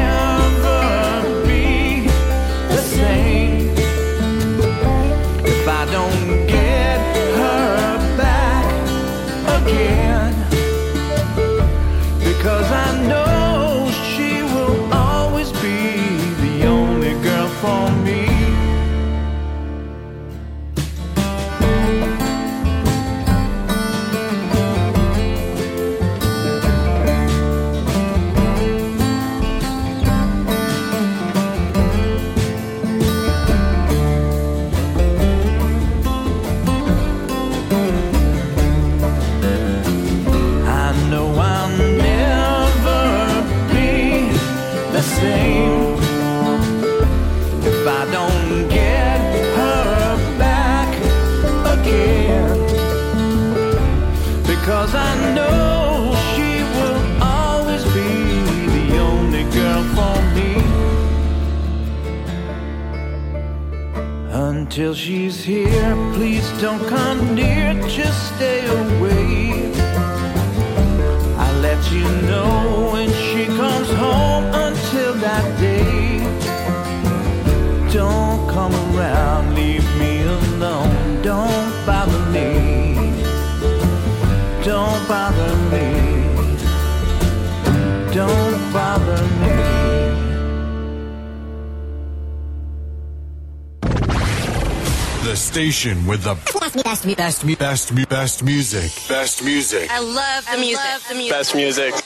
she's 64.93 65.43
here. 65.43 65.95
Please 66.13 66.49
don't 66.61 66.85
come 66.87 67.35
near, 67.35 67.73
just 67.87 68.35
stay 68.35 68.65
away. 68.65 68.82
station 95.53 96.07
with 96.07 96.23
the 96.23 96.33
best, 96.33 96.83
best, 96.83 97.15
best, 97.15 97.59
best, 97.59 98.09
best 98.09 98.43
music. 98.43 98.91
Best 99.07 99.43
music. 99.43 99.87
I 99.91 99.99
love 99.99 100.47
the 100.51 100.57
music. 100.57 100.79
I 100.83 100.93
Love 100.93 101.07
the 101.07 101.13
music. 101.13 101.31
Best 101.31 101.55
music. 101.55 102.02